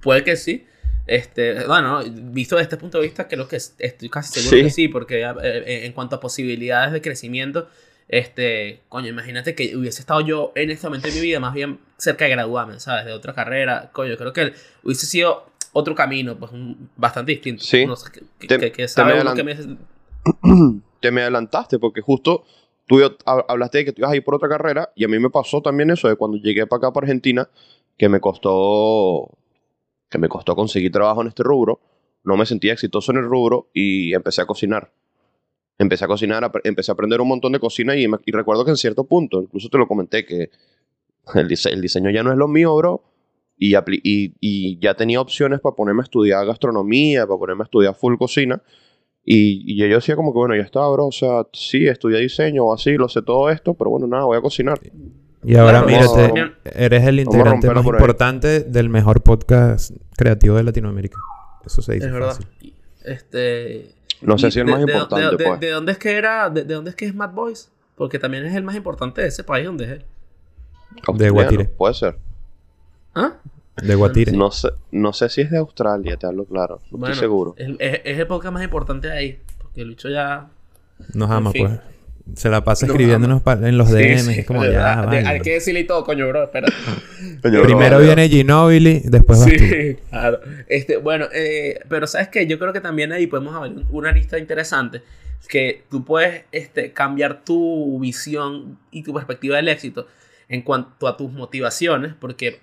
Puede 0.00 0.24
que 0.24 0.36
sí. 0.36 0.66
Este, 1.06 1.66
bueno, 1.66 2.00
visto 2.06 2.56
desde 2.56 2.64
este 2.64 2.76
punto 2.76 2.98
de 2.98 3.04
vista, 3.04 3.26
creo 3.28 3.48
que 3.48 3.56
es- 3.56 3.74
estoy 3.78 4.08
casi 4.08 4.32
seguro 4.40 4.56
Sí. 4.56 4.62
que 4.62 4.70
sí, 4.70 4.88
porque 4.88 5.22
eh, 5.22 5.34
eh, 5.42 5.80
en 5.86 5.92
cuanto 5.92 6.16
a 6.16 6.20
posibilidades 6.20 6.92
de 6.92 7.00
crecimiento, 7.00 7.68
este, 8.08 8.80
coño, 8.88 9.08
imagínate 9.08 9.54
que 9.54 9.76
hubiese 9.76 10.00
estado 10.00 10.20
yo 10.20 10.52
en 10.54 10.70
este 10.70 10.86
momento 10.86 11.08
de 11.08 11.14
mi 11.14 11.20
vida 11.20 11.40
más 11.40 11.54
bien 11.54 11.78
cerca 11.96 12.24
de 12.26 12.30
graduarme, 12.32 12.78
¿sabes? 12.78 13.04
De 13.04 13.12
otra 13.12 13.32
carrera, 13.34 13.90
coño, 13.92 14.16
creo 14.16 14.32
que 14.32 14.52
hubiese 14.84 15.06
sido 15.06 15.46
otro 15.72 15.94
camino, 15.94 16.36
pues 16.36 16.52
un- 16.52 16.88
bastante 16.96 17.32
distinto. 17.32 17.64
Sí. 17.64 17.84
No 17.86 17.96
sé, 17.96 18.10
que, 18.12 18.46
Te- 18.46 18.58
que- 18.58 18.72
que 18.72 18.86
te 18.86 19.42
me- 19.44 19.56
te 21.00 21.10
me 21.10 21.22
adelantaste 21.22 21.78
porque 21.78 22.00
justo 22.00 22.44
tú 22.86 22.98
hablaste 23.26 23.78
de 23.78 23.84
que 23.86 23.92
tú 23.92 24.00
ibas 24.02 24.12
a 24.12 24.16
ir 24.16 24.24
por 24.24 24.34
otra 24.34 24.48
carrera 24.48 24.90
y 24.94 25.04
a 25.04 25.08
mí 25.08 25.18
me 25.18 25.30
pasó 25.30 25.60
también 25.62 25.90
eso 25.90 26.08
de 26.08 26.16
cuando 26.16 26.36
llegué 26.38 26.66
para 26.66 26.78
acá, 26.78 26.92
para 26.92 27.04
Argentina, 27.06 27.48
que 27.96 28.08
me 28.08 28.20
costó, 28.20 29.30
que 30.10 30.18
me 30.18 30.28
costó 30.28 30.56
conseguir 30.56 30.92
trabajo 30.92 31.22
en 31.22 31.28
este 31.28 31.42
rubro, 31.42 31.80
no 32.24 32.36
me 32.36 32.46
sentía 32.46 32.72
exitoso 32.74 33.12
en 33.12 33.18
el 33.18 33.24
rubro 33.24 33.68
y 33.74 34.14
empecé 34.14 34.42
a 34.42 34.46
cocinar. 34.46 34.92
Empecé 35.78 36.04
a 36.04 36.08
cocinar, 36.08 36.50
empecé 36.64 36.90
a 36.92 36.94
aprender 36.94 37.20
un 37.20 37.28
montón 37.28 37.52
de 37.52 37.60
cocina 37.60 37.96
y, 37.96 38.06
recuerdo 38.26 38.64
que 38.64 38.70
en 38.70 38.76
cierto 38.76 39.04
punto, 39.04 39.42
incluso 39.42 39.68
te 39.68 39.78
lo 39.78 39.88
comenté, 39.88 40.24
que 40.24 40.50
el, 41.34 41.48
dise- 41.48 41.72
el 41.72 41.80
diseño 41.80 42.10
ya 42.10 42.22
no 42.22 42.32
es 42.32 42.38
lo 42.38 42.48
mío, 42.48 42.76
bro. 42.76 43.02
Y, 43.58 43.74
y 44.40 44.78
ya 44.80 44.94
tenía 44.94 45.20
opciones 45.20 45.60
para 45.60 45.76
ponerme 45.76 46.02
a 46.02 46.04
estudiar 46.04 46.44
gastronomía, 46.46 47.26
para 47.26 47.38
ponerme 47.38 47.62
a 47.62 47.64
estudiar 47.64 47.94
full 47.94 48.16
cocina. 48.16 48.62
Y, 49.24 49.72
y 49.72 49.76
yo 49.88 49.94
decía 49.94 50.16
como 50.16 50.32
que, 50.32 50.38
bueno, 50.38 50.56
ya 50.56 50.62
está, 50.62 50.86
bro. 50.88 51.06
O 51.06 51.12
sea, 51.12 51.46
sí, 51.52 51.86
estudié 51.86 52.18
diseño 52.20 52.64
o 52.64 52.74
así, 52.74 52.92
lo 52.96 53.08
sé 53.08 53.22
todo 53.22 53.50
esto, 53.50 53.74
pero 53.74 53.90
bueno, 53.90 54.06
nada, 54.06 54.24
voy 54.24 54.36
a 54.36 54.40
cocinar. 54.40 54.80
Y 55.44 55.56
ahora 55.56 55.82
Claro, 55.84 55.86
mírate, 56.26 56.52
eres 56.74 57.04
el 57.06 57.20
integrante 57.20 57.68
más 57.70 57.84
importante 57.84 58.60
del 58.60 58.88
mejor 58.88 59.22
podcast 59.22 59.92
creativo 60.16 60.56
de 60.56 60.62
Latinoamérica. 60.64 61.18
Eso 61.64 61.82
se 61.82 61.94
dice 61.94 62.06
Es 62.06 62.12
verdad. 62.12 62.34
fácil. 62.36 62.74
Este, 63.04 63.90
No 64.20 64.38
sé 64.38 64.50
si 64.50 64.60
el 64.60 64.66
de- 64.66 64.72
más 64.72 64.84
de- 64.84 64.92
importante, 64.92 65.36
de, 65.36 65.44
pues. 65.48 65.60
de 65.60 65.70
dónde 65.70 65.92
es 65.92 65.98
que 65.98 66.12
era? 66.16 66.50
De, 66.50 66.64
de 66.64 66.74
dónde 66.74 66.90
es 66.90 66.96
que 66.96 67.06
es 67.06 67.14
Mad 67.14 67.30
Boys? 67.32 67.70
Porque 67.96 68.18
también 68.18 68.44
es 68.44 68.54
el 68.54 68.62
más 68.64 68.74
importante 68.76 69.20
de 69.22 69.28
ese 69.28 69.44
país 69.44 69.66
donde 69.66 69.84
es 69.84 69.90
él. 69.90 70.04
Australiano, 71.06 71.34
Guatire. 71.34 71.64
Puede 71.66 71.94
ser. 71.94 72.18
¿Ah? 73.14 73.34
De 73.86 73.94
Guatire. 73.94 74.32
No 74.32 74.50
sé, 74.50 74.68
no 74.90 75.12
sé 75.12 75.28
si 75.28 75.40
es 75.42 75.50
de 75.50 75.58
Australia, 75.58 76.16
te 76.16 76.26
hablo 76.26 76.44
claro. 76.44 76.80
No 76.90 76.98
Bueno, 76.98 77.12
estoy 77.14 77.24
seguro. 77.26 77.54
Es, 77.58 77.68
es- 77.78 78.00
es 78.04 78.18
el 78.18 78.26
podcast 78.26 78.52
más 78.54 78.64
importante 78.64 79.08
de 79.08 79.12
ahí. 79.14 79.38
Porque 79.58 79.82
el 79.82 79.88
bicho 79.90 80.08
ya. 80.08 80.48
Nos 81.14 81.30
ama, 81.30 81.50
en 81.50 81.52
fin. 81.52 81.66
pues. 81.68 81.80
Se 82.38 82.48
la 82.48 82.62
pasa 82.62 82.86
Nos 82.86 82.94
escribiéndonos 82.94 83.42
en 83.46 83.76
los 83.76 83.88
Sí, 83.88 83.94
DMs. 83.94 84.22
sí, 84.22 84.38
es 84.40 84.46
como 84.46 84.62
de 84.62 84.70
ya, 84.72 85.00
verdad. 85.00 85.10
De-. 85.10 85.26
Hay 85.28 85.40
que 85.40 85.54
decirle 85.54 85.80
y 85.80 85.84
todo, 85.88 86.04
coño, 86.04 86.28
bro. 86.28 86.44
Espera. 86.44 86.68
Coño, 87.42 87.58
bro, 87.58 87.62
Primero 87.64 87.98
viene 87.98 88.28
Ginobili, 88.28 89.00
después 89.04 89.40
vas 89.40 89.48
tú. 89.50 89.58
sí, 89.58 89.96
claro. 90.08 90.38
Este, 90.68 90.98
bueno, 90.98 91.26
eh, 91.34 91.80
pero 91.88 92.06
sabes 92.06 92.28
que 92.28 92.46
yo 92.46 92.60
creo 92.60 92.72
que 92.72 92.80
también 92.80 93.10
ahí 93.12 93.26
podemos 93.26 93.54
abrir 93.56 93.84
una 93.90 94.12
lista 94.12 94.38
interesante. 94.38 95.02
Que 95.48 95.82
tú 95.90 96.04
puedes 96.04 96.44
este, 96.52 96.92
cambiar 96.92 97.42
tu 97.44 97.98
visión 97.98 98.78
y 98.92 99.02
tu 99.02 99.12
perspectiva 99.12 99.56
del 99.56 99.66
éxito 99.68 100.06
en 100.48 100.62
cuanto 100.62 101.08
a 101.08 101.16
tus 101.16 101.32
motivaciones. 101.32 102.14
Porque 102.18 102.60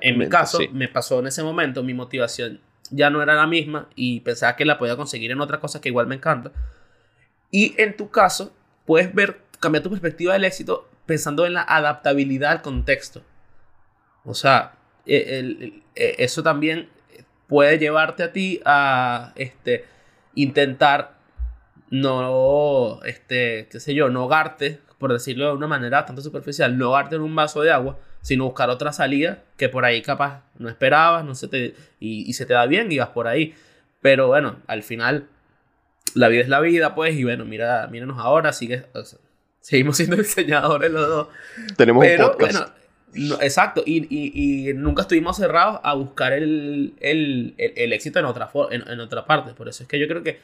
en 0.00 0.18
mi 0.18 0.28
caso, 0.28 0.58
sí. 0.58 0.68
me 0.72 0.88
pasó 0.88 1.20
en 1.20 1.28
ese 1.28 1.42
momento, 1.42 1.82
mi 1.82 1.94
motivación 1.94 2.60
ya 2.90 3.08
no 3.10 3.22
era 3.22 3.34
la 3.34 3.46
misma 3.46 3.88
y 3.94 4.20
pensaba 4.20 4.56
que 4.56 4.64
la 4.64 4.78
podía 4.78 4.96
conseguir 4.96 5.30
en 5.30 5.40
otra 5.40 5.60
cosa 5.60 5.80
que 5.80 5.88
igual 5.88 6.06
me 6.06 6.16
encanta. 6.16 6.50
Y 7.50 7.74
en 7.80 7.96
tu 7.96 8.10
caso, 8.10 8.52
puedes 8.84 9.14
ver, 9.14 9.40
cambiar 9.60 9.82
tu 9.82 9.90
perspectiva 9.90 10.32
del 10.32 10.44
éxito 10.44 10.88
pensando 11.06 11.46
en 11.46 11.54
la 11.54 11.62
adaptabilidad 11.62 12.52
al 12.52 12.62
contexto. 12.62 13.22
O 14.24 14.34
sea, 14.34 14.72
e- 15.06 15.38
el- 15.38 15.62
el- 15.62 15.82
e- 15.94 16.16
eso 16.18 16.42
también 16.42 16.88
puede 17.46 17.78
llevarte 17.78 18.22
a 18.22 18.32
ti 18.32 18.60
a 18.64 19.32
este, 19.36 19.84
intentar 20.34 21.18
no, 21.90 23.00
este, 23.04 23.66
qué 23.70 23.80
sé 23.80 23.94
yo, 23.94 24.08
no 24.10 24.20
ahogarte, 24.20 24.80
por 24.98 25.12
decirlo 25.12 25.46
de 25.48 25.52
una 25.54 25.66
manera 25.66 25.98
bastante 25.98 26.22
superficial, 26.22 26.78
no 26.78 26.86
ahogarte 26.86 27.16
en 27.16 27.22
un 27.22 27.34
vaso 27.34 27.62
de 27.62 27.72
agua, 27.72 27.98
sino 28.22 28.44
buscar 28.44 28.70
otra 28.70 28.92
salida 28.92 29.42
que 29.56 29.68
por 29.68 29.84
ahí 29.84 30.02
capaz 30.02 30.42
no 30.58 30.68
esperabas, 30.68 31.24
no 31.24 31.34
se 31.34 31.48
te, 31.48 31.74
y, 32.00 32.28
y 32.28 32.32
se 32.34 32.46
te 32.46 32.52
da 32.54 32.66
bien 32.66 32.90
y 32.92 32.98
vas 32.98 33.08
por 33.10 33.26
ahí. 33.28 33.54
Pero 34.02 34.28
bueno, 34.28 34.56
al 34.66 34.82
final, 34.82 35.26
la 36.14 36.28
vida 36.28 36.42
es 36.42 36.48
la 36.48 36.60
vida, 36.60 36.94
pues, 36.94 37.14
y 37.16 37.24
bueno, 37.24 37.44
mira, 37.44 37.86
míranos 37.88 38.18
ahora, 38.18 38.52
sigue, 38.52 38.84
o 38.94 39.04
sea, 39.04 39.18
seguimos 39.60 39.96
siendo 39.96 40.16
diseñadores 40.16 40.90
los 40.90 41.08
dos. 41.08 41.28
Tenemos 41.76 42.04
Pero 42.04 42.26
un 42.26 42.32
podcast. 42.32 42.52
bueno, 42.58 42.72
no, 43.12 43.34
exacto, 43.42 43.82
y, 43.84 44.06
y- 44.08 44.70
y 44.70 44.74
nunca 44.74 45.02
estuvimos 45.02 45.36
cerrados 45.36 45.80
a 45.82 45.94
buscar 45.94 46.32
el, 46.32 46.94
el- 47.00 47.54
el- 47.58 47.72
el 47.76 47.92
éxito 47.92 48.18
en 48.20 48.24
otra, 48.24 48.46
for- 48.46 48.72
en, 48.72 48.88
en 48.88 49.00
otra 49.00 49.26
parte. 49.26 49.52
Por 49.54 49.68
eso 49.68 49.82
es 49.82 49.88
que 49.88 49.98
yo 49.98 50.06
creo 50.08 50.22
que, 50.22 50.38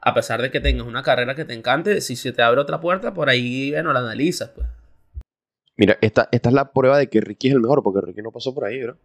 a 0.00 0.12
pesar 0.14 0.42
de 0.42 0.50
que 0.50 0.60
tengas 0.60 0.86
una 0.86 1.02
carrera 1.02 1.34
que 1.34 1.44
te 1.44 1.54
encante, 1.54 2.00
si 2.00 2.16
se 2.16 2.32
te 2.32 2.42
abre 2.42 2.60
otra 2.60 2.80
puerta, 2.80 3.14
por 3.14 3.28
ahí, 3.30 3.70
bueno, 3.72 3.92
la 3.92 4.00
analizas, 4.00 4.50
pues. 4.50 4.66
Mira, 5.76 5.98
esta, 6.00 6.28
esta 6.32 6.48
es 6.50 6.54
la 6.54 6.72
prueba 6.72 6.98
de 6.98 7.08
que 7.08 7.20
Ricky 7.20 7.48
es 7.48 7.54
el 7.54 7.60
mejor, 7.60 7.82
porque 7.82 8.00
Ricky 8.06 8.22
no 8.22 8.30
pasó 8.30 8.54
por 8.54 8.64
ahí, 8.64 8.82
bro. 8.82 8.96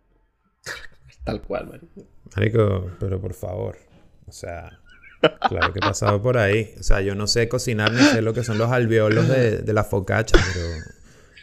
Tal 1.23 1.41
cual, 1.41 1.67
marico. 1.67 2.03
Marico, 2.35 2.91
pero 2.99 3.19
por 3.19 3.33
favor. 3.33 3.77
O 4.27 4.31
sea, 4.31 4.79
claro 5.47 5.71
que 5.73 5.79
he 5.79 5.81
pasado 5.81 6.21
por 6.21 6.37
ahí. 6.37 6.73
O 6.79 6.83
sea, 6.83 7.01
yo 7.01 7.15
no 7.15 7.27
sé 7.27 7.47
cocinar 7.49 7.91
ni 7.91 7.99
sé 8.01 8.21
lo 8.21 8.33
que 8.33 8.43
son 8.43 8.57
los 8.57 8.69
alveolos 8.71 9.27
de, 9.27 9.57
de 9.59 9.73
la 9.73 9.83
focacha, 9.83 10.35
pero 10.53 10.67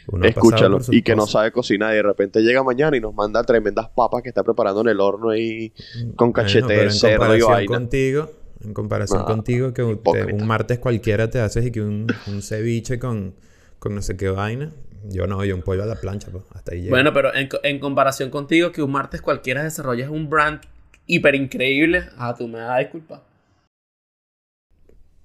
uno 0.09 0.27
Escúchalo. 0.27 0.79
Y 0.91 1.03
que 1.03 1.17
no 1.17 1.27
sabe 1.27 1.51
cocinar 1.53 1.93
y 1.95 1.97
de 1.97 2.03
repente 2.03 2.41
llega 2.41 2.63
mañana 2.63 2.97
y 2.97 3.01
nos 3.01 3.15
manda 3.15 3.43
tremendas 3.45 3.89
papas 3.89 4.23
que 4.23 4.29
está 4.29 4.43
preparando 4.45 4.83
en 4.83 4.89
el 4.89 5.01
horno 5.01 5.31
ahí 5.31 5.73
con 6.17 6.33
Bueno, 6.33 6.33
cachete 6.35 6.67
pero 6.67 6.81
de 6.81 6.85
en 6.87 6.91
cerdo 6.93 7.15
y 7.15 7.41
comparación 7.41 7.51
vaina. 7.51 7.75
contigo, 7.75 8.31
en 8.63 8.75
comparación 8.75 9.25
contigo, 9.25 9.73
que 9.75 9.83
te- 10.13 10.33
un 10.35 10.47
martes 10.47 10.79
cualquiera 10.79 11.31
te 11.31 11.41
haces 11.41 11.65
y 11.67 11.71
que 11.71 11.81
un, 11.81 12.07
un 12.27 12.43
ceviche 12.43 12.99
con, 12.99 13.35
con 13.79 13.95
no 13.95 14.03
sé 14.03 14.17
qué 14.17 14.29
vaina. 14.29 14.71
Yo 15.11 15.27
no, 15.27 15.45
yo 15.45 15.55
un 15.55 15.63
pollo 15.63 15.83
a 15.83 15.87
la 15.87 15.97
plancha, 15.97 16.29
pues. 16.31 16.45
Hasta 16.55 16.73
ahí 16.73 16.83
llego. 16.83 16.91
Bueno, 16.91 17.13
pero 17.13 17.35
en, 17.35 17.49
co- 17.49 17.61
en 17.63 17.79
comparación 17.79 18.31
contigo, 18.31 18.73
que 18.73 18.83
un 18.83 18.93
martes 18.93 19.21
cualquiera 19.21 19.63
desarrolles 19.63 20.09
un 20.09 20.31
brand 20.31 20.61
hiper 21.07 21.35
increíble, 21.35 22.05
ah, 22.17 22.35
tú 22.37 22.49
me 22.49 22.59
das 22.59 22.79
disculpa. 22.81 23.23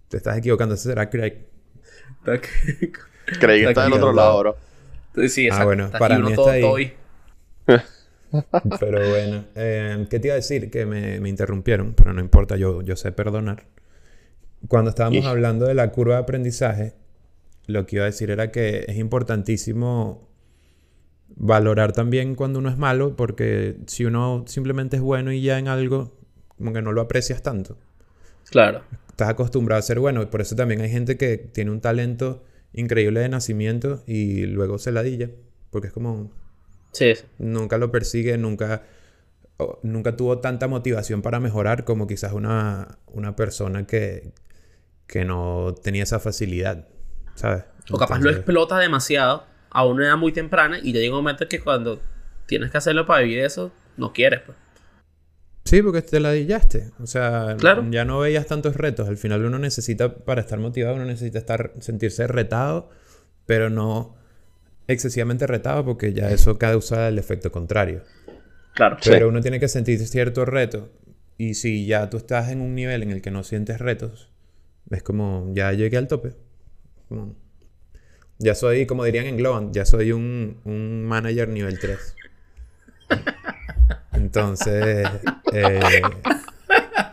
Te 0.10 0.18
estás 0.18 0.38
equivocando, 0.38 0.76
ese 0.76 0.90
será 0.90 1.10
Craig. 1.10 1.46
Creí 3.40 3.62
que 3.62 3.70
está 3.70 3.84
del 3.84 3.94
otro 3.94 4.12
lado, 4.14 4.40
bro. 4.40 4.58
Sí, 5.28 5.46
exacto. 5.46 5.62
Ah, 5.62 5.66
bueno, 5.66 5.86
Está 5.86 6.00
para 6.00 6.16
aquí 6.16 6.22
uno 6.22 6.30
mí 6.32 6.36
todo 6.36 6.52
está 6.52 6.56
ahí. 6.56 6.94
Pero 8.80 9.08
bueno, 9.10 9.46
eh, 9.56 10.08
¿qué 10.10 10.20
te 10.20 10.28
iba 10.28 10.34
a 10.34 10.38
decir? 10.38 10.70
Que 10.70 10.86
me, 10.86 11.20
me 11.20 11.30
interrumpieron, 11.30 11.94
pero 11.94 12.14
no 12.14 12.22
importa, 12.22 12.58
yo, 12.58 12.82
yo 12.82 12.96
sé 12.96 13.12
perdonar. 13.12 13.66
cuando 14.68 14.90
estábamos 14.90 15.26
hablando 15.26 15.66
de 15.66 15.74
la 15.74 15.92
curva 15.92 16.16
de 16.16 16.22
aprendizaje, 16.22 16.94
lo 17.70 17.86
que 17.86 17.98
iba 17.98 18.04
a 18.04 18.08
decir 18.08 18.30
era 18.32 18.52
que 18.52 18.86
es 18.88 18.98
importantísimo 18.98 20.28
valorar 21.36 21.94
también 21.94 22.36
cuando 22.36 22.60
uno 22.60 22.70
es 22.70 22.78
malo, 22.78 23.16
porque 23.16 23.78
si 23.88 24.06
uno 24.06 24.44
simplemente 24.48 24.98
es 24.98 25.02
bueno 25.02 25.32
y 25.32 25.42
ya 25.42 25.60
en 25.60 25.68
algo, 25.68 26.18
como 26.58 26.74
que 26.74 26.82
no 26.82 26.92
lo 26.92 27.02
aprecias 27.02 27.42
tanto. 27.42 27.78
Claro. 28.50 28.82
Estás 29.10 29.30
acostumbrado 29.30 29.80
a 29.80 29.84
ser 29.84 30.00
bueno, 30.00 30.22
y 30.22 30.26
por 30.26 30.42
eso 30.42 30.56
también 30.56 30.82
hay 30.82 30.90
gente 30.90 31.18
que 31.18 31.38
tiene 31.38 31.72
un 31.72 31.82
talento 31.82 32.44
increíble 32.74 33.20
de 33.20 33.30
nacimiento 33.30 34.04
y 34.06 34.46
luego 34.46 34.78
se 34.80 34.92
ladilla, 34.92 35.30
porque 35.72 35.88
es 35.88 35.94
como 35.94 36.32
Sí, 36.92 37.14
nunca 37.38 37.78
lo 37.78 37.92
persigue, 37.92 38.38
nunca, 38.38 38.84
nunca 39.84 40.16
tuvo 40.16 40.40
tanta 40.40 40.68
motivación 40.68 41.22
para 41.22 41.40
mejorar 41.40 41.86
como 41.86 42.08
quizás 42.08 42.34
una, 42.34 42.98
una 43.08 43.36
persona 43.36 43.86
que, 43.86 44.32
que 45.08 45.26
no 45.26 45.76
tenía 45.82 46.04
esa 46.04 46.20
facilidad, 46.20 46.88
¿sabes? 47.40 47.64
O 47.90 47.98
capaz 47.98 48.20
lo 48.20 48.30
explota 48.30 48.78
demasiado 48.78 49.46
a 49.72 49.86
una 49.86 50.06
edad 50.08 50.18
muy 50.18 50.32
temprana 50.32 50.78
y 50.82 50.92
ya 50.94 51.00
llega 51.00 51.14
un 51.16 51.24
momento 51.24 51.48
que 51.48 51.60
cuando 51.60 52.02
tienes 52.46 52.70
que 52.72 52.78
hacerlo 52.78 53.06
para 53.06 53.22
vivir 53.22 53.40
eso, 53.40 53.72
no 53.98 54.12
quieres, 54.14 54.42
pues. 54.46 54.58
Sí, 55.66 55.82
porque 55.82 56.02
te 56.02 56.20
ladillaste. 56.20 56.92
O 57.00 57.08
sea, 57.08 57.56
Claro. 57.60 57.86
ya 57.90 58.04
no 58.04 58.20
veías 58.20 58.48
tantos 58.48 58.76
retos. 58.76 59.08
Al 59.08 59.18
final 59.18 59.46
uno 59.46 59.58
necesita, 59.60 60.16
para 60.16 60.42
estar 60.42 60.60
motivado, 60.60 60.96
uno 60.96 61.06
necesita 61.06 61.38
estar, 61.38 61.72
sentirse 61.80 62.28
retado, 62.28 62.90
pero 63.46 63.70
no 63.70 64.16
excesivamente 64.88 65.46
retado 65.48 65.86
porque 65.86 66.14
ya 66.14 66.30
eso 66.32 66.58
causa 66.58 67.08
el 67.08 67.20
efecto 67.20 67.52
contrario. 67.52 68.04
Claro. 68.74 68.98
Sí. 69.00 69.10
Pero 69.12 69.30
uno 69.30 69.42
tiene 69.42 69.60
que 69.60 69.68
sentir 69.68 70.00
cierto 70.08 70.44
reto. 70.46 70.90
Y 71.38 71.54
si 71.54 71.86
ya 71.86 72.10
tú 72.10 72.18
estás 72.18 72.50
en 72.50 72.62
un 72.62 72.74
nivel 72.76 73.04
en 73.04 73.12
el 73.12 73.22
que 73.22 73.32
no 73.32 73.44
sientes 73.44 73.80
retos, 73.80 74.32
es 74.90 75.04
como, 75.04 75.52
ya 75.54 75.72
llegué 75.74 75.98
al 75.98 76.08
tope. 76.08 76.34
Ya 78.38 78.56
soy, 78.56 78.86
como 78.86 79.04
dirían 79.04 79.26
en 79.26 79.38
Globant, 79.38 79.74
ya 79.74 79.86
soy 79.86 80.12
un, 80.14 80.60
un 80.64 81.04
manager 81.06 81.50
nivel 81.50 81.78
3. 81.80 82.16
Entonces, 84.14 85.08
eh, 85.54 86.02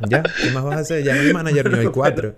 ya, 0.08 0.22
¿qué 0.22 0.50
más 0.52 0.64
vas 0.64 0.76
a 0.76 0.80
hacer? 0.80 1.02
Ya 1.04 1.14
no 1.14 1.20
hay 1.22 1.32
manager 1.32 1.70
nivel 1.70 1.90
4. 1.90 2.34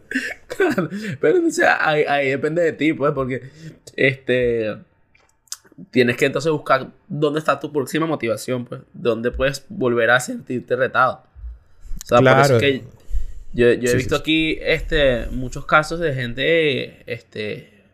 Claro. 0.57 0.89
Pero 1.21 1.37
entonces 1.37 1.67
ahí, 1.81 2.03
ahí 2.05 2.31
depende 2.31 2.63
de 2.63 2.73
ti, 2.73 2.93
pues, 2.93 3.13
porque 3.13 3.51
este 3.97 4.77
tienes 5.93 6.17
que 6.17 6.27
entonces 6.27 6.51
buscar 6.51 6.89
dónde 7.07 7.39
está 7.39 7.61
tu 7.61 7.73
próxima 7.73 8.07
motivación, 8.07 8.65
pues, 8.65 8.81
dónde 8.93 9.31
puedes 9.31 9.65
volver 9.69 10.11
a 10.11 10.19
sentirte 10.19 10.75
retado. 10.75 11.23
O 12.03 12.07
sea, 12.07 12.19
por 12.19 12.27
eso 12.27 12.35
Claro. 12.35 12.57
es 12.57 12.61
que 12.63 12.85
yo, 13.53 13.73
yo 13.75 13.91
he 13.91 13.95
Sí, 13.95 13.97
visto 13.97 14.17
sí, 14.17 14.21
aquí 14.21 14.59
este 14.61 15.27
muchos 15.31 15.67
casos 15.67 16.01
de 16.01 16.15
gente 16.15 17.03
este 17.13 17.85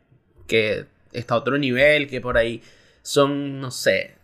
que 0.47 0.87
está 1.13 1.35
a 1.35 1.39
otro 1.39 1.59
nivel, 1.59 2.09
que 2.09 2.21
por 2.21 2.37
ahí 2.37 2.63
son, 3.03 3.61
no 3.61 3.71
sé, 3.71 4.17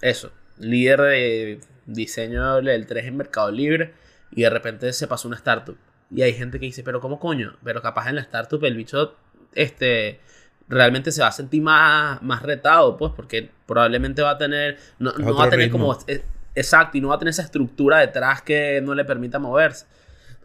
eso, 0.00 0.32
líder 0.58 1.00
de 1.02 1.60
diseño 1.86 2.60
del 2.62 2.86
3 2.86 3.06
en 3.06 3.16
Mercado 3.16 3.50
Libre 3.50 3.94
y 4.30 4.42
de 4.42 4.50
repente 4.50 4.92
se 4.92 5.06
pasó 5.08 5.28
una 5.28 5.36
startup. 5.36 5.76
Y 6.10 6.22
hay 6.22 6.34
gente 6.34 6.60
que 6.60 6.66
dice, 6.66 6.82
pero 6.84 7.00
¿cómo 7.00 7.18
coño? 7.18 7.56
Pero 7.64 7.82
capaz 7.82 8.08
en 8.08 8.16
la 8.16 8.20
startup 8.22 8.62
el 8.64 8.76
bicho 8.76 9.16
este, 9.54 10.20
realmente 10.68 11.12
se 11.12 11.22
va 11.22 11.28
a 11.28 11.32
sentir 11.32 11.62
más, 11.62 12.22
más 12.22 12.42
retado, 12.42 12.96
pues, 12.96 13.12
porque 13.16 13.50
probablemente 13.66 14.22
va 14.22 14.30
a 14.32 14.38
tener, 14.38 14.78
no, 14.98 15.12
no 15.12 15.34
va 15.36 15.44
a 15.44 15.48
tener 15.50 15.70
ritmo. 15.70 15.78
como, 15.88 15.98
eh, 16.06 16.22
exacto, 16.54 16.98
y 16.98 17.00
no 17.00 17.08
va 17.08 17.16
a 17.16 17.18
tener 17.18 17.30
esa 17.30 17.42
estructura 17.42 17.98
detrás 17.98 18.42
que 18.42 18.80
no 18.82 18.94
le 18.94 19.04
permita 19.04 19.38
moverse. 19.38 19.86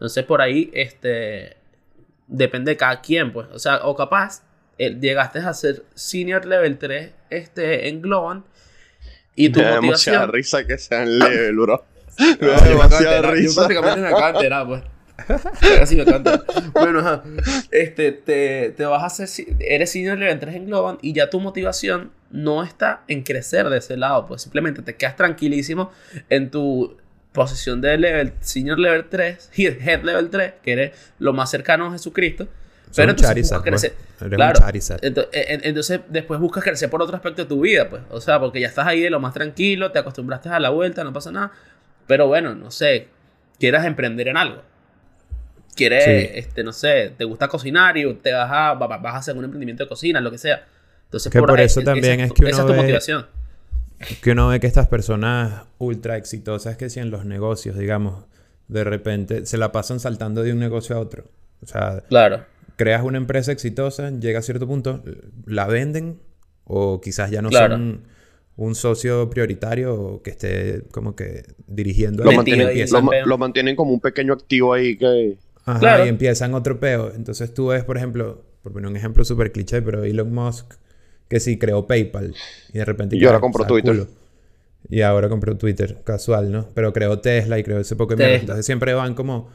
Entonces 0.02 0.24
por 0.24 0.42
ahí, 0.42 0.68
este, 0.74 1.56
depende 2.26 2.72
de 2.72 2.76
cada 2.76 3.00
quien, 3.00 3.32
pues, 3.32 3.46
o 3.52 3.58
sea, 3.60 3.84
o 3.84 3.94
capaz 3.94 4.42
eh, 4.76 4.98
llegaste 5.00 5.38
a 5.38 5.54
ser 5.54 5.84
senior 5.94 6.44
level 6.44 6.76
3 6.76 7.12
este, 7.30 7.88
en 7.88 8.02
Globant 8.02 8.44
y 9.36 9.50
tu 9.50 9.60
Me 9.60 9.66
da 9.66 9.74
demasiada 9.76 10.26
motivación... 10.26 10.32
risa 10.32 10.66
que 10.66 10.76
sean 10.76 11.18
level, 11.20 11.54
bro. 11.54 11.84
Me 12.18 12.46
da 12.48 12.64
demasiada 12.64 13.16
enterar, 13.18 13.36
Yo 13.36 13.42
risa. 13.42 13.68
prácticamente 13.68 14.28
enterar, 14.28 14.66
pues. 14.66 14.82
Me. 15.94 16.70
Bueno, 16.72 16.98
ajá. 16.98 17.22
Este, 17.70 18.10
te, 18.10 18.70
te 18.76 18.84
vas 18.84 19.04
a 19.04 19.06
hacer... 19.06 19.28
Eres 19.60 19.92
senior 19.92 20.18
level 20.18 20.40
3 20.40 20.56
en 20.56 20.66
Globant 20.66 20.98
y 21.00 21.12
ya 21.12 21.30
tu 21.30 21.38
motivación 21.38 22.10
no 22.32 22.64
está 22.64 23.04
en 23.06 23.22
crecer 23.22 23.68
de 23.68 23.78
ese 23.78 23.96
lado. 23.96 24.26
Pues 24.26 24.42
simplemente 24.42 24.82
te 24.82 24.96
quedas 24.96 25.14
tranquilísimo 25.14 25.92
en 26.28 26.50
tu 26.50 26.96
posición 27.32 27.80
de 27.80 27.96
level, 27.98 28.32
senior 28.40 28.78
level 28.78 29.06
3, 29.08 29.50
head 29.56 30.02
level 30.02 30.30
3, 30.30 30.52
que 30.62 30.72
eres 30.72 31.12
lo 31.18 31.32
más 31.32 31.50
cercano 31.50 31.86
a 31.86 31.92
Jesucristo. 31.92 32.46
Pero 32.94 33.08
entonces 33.10 33.28
Charizard, 33.28 33.58
buscas 33.60 33.70
crecer. 33.70 33.92
pues. 33.94 34.20
Eres 34.20 34.32
un 34.32 34.36
Claro. 34.36 34.60
Charizard. 34.60 35.00
Ento- 35.00 35.28
en- 35.32 35.60
Entonces, 35.64 36.00
después 36.10 36.38
buscas 36.40 36.62
crecer 36.62 36.90
por 36.90 37.00
otro 37.00 37.16
aspecto 37.16 37.42
de 37.42 37.48
tu 37.48 37.60
vida, 37.62 37.88
pues. 37.88 38.02
O 38.10 38.20
sea, 38.20 38.38
porque 38.38 38.60
ya 38.60 38.68
estás 38.68 38.86
ahí 38.86 39.00
de 39.00 39.08
lo 39.08 39.18
más 39.18 39.32
tranquilo, 39.32 39.90
te 39.92 39.98
acostumbraste 39.98 40.50
a 40.50 40.60
la 40.60 40.68
vuelta, 40.68 41.02
no 41.02 41.12
pasa 41.12 41.32
nada. 41.32 41.52
Pero 42.06 42.26
bueno, 42.26 42.54
no 42.54 42.70
sé, 42.70 43.08
quieras 43.58 43.86
emprender 43.86 44.28
en 44.28 44.36
algo. 44.36 44.62
Quieres, 45.74 46.04
Sí. 46.04 46.30
este, 46.38 46.62
no 46.64 46.72
sé, 46.72 47.14
te 47.16 47.24
gusta 47.24 47.48
cocinar 47.48 47.96
y 47.96 48.12
te 48.14 48.30
vas 48.32 48.50
a, 48.52 48.74
va- 48.74 48.98
vas 48.98 49.14
a 49.14 49.18
hacer 49.18 49.34
un 49.38 49.44
emprendimiento 49.44 49.84
de 49.84 49.88
cocina, 49.88 50.20
lo 50.20 50.30
que 50.30 50.36
sea. 50.36 50.66
Entonces, 51.04 51.32
Que 51.32 51.38
por 51.40 51.58
ahí- 51.58 51.64
eso 51.64 51.80
esa 51.80 51.92
también 51.92 52.18
tu- 52.18 52.24
es 52.24 52.32
que 52.34 52.48
Esa 52.50 52.56
uno 52.56 52.60
es 52.60 52.66
tu 52.66 52.72
ve- 52.72 52.78
motivación. 52.82 53.26
Que 54.22 54.30
uno 54.32 54.48
ve 54.48 54.60
que 54.60 54.66
estas 54.66 54.88
personas 54.88 55.64
ultra 55.78 56.16
exitosas 56.16 56.76
que 56.76 56.90
sí 56.90 57.00
en 57.00 57.10
los 57.10 57.24
negocios, 57.24 57.76
digamos, 57.76 58.24
de 58.68 58.84
repente 58.84 59.46
se 59.46 59.58
la 59.58 59.72
pasan 59.72 60.00
saltando 60.00 60.42
de 60.42 60.52
un 60.52 60.58
negocio 60.58 60.96
a 60.96 61.00
otro. 61.00 61.24
O 61.62 61.66
sea, 61.66 62.02
Claro. 62.08 62.44
creas 62.76 63.02
una 63.04 63.18
empresa 63.18 63.52
exitosa, 63.52 64.10
llega 64.10 64.38
a 64.38 64.42
cierto 64.42 64.66
punto, 64.66 65.02
la 65.46 65.66
venden 65.66 66.18
o 66.64 67.00
quizás 67.00 67.30
ya 67.30 67.42
no 67.42 67.48
Claro. 67.50 67.74
son 67.76 68.02
un 68.56 68.74
socio 68.74 69.28
prioritario 69.30 69.94
o 69.94 70.22
que 70.22 70.30
esté 70.30 70.82
como 70.90 71.16
que 71.16 71.44
dirigiendo 71.66 72.22
Lo 72.24 72.32
mantienen, 72.32 72.68
ahí, 72.68 72.84
lo, 73.24 73.38
mantienen 73.38 73.76
como 73.76 73.92
un 73.92 74.00
pequeño 74.00 74.32
activo 74.34 74.72
ahí 74.74 74.96
que... 74.96 75.36
Ajá, 75.64 75.78
Claro. 75.78 76.06
y 76.06 76.08
empiezan 76.08 76.54
otro 76.54 76.78
peo. 76.80 77.12
Entonces 77.14 77.54
tú 77.54 77.68
ves, 77.68 77.84
por 77.84 77.96
ejemplo, 77.96 78.42
por 78.62 78.72
poner 78.72 78.90
un 78.90 78.96
ejemplo 78.96 79.24
súper 79.24 79.52
cliché, 79.52 79.80
pero 79.82 80.02
Elon 80.04 80.32
Musk, 80.34 80.74
que 81.32 81.40
sí 81.40 81.58
creó 81.58 81.86
PayPal 81.86 82.34
y 82.74 82.78
de 82.78 82.84
repente... 82.84 83.16
Y 83.16 83.24
ahora 83.24 83.40
compró 83.40 83.64
Twitter. 83.64 83.92
culo. 83.92 84.06
Y 84.90 85.00
ahora 85.00 85.30
compró 85.30 85.56
Twitter, 85.56 86.02
casual, 86.04 86.52
¿no? 86.52 86.68
Pero 86.74 86.92
creó 86.92 87.20
Tesla 87.20 87.58
y 87.58 87.62
creó 87.64 87.78
ese 87.78 87.96
poco 87.96 88.16
de. 88.16 88.34
Entonces 88.36 88.66
siempre 88.66 88.92
van 88.92 89.14
como 89.14 89.48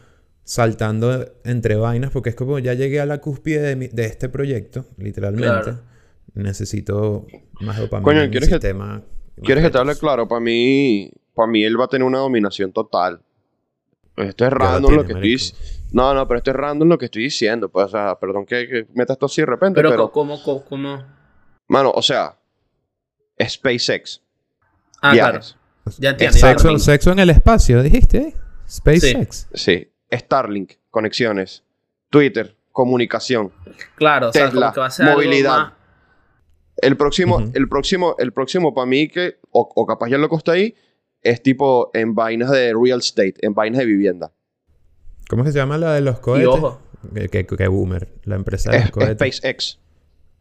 saltando 0.44 1.26
entre 1.44 1.76
vainas 1.76 2.10
porque 2.12 2.30
es 2.30 2.36
como 2.36 2.58
ya 2.58 2.74
llegué 2.74 3.00
a 3.02 3.06
la 3.06 3.20
cúspide 3.20 3.62
de, 3.62 3.76
mi- 3.76 3.90
de 3.90 4.06
este 4.06 4.30
proyecto, 4.30 4.86
literalmente. 4.98 5.46
Claro. 5.64 5.80
Necesito 6.34 7.28
más 7.62 7.78
dopamina 7.78 8.06
Coño, 8.06 8.20
en 8.22 8.26
mi 8.26 8.32
¿quieres 8.32 8.50
que- 8.50 8.56
sistema. 8.56 9.04
¿Quieres 9.44 9.64
que 9.64 9.70
te 9.70 9.78
hable 9.78 9.96
claro? 9.98 10.28
Para 10.28 10.42
mí, 10.42 11.12
para 11.36 11.48
mí 11.48 11.64
él 11.64 11.80
va 11.80 11.86
a 11.86 11.88
tener 11.90 12.08
una 12.08 12.18
dominación 12.20 12.72
total. 12.72 13.22
Esto 14.16 14.46
es 14.46 14.52
lo 14.52 14.58
random 14.58 14.82
lo 14.96 15.04
tiene, 15.04 15.08
que 15.08 15.14
marico. 15.14 15.44
estoy... 15.44 15.60
No, 15.92 16.14
no, 16.16 16.28
pero 16.28 16.40
esto 16.40 16.50
es 16.52 16.56
random 16.58 16.90
lo 16.90 16.98
que 16.98 17.06
estoy 17.06 17.24
diciendo. 17.24 17.70
Pues, 17.70 17.86
o 17.86 17.90
sea, 17.90 18.18
perdón 18.20 18.46
que, 18.48 18.68
que 18.68 18.88
meta 18.96 19.14
esto 19.14 19.28
así 19.28 19.42
de 19.42 19.46
repente, 19.46 19.76
Pero, 19.76 19.90
pero... 19.92 20.12
¿cómo, 20.12 20.42
cómo, 20.42 20.66
cómo? 20.66 21.18
Mano, 21.68 21.92
o 21.94 22.02
sea, 22.02 22.38
SpaceX, 23.42 24.22
Ah, 25.02 25.14
viajes, 25.14 25.56
claro. 25.84 25.98
Ya 26.00 26.10
entiendo. 26.12 26.38
ya 26.38 26.48
Sexo, 26.50 26.80
sexo 26.80 27.12
en 27.12 27.20
el 27.20 27.30
espacio, 27.30 27.84
dijiste, 27.84 28.18
¿eh? 28.18 28.34
SpaceX. 28.70 29.48
sí, 29.54 29.92
Starlink, 30.12 30.74
conexiones, 30.90 31.64
Twitter, 32.10 32.56
comunicación, 32.72 33.52
Claro, 33.96 34.30
o 34.30 34.34
sea, 34.34 34.46
Tesla, 34.46 34.62
como 34.68 34.74
que 34.74 34.80
va 34.82 34.86
a 34.88 34.92
ser 34.92 35.06
algo 35.08 35.18
movilidad. 35.22 35.58
más- 35.58 35.74
El 36.78 36.96
próximo, 36.98 37.40
el 37.54 37.68
próximo, 37.70 38.16
el 38.20 38.34
próximo 38.34 38.74
para 38.74 38.86
mí 38.86 39.08
que, 39.10 39.40
o, 39.52 39.68
o 39.76 39.86
capaz 39.86 40.10
ya 40.10 40.18
lo 40.18 40.30
costa 40.30 40.52
ahí, 40.54 40.76
es 41.22 41.42
tipo 41.42 41.90
en 41.94 42.14
vainas 42.16 42.52
de 42.52 42.74
real 42.74 43.00
estate, 43.00 43.34
en 43.42 43.54
vainas 43.54 43.80
de 43.80 43.86
vivienda. 43.86 44.32
¿Cómo 45.30 45.42
es 45.44 45.48
que 45.48 45.52
se 45.54 45.58
llama 45.58 45.78
la 45.78 45.94
de 45.94 46.02
los 46.02 46.20
cohetes? 46.20 46.48
ojo. 46.48 46.82
Que, 47.14 47.30
que- 47.30 47.46
que 47.46 47.68
boomer, 47.68 48.08
la 48.24 48.36
empresa 48.36 48.72
de 48.72 48.78
Es, 48.78 48.84
los 48.86 48.92
cohetes. 48.92 49.36
SpaceX. 49.38 49.80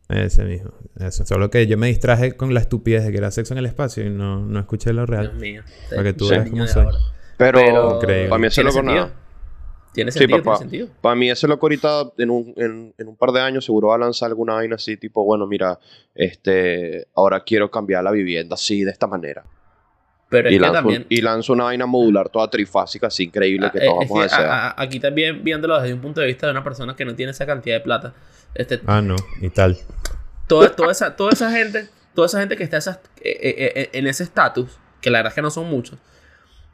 Ese 0.09 0.45
mismo. 0.45 0.71
Eso. 1.01 1.27
Solo 1.27 1.51
que 1.51 1.66
yo 1.66 1.77
me 1.77 1.88
distraje 1.88 2.37
con 2.37 2.55
la 2.55 2.61
estupidez 2.61 3.05
de 3.05 3.11
que 3.12 3.19
era 3.19 3.31
sexo 3.31 3.55
en 3.55 3.59
el 3.59 3.66
espacio 3.66 4.05
y 4.07 4.11
no, 4.11 4.40
no 4.47 4.61
escuché 4.61 4.92
lo 4.92 5.05
Dios 5.05 5.11
real. 5.11 5.35
mío. 5.35 5.62
Para 5.90 6.05
que 6.05 6.12
tú 6.12 6.29
veas 6.29 6.49
cómo 6.49 6.66
soy. 6.66 6.87
Pero, 7.37 7.59
Pero 7.59 7.95
Increíble. 7.97 8.29
para 8.29 8.38
mí 8.40 8.47
eso 8.47 8.55
¿Tiene 8.55 8.71
es 8.71 8.77
loco 8.77 8.87
nada. 8.87 9.12
Tiene 9.92 10.12
Sí, 10.12 10.19
sentido, 10.21 10.42
papá. 10.42 10.59
tiene 10.59 10.71
sentido. 10.71 10.88
Para 11.01 11.14
mí 11.16 11.31
ese 11.31 11.49
loco 11.49 11.66
ahorita 11.66 12.12
en 12.19 12.31
un, 12.31 12.55
en, 12.57 12.95
en 12.99 13.09
un 13.09 13.16
par 13.16 13.33
de 13.33 13.40
años 13.40 13.64
seguro 13.64 13.88
va 13.88 13.95
a 13.97 13.99
lanzar 13.99 14.29
alguna 14.29 14.55
vaina 14.55 14.75
así, 14.77 14.97
tipo, 14.97 15.25
bueno, 15.25 15.47
mira, 15.47 15.79
este, 16.14 17.09
ahora 17.14 17.42
quiero 17.45 17.71
cambiar 17.71 18.05
la 18.05 18.11
vivienda 18.11 18.55
así, 18.55 18.85
de 18.85 18.90
esta 18.90 19.07
manera. 19.07 19.42
Pero 20.29 20.51
Y 20.51 20.55
es 20.55 20.59
que 20.59 20.62
lanzo, 20.67 20.75
también... 20.81 21.07
y 21.09 21.21
lanzo 21.21 21.53
una 21.53 21.65
vaina 21.65 21.87
modular 21.87 22.29
toda 22.29 22.51
trifásica, 22.51 23.07
así 23.07 23.25
increíble 23.25 23.71
que 23.73 23.79
Ah, 23.79 23.85
todos 23.87 24.03
es 24.03 24.09
vamos 24.09 24.19
a 24.25 24.27
que 24.29 24.35
desear. 24.35 24.51
a- 24.51 24.69
a- 24.71 24.83
aquí 24.83 24.99
también 25.01 25.45
viéndolo 25.45 25.81
desde 25.81 25.95
un 25.95 26.01
punto 26.01 26.21
de 26.21 26.27
vista 26.27 26.47
de 26.47 26.51
una 26.53 26.65
persona 26.65 26.97
que 26.97 27.05
no 27.05 27.15
tiene 27.15 27.31
esa 27.31 27.47
cantidad 27.47 27.77
de 27.77 27.81
plata. 27.81 28.12
Este, 28.55 28.81
Ah, 28.87 29.01
no. 29.01 29.15
Y 29.41 29.51
tal. 29.51 29.77
toda, 30.49 30.75
toda, 30.75 30.91
esa, 30.93 31.15
toda 31.15 31.31
esa 31.33 31.51
gente, 31.53 31.89
toda 32.15 32.27
esa 32.27 32.41
gente 32.41 32.57
que 32.57 32.65
está 32.65 32.77
esas- 32.79 32.99
eh, 33.21 33.39
eh, 33.41 33.73
eh, 33.77 33.91
en 33.93 34.07
ese 34.09 34.25
estatus, 34.25 34.79
que 35.01 35.11
la 35.11 35.19
verdad 35.19 35.31
es 35.31 35.35
que 35.37 35.43
no 35.43 35.51
son 35.51 35.67
muchos, 35.71 35.99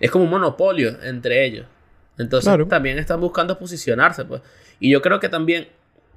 es 0.01 0.11
como 0.11 0.25
un 0.25 0.31
monopolio 0.31 0.97
entre 1.03 1.45
ellos. 1.45 1.67
Entonces 2.19 2.69
también 2.69 2.99
están 2.99 3.21
buscando 3.21 3.59
posicionarse, 3.59 4.25
pues. 4.25 4.41
Y 4.81 4.91
yo 4.91 5.03
creo 5.03 5.19
que 5.21 5.29
también 5.29 5.69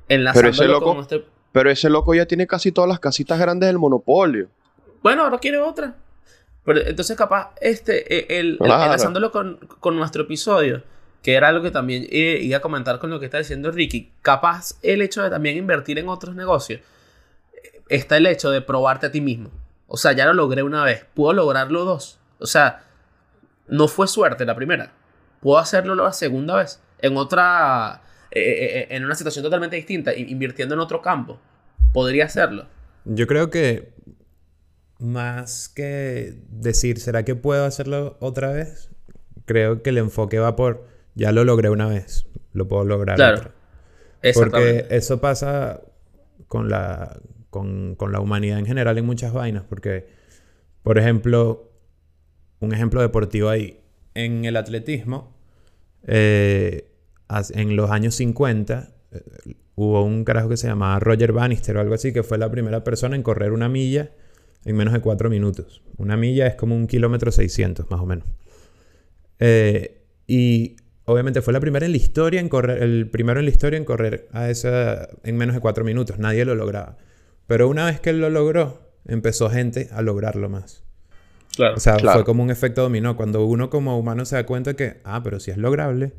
enlazándolo 0.08 0.52
pero 0.54 0.64
ese 0.64 0.72
loco, 0.72 0.86
con 0.94 1.02
este... 1.02 1.26
Pero 1.52 1.70
ese 1.72 1.90
loco 1.90 2.14
ya 2.14 2.26
tiene 2.26 2.48
casi 2.48 2.72
todas 2.72 2.90
las 2.90 3.00
casitas 3.00 3.40
grandes 3.40 3.68
del 3.68 3.78
monopolio. 3.80 4.48
Bueno, 5.02 5.24
ahora 5.24 5.38
quiere 5.38 5.58
otra. 5.58 5.96
Pero 6.66 6.82
entonces 6.82 7.16
capaz, 7.16 7.52
este, 7.62 8.14
e, 8.14 8.40
el, 8.40 8.58
enlazándolo 8.60 9.32
con, 9.32 9.58
con, 9.80 9.96
nuestro 9.96 10.24
episodio, 10.24 10.84
que 11.22 11.36
era 11.36 11.48
algo 11.48 11.64
que 11.64 11.72
también 11.72 12.08
iba 12.10 12.58
a 12.58 12.62
comentar 12.62 13.00
con 13.00 13.10
lo 13.10 13.20
que 13.20 13.26
está 13.26 13.38
diciendo 13.38 13.72
Ricky, 13.72 14.12
capaz 14.22 14.78
el 14.82 15.02
hecho 15.02 15.24
de 15.24 15.30
también 15.30 15.58
invertir 15.58 16.00
en 16.00 16.10
otros 16.10 16.36
negocios, 16.36 16.82
está 17.90 18.18
el 18.18 18.26
hecho 18.26 18.52
de 18.52 18.62
probarte 18.62 19.08
a 19.08 19.12
ti 19.12 19.22
mismo. 19.22 19.52
O 19.88 19.98
sea, 19.98 20.14
ya 20.14 20.26
lo 20.26 20.34
logré 20.34 20.64
una 20.64 20.84
vez, 20.84 21.06
puedo 21.14 21.34
lograrlo 21.34 21.86
dos. 21.86 22.20
O 22.40 22.48
sea, 22.48 22.84
no 23.68 23.88
fue 23.88 24.08
suerte 24.08 24.46
la 24.46 24.56
primera. 24.56 24.92
Puedo 25.42 25.58
hacerlo 25.58 25.96
la 25.96 26.12
segunda 26.14 26.58
vez. 26.58 26.82
En 27.00 27.18
otra. 27.18 28.02
Eh, 28.32 28.40
eh, 28.40 28.80
eh, 28.80 28.88
en 28.90 29.06
una 29.06 29.16
situación 29.16 29.44
totalmente 29.44 29.76
distinta. 29.76 30.14
Invirtiendo 30.14 30.76
en 30.76 30.82
otro 30.82 31.02
campo. 31.02 31.40
Podría 31.94 32.26
hacerlo. 32.26 32.66
Yo 33.06 33.28
creo 33.28 33.50
que. 33.50 33.94
Más 35.00 35.68
que 35.68 36.36
decir, 36.50 37.00
¿será 37.00 37.26
que 37.26 37.36
puedo 37.36 37.66
hacerlo 37.66 38.18
otra 38.20 38.52
vez? 38.52 38.90
Creo 39.46 39.82
que 39.84 39.90
el 39.90 39.98
enfoque 39.98 40.40
va 40.40 40.56
por. 40.56 40.88
Ya 41.16 41.32
lo 41.32 41.44
logré 41.44 41.70
una 41.70 41.88
vez. 41.88 42.26
Lo 42.54 42.68
puedo 42.68 42.86
lograr 42.86 43.18
claro. 43.18 43.52
Porque 44.34 44.88
eso 44.90 45.20
pasa 45.20 45.82
con 46.48 46.70
la, 46.70 47.20
con, 47.50 47.96
con 47.96 48.12
la 48.12 48.20
humanidad 48.20 48.58
en 48.58 48.66
general 48.66 48.98
en 48.98 49.06
muchas 49.06 49.34
vainas. 49.34 49.64
Porque, 49.68 50.08
por 50.82 50.98
ejemplo, 50.98 51.72
un 52.60 52.74
ejemplo 52.74 53.02
deportivo 53.02 53.50
ahí. 53.50 53.82
En 54.14 54.46
el 54.46 54.56
atletismo, 54.56 55.36
eh, 56.08 56.90
en 57.54 57.76
los 57.76 57.92
años 57.92 58.16
50, 58.16 58.94
eh, 59.12 59.56
hubo 59.76 60.04
un 60.06 60.24
carajo 60.24 60.48
que 60.48 60.58
se 60.58 60.68
llamaba 60.68 61.00
Roger 61.00 61.34
Bannister 61.34 61.76
o 61.76 61.82
algo 61.82 61.96
así, 61.96 62.14
que 62.14 62.24
fue 62.24 62.38
la 62.38 62.50
primera 62.50 62.86
persona 62.86 63.18
en 63.18 63.24
correr 63.24 63.52
una 63.52 63.68
milla 63.68 64.12
en 64.66 64.76
menos 64.76 64.94
de 64.94 65.00
cuatro 65.00 65.30
minutos. 65.30 65.82
Una 65.98 66.18
milla 66.18 66.48
es 66.48 66.56
como 66.56 66.76
un 66.76 66.88
kilómetro 66.88 67.32
600, 67.32 67.90
más 67.90 68.02
o 68.02 68.06
menos. 68.06 68.28
Eh, 69.40 70.02
y 70.28 70.76
obviamente 71.06 71.42
fue 71.42 71.54
la 71.54 71.60
primera 71.60 71.86
en 71.86 71.92
la 71.92 71.98
historia 71.98 72.40
en 72.40 72.50
correr, 72.50 72.82
el 72.82 73.10
primero 73.10 73.40
en 73.40 73.46
la 73.46 73.52
historia 73.52 73.78
en 73.78 73.86
correr 73.86 74.28
a 74.32 74.50
esa 74.50 75.08
en 75.24 75.38
menos 75.38 75.56
de 75.56 75.62
cuatro 75.62 75.86
minutos. 75.86 76.18
Nadie 76.20 76.44
lo 76.46 76.56
lograba. 76.56 76.98
Pero 77.48 77.70
una 77.70 77.86
vez 77.86 78.00
que 78.00 78.10
él 78.10 78.20
lo 78.20 78.30
logró, 78.30 78.92
empezó 79.06 79.50
gente 79.50 79.90
a 79.92 80.02
lograrlo 80.02 80.50
más. 80.50 80.84
O 81.58 81.80
sea, 81.80 81.98
fue 82.00 82.26
como 82.26 82.44
un 82.44 82.50
efecto 82.50 82.82
dominó. 82.82 83.16
Cuando 83.16 83.46
uno 83.46 83.70
como 83.70 83.98
humano 83.98 84.26
se 84.26 84.36
da 84.36 84.46
cuenta 84.46 84.74
que, 84.74 84.98
ah, 85.04 85.22
pero 85.24 85.40
si 85.40 85.52
es 85.52 85.58
lograble, 85.58 86.14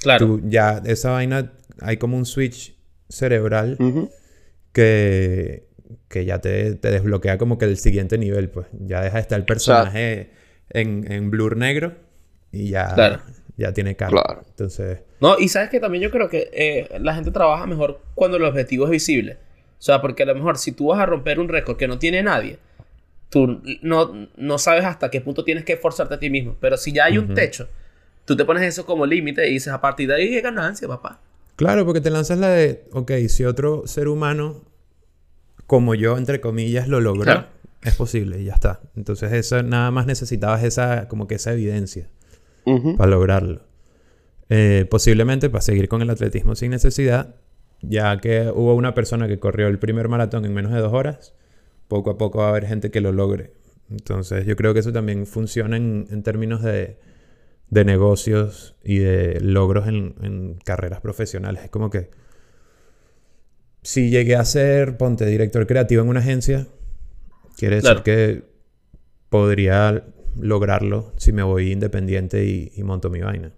claro. 0.00 0.40
ya 0.44 0.82
esa 0.84 1.10
vaina, 1.10 1.52
hay 1.80 1.98
como 1.98 2.16
un 2.16 2.24
switch 2.24 2.74
cerebral 3.08 3.76
que, 4.72 5.67
que 6.08 6.24
ya 6.24 6.40
te, 6.40 6.74
te, 6.74 6.90
desbloquea 6.90 7.38
como 7.38 7.58
que 7.58 7.64
el 7.64 7.76
siguiente 7.76 8.18
nivel, 8.18 8.50
pues. 8.50 8.66
Ya 8.72 9.00
deja 9.00 9.16
de 9.16 9.22
estar 9.22 9.38
el 9.38 9.44
personaje 9.44 10.30
en, 10.70 11.10
en, 11.10 11.30
blur 11.30 11.56
negro 11.56 11.94
y 12.52 12.70
ya, 12.70 13.22
ya 13.56 13.72
tiene 13.72 13.96
cara. 13.96 14.10
Claro. 14.10 14.42
Entonces... 14.48 15.00
No, 15.20 15.38
y 15.38 15.48
sabes 15.48 15.70
que 15.70 15.80
también 15.80 16.02
yo 16.02 16.10
creo 16.10 16.28
que 16.28 16.50
eh, 16.52 16.98
la 17.00 17.14
gente 17.14 17.30
trabaja 17.30 17.66
mejor 17.66 18.00
cuando 18.14 18.36
el 18.36 18.44
objetivo 18.44 18.84
es 18.84 18.90
visible. 18.90 19.38
O 19.78 19.82
sea, 19.82 20.00
porque 20.00 20.24
a 20.24 20.26
lo 20.26 20.34
mejor 20.34 20.58
si 20.58 20.72
tú 20.72 20.88
vas 20.88 21.00
a 21.00 21.06
romper 21.06 21.38
un 21.38 21.48
récord 21.48 21.76
que 21.76 21.88
no 21.88 21.98
tiene 21.98 22.22
nadie, 22.22 22.58
tú 23.30 23.62
no, 23.82 24.28
no 24.36 24.58
sabes 24.58 24.84
hasta 24.84 25.10
qué 25.10 25.20
punto 25.20 25.44
tienes 25.44 25.64
que 25.64 25.74
esforzarte 25.74 26.14
a 26.14 26.18
ti 26.18 26.30
mismo. 26.30 26.56
Pero 26.60 26.76
si 26.76 26.92
ya 26.92 27.04
hay 27.06 27.18
un 27.18 27.34
techo, 27.34 27.68
tú 28.24 28.36
te 28.36 28.44
pones 28.44 28.62
eso 28.62 28.84
como 28.84 29.06
límite 29.06 29.48
y 29.48 29.54
dices, 29.54 29.72
a 29.72 29.80
partir 29.80 30.08
de 30.08 30.16
ahí 30.16 30.34
hay 30.34 30.40
ganancia, 30.40 30.88
papá. 30.88 31.20
Claro, 31.56 31.84
porque 31.84 32.00
te 32.00 32.10
lanzas 32.10 32.38
la 32.38 32.50
de, 32.50 32.84
ok, 32.92 33.12
si 33.28 33.44
otro 33.44 33.86
ser 33.86 34.08
humano 34.08 34.62
como 35.68 35.94
yo, 35.94 36.16
entre 36.16 36.40
comillas, 36.40 36.88
lo 36.88 37.00
logró, 37.00 37.44
es 37.84 37.94
posible 37.94 38.40
y 38.40 38.46
ya 38.46 38.54
está. 38.54 38.80
Entonces 38.96 39.30
eso 39.32 39.62
nada 39.62 39.90
más 39.90 40.06
necesitabas 40.06 40.64
esa, 40.64 41.08
como 41.08 41.28
que 41.28 41.36
esa 41.36 41.52
evidencia 41.52 42.08
para 42.96 43.10
lograrlo. 43.10 43.60
Eh, 44.48 44.86
posiblemente 44.90 45.50
para 45.50 45.60
seguir 45.60 45.88
con 45.88 46.00
el 46.00 46.08
atletismo 46.08 46.54
sin 46.54 46.70
necesidad, 46.70 47.36
ya 47.82 48.18
que 48.18 48.50
hubo 48.52 48.74
una 48.74 48.94
persona 48.94 49.28
que 49.28 49.38
corrió 49.38 49.68
el 49.68 49.78
primer 49.78 50.08
maratón 50.08 50.46
en 50.46 50.54
menos 50.54 50.72
de 50.72 50.80
dos 50.80 50.94
horas, 50.94 51.34
poco 51.86 52.10
a 52.10 52.18
poco 52.18 52.38
va 52.38 52.46
a 52.46 52.48
haber 52.48 52.66
gente 52.66 52.90
que 52.90 53.02
lo 53.02 53.12
logre. 53.12 53.52
Entonces 53.90 54.46
yo 54.46 54.56
creo 54.56 54.72
que 54.72 54.80
eso 54.80 54.92
también 54.92 55.26
funciona 55.26 55.76
en, 55.76 56.22
términos 56.22 56.62
de, 56.62 56.96
negocios 57.70 58.74
y 58.82 59.00
de 59.00 59.38
logros 59.42 59.86
en, 59.86 60.58
carreras 60.64 61.02
profesionales. 61.02 61.64
Es 61.64 61.70
como 61.70 61.90
que 61.90 62.08
si 63.82 64.10
llegué 64.10 64.36
a 64.36 64.44
ser, 64.44 64.96
ponte, 64.96 65.26
director 65.26 65.66
creativo 65.66 66.02
en 66.02 66.08
una 66.08 66.20
agencia, 66.20 66.66
quiere 67.56 67.76
decir 67.76 68.02
que 68.04 68.42
podría 69.28 70.04
lograrlo 70.38 71.12
si 71.16 71.32
me 71.32 71.42
voy 71.42 71.72
independiente 71.72 72.44
y, 72.44 72.82
monto 72.82 73.10
mi 73.10 73.20
vaina. 73.20 73.52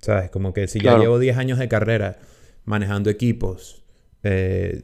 ¿Sabes? 0.00 0.30
Como 0.30 0.52
que 0.52 0.68
si 0.68 0.80
ya 0.80 0.98
llevo 0.98 1.18
10 1.18 1.36
años 1.36 1.58
de 1.58 1.68
carrera 1.68 2.18
manejando 2.64 3.10
equipos, 3.10 3.84
eh, 4.22 4.82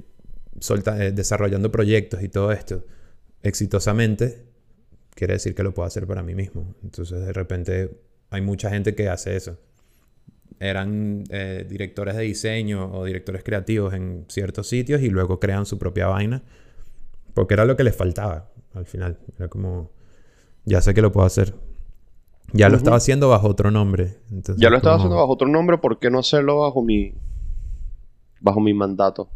eh, 0.58 1.12
desarrollando 1.14 1.70
proyectos 1.70 2.22
y 2.22 2.28
todo 2.28 2.52
esto 2.52 2.84
exitosamente, 3.42 4.44
quiere 5.14 5.34
decir 5.34 5.54
que 5.54 5.62
lo 5.62 5.74
puedo 5.74 5.86
hacer 5.86 6.06
para 6.06 6.22
mí 6.22 6.34
mismo. 6.34 6.74
Entonces, 6.82 7.20
de 7.20 7.32
repente, 7.32 7.90
hay 8.30 8.40
mucha 8.40 8.70
gente 8.70 8.94
que 8.94 9.08
hace 9.08 9.36
eso. 9.36 9.58
Eran 10.60 11.24
eh, 11.30 11.66
directores 11.68 12.16
de 12.16 12.22
diseño 12.22 12.92
o 12.92 13.04
directores 13.04 13.42
creativos 13.42 13.94
en 13.94 14.24
ciertos 14.28 14.68
sitios 14.68 15.02
y 15.02 15.08
luego 15.08 15.40
crean 15.40 15.66
su 15.66 15.78
propia 15.78 16.06
vaina. 16.06 16.42
Porque 17.34 17.54
era 17.54 17.64
lo 17.64 17.76
que 17.76 17.84
les 17.84 17.96
faltaba 17.96 18.50
al 18.74 18.86
final. 18.86 19.18
Era 19.38 19.48
como, 19.48 19.90
ya 20.64 20.80
sé 20.80 20.94
que 20.94 21.02
lo 21.02 21.12
puedo 21.12 21.26
hacer. 21.26 21.54
Ya 22.52 22.68
lo 22.68 22.76
estaba 22.76 22.96
haciendo 22.96 23.28
bajo 23.28 23.48
otro 23.48 23.70
nombre. 23.70 24.18
ya 24.56 24.68
lo 24.68 24.76
estaba 24.76 24.96
haciendo 24.96 25.16
bajo 25.16 25.32
otro 25.32 25.48
nombre, 25.48 25.78
¿por 25.78 25.98
qué 25.98 26.10
no 26.10 26.18
hacerlo 26.18 26.60
bajo 26.60 26.82
mi, 26.82 27.14
bajo 28.40 28.60
mi 28.60 28.74
mandato? 28.74 29.28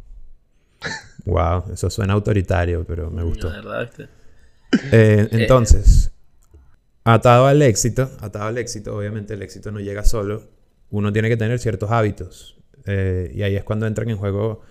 Wow, 1.25 1.73
eso 1.73 1.91
suena 1.91 2.13
autoritario, 2.13 2.85
pero 2.87 3.11
me 3.11 3.25
gustó. 3.25 3.51
Eh, 4.93 5.29
entonces, 5.33 6.13
atado 7.03 7.47
al 7.47 7.63
éxito, 7.63 8.09
atado 8.21 8.45
al 8.45 8.59
éxito, 8.59 8.97
obviamente 8.97 9.35
el 9.35 9.43
éxito 9.43 9.73
no 9.73 9.81
llega 9.81 10.05
solo. 10.05 10.45
Uno 10.91 11.13
tiene 11.13 11.29
que 11.29 11.37
tener 11.37 11.59
ciertos 11.59 11.91
hábitos. 11.91 12.59
Eh, 12.87 13.33
y 13.35 13.43
ahí 13.43 13.57
es 13.57 13.65
cuando 13.65 13.87
entran 13.87 14.09
en 14.11 14.17
juego 14.17 14.63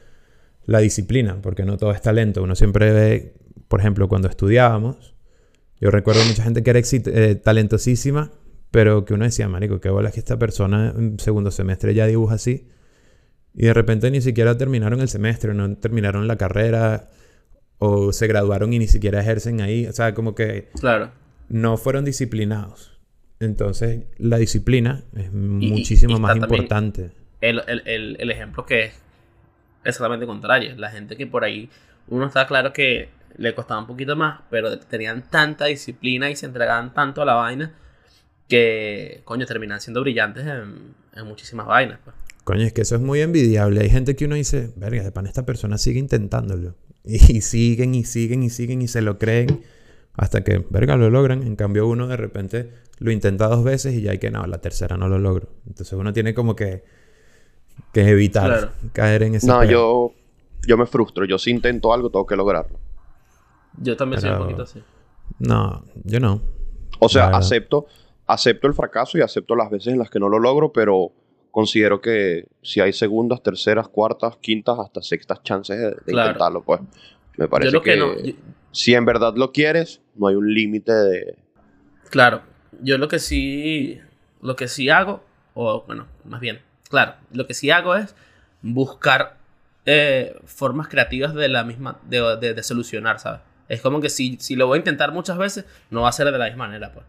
la 0.65 0.79
disciplina, 0.79 1.39
porque 1.41 1.63
no 1.63 1.77
todo 1.77 1.91
es 1.91 2.01
talento. 2.01 2.43
Uno 2.43 2.55
siempre 2.55 2.91
ve, 2.91 3.33
por 3.67 3.79
ejemplo, 3.79 4.07
cuando 4.07 4.27
estudiábamos, 4.27 5.15
yo 5.79 5.91
recuerdo 5.91 6.23
mucha 6.25 6.43
gente 6.43 6.63
que 6.63 6.69
era 6.69 6.79
eh, 6.81 7.35
talentosísima, 7.35 8.31
pero 8.71 9.05
que 9.05 9.13
uno 9.13 9.25
decía, 9.25 9.47
marico, 9.47 9.79
qué 9.79 9.89
bola 9.89 10.11
que 10.11 10.19
esta 10.19 10.39
persona 10.39 10.93
en 10.97 11.19
segundo 11.19 11.51
semestre 11.51 11.93
ya 11.93 12.07
dibuja 12.07 12.35
así. 12.35 12.67
Y 13.53 13.67
de 13.67 13.73
repente 13.73 14.11
ni 14.11 14.21
siquiera 14.21 14.57
terminaron 14.57 14.99
el 14.99 15.07
semestre, 15.07 15.53
no 15.53 15.77
terminaron 15.77 16.27
la 16.27 16.37
carrera 16.37 17.09
o 17.77 18.11
se 18.11 18.27
graduaron 18.27 18.73
y 18.73 18.79
ni 18.79 18.87
siquiera 18.87 19.21
ejercen 19.21 19.61
ahí. 19.61 19.87
O 19.87 19.93
sea, 19.93 20.13
como 20.13 20.35
que 20.35 20.69
claro. 20.79 21.11
no 21.47 21.77
fueron 21.77 22.03
disciplinados. 22.03 22.94
Entonces, 23.39 24.03
la 24.17 24.37
disciplina 24.37 25.03
es 25.15 25.31
muchísimo 25.31 26.19
más 26.19 26.37
importante. 26.37 27.11
El, 27.41 27.61
el, 27.67 28.17
el, 28.19 28.31
ejemplo 28.31 28.65
que 28.65 28.85
es 28.85 28.93
exactamente 29.83 30.25
contrario. 30.25 30.75
La 30.77 30.89
gente 30.89 31.15
que 31.17 31.27
por 31.27 31.43
ahí, 31.43 31.69
uno 32.07 32.25
está 32.25 32.47
claro 32.47 32.73
que 32.73 33.09
le 33.37 33.53
costaba 33.53 33.81
un 33.81 33.87
poquito 33.87 34.15
más, 34.15 34.41
pero 34.49 34.79
tenían 34.79 35.29
tanta 35.29 35.65
disciplina 35.65 36.29
y 36.29 36.35
se 36.35 36.45
entregaban 36.45 36.93
tanto 36.93 37.21
a 37.21 37.25
la 37.25 37.33
vaina 37.33 37.73
que, 38.47 39.21
coño, 39.25 39.45
terminan 39.45 39.81
siendo 39.81 40.01
brillantes 40.01 40.45
en, 40.45 40.95
en 41.13 41.27
muchísimas 41.27 41.67
vainas. 41.67 41.99
Pues. 42.03 42.15
Coño, 42.45 42.61
es 42.61 42.73
que 42.73 42.81
eso 42.81 42.95
es 42.95 43.01
muy 43.01 43.21
envidiable. 43.21 43.81
Hay 43.81 43.89
gente 43.89 44.15
que 44.15 44.25
uno 44.25 44.35
dice, 44.35 44.71
verga, 44.75 45.03
de 45.03 45.11
pan, 45.11 45.25
esta 45.25 45.45
persona 45.45 45.77
sigue 45.77 45.99
intentándolo. 45.99 46.75
Y, 47.07 47.41
siguen 47.41 47.93
y 47.93 48.03
siguen 48.03 48.41
y 48.41 48.49
siguen 48.49 48.81
y 48.81 48.87
se 48.87 49.03
lo 49.03 49.19
creen 49.19 49.61
hasta 50.13 50.43
que, 50.43 50.65
verga, 50.71 50.95
lo 50.95 51.11
logran. 51.11 51.43
En 51.43 51.55
cambio, 51.55 51.87
uno 51.87 52.07
de 52.07 52.17
repente 52.17 52.71
lo 52.99 53.11
intenta 53.11 53.47
dos 53.47 53.63
veces 53.63 53.93
y 53.93 54.01
ya 54.01 54.11
hay 54.11 54.19
que, 54.19 54.31
no, 54.31 54.45
la 54.45 54.59
tercera 54.59 54.97
no 54.97 55.07
lo 55.07 55.19
logro. 55.19 55.49
Entonces 55.67 55.93
uno 55.93 56.13
tiene 56.13 56.33
como 56.33 56.55
que, 56.55 56.83
que 57.93 58.09
evitar 58.09 58.73
caer 58.93 59.23
en 59.23 59.35
ese. 59.35 59.47
No, 59.47 59.63
yo, 59.63 60.13
yo 60.65 60.77
me 60.77 60.85
frustro. 60.85 61.25
Yo 61.25 61.37
si 61.37 61.51
intento 61.51 61.93
algo, 61.93 62.09
tengo 62.09 62.25
que 62.25 62.35
lograrlo. 62.35 62.79
Yo 63.77 63.97
también 63.97 64.21
soy 64.21 64.31
un 64.31 64.37
poquito 64.37 64.63
así. 64.63 64.81
No, 65.39 65.83
yo 66.03 66.19
no. 66.19 66.41
O 66.99 67.09
sea, 67.09 67.27
acepto, 67.27 67.87
acepto 68.25 68.67
el 68.67 68.73
fracaso 68.73 69.17
y 69.17 69.21
acepto 69.21 69.55
las 69.55 69.69
veces 69.69 69.93
en 69.93 69.99
las 69.99 70.09
que 70.09 70.19
no 70.19 70.29
lo 70.29 70.39
logro, 70.39 70.71
pero 70.71 71.11
considero 71.51 72.01
que 72.01 72.47
si 72.61 72.79
hay 72.79 72.93
segundas, 72.93 73.41
terceras, 73.41 73.87
cuartas, 73.87 74.37
quintas, 74.37 74.77
hasta 74.79 75.01
sextas 75.01 75.43
chances 75.43 75.77
de, 75.77 76.11
intentarlo, 76.11 76.63
pues 76.63 76.81
me 77.37 77.47
parece 77.47 77.79
que, 77.81 78.35
si 78.71 78.93
en 78.93 79.05
verdad 79.05 79.35
lo 79.35 79.51
quieres, 79.51 80.01
no 80.15 80.27
hay 80.27 80.35
un 80.35 80.53
límite 80.53 80.91
de... 80.91 81.37
Claro, 82.09 82.41
yo 82.81 82.97
lo 82.97 83.07
que 83.07 83.19
sí, 83.19 84.01
lo 84.41 84.55
que 84.55 84.67
sí 84.67 84.89
hago 84.89 85.23
o 85.55 85.83
bueno, 85.87 86.05
más 86.25 86.41
bien, 86.41 86.61
claro, 86.89 87.15
lo 87.31 87.47
que 87.47 87.53
sí 87.53 87.71
hago 87.71 87.95
es 87.95 88.13
buscar 88.61 89.37
eh, 89.85 90.37
formas 90.45 90.87
creativas 90.87 91.33
de 91.33 91.47
la 91.47 91.63
misma, 91.63 91.99
de, 92.03 92.37
de, 92.37 92.53
de, 92.53 92.63
solucionar, 92.63 93.19
¿sabes? 93.19 93.41
Es 93.69 93.81
como 93.81 94.01
que 94.01 94.09
si, 94.09 94.37
si 94.39 94.55
lo 94.55 94.67
voy 94.67 94.77
a 94.77 94.79
intentar 94.79 95.11
muchas 95.11 95.37
veces, 95.37 95.65
no 95.89 96.01
va 96.01 96.09
a 96.09 96.11
ser 96.11 96.31
de 96.31 96.37
la 96.37 96.45
misma 96.45 96.67
manera, 96.67 96.91
pues. 96.91 97.05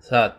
O 0.00 0.02
sea, 0.02 0.38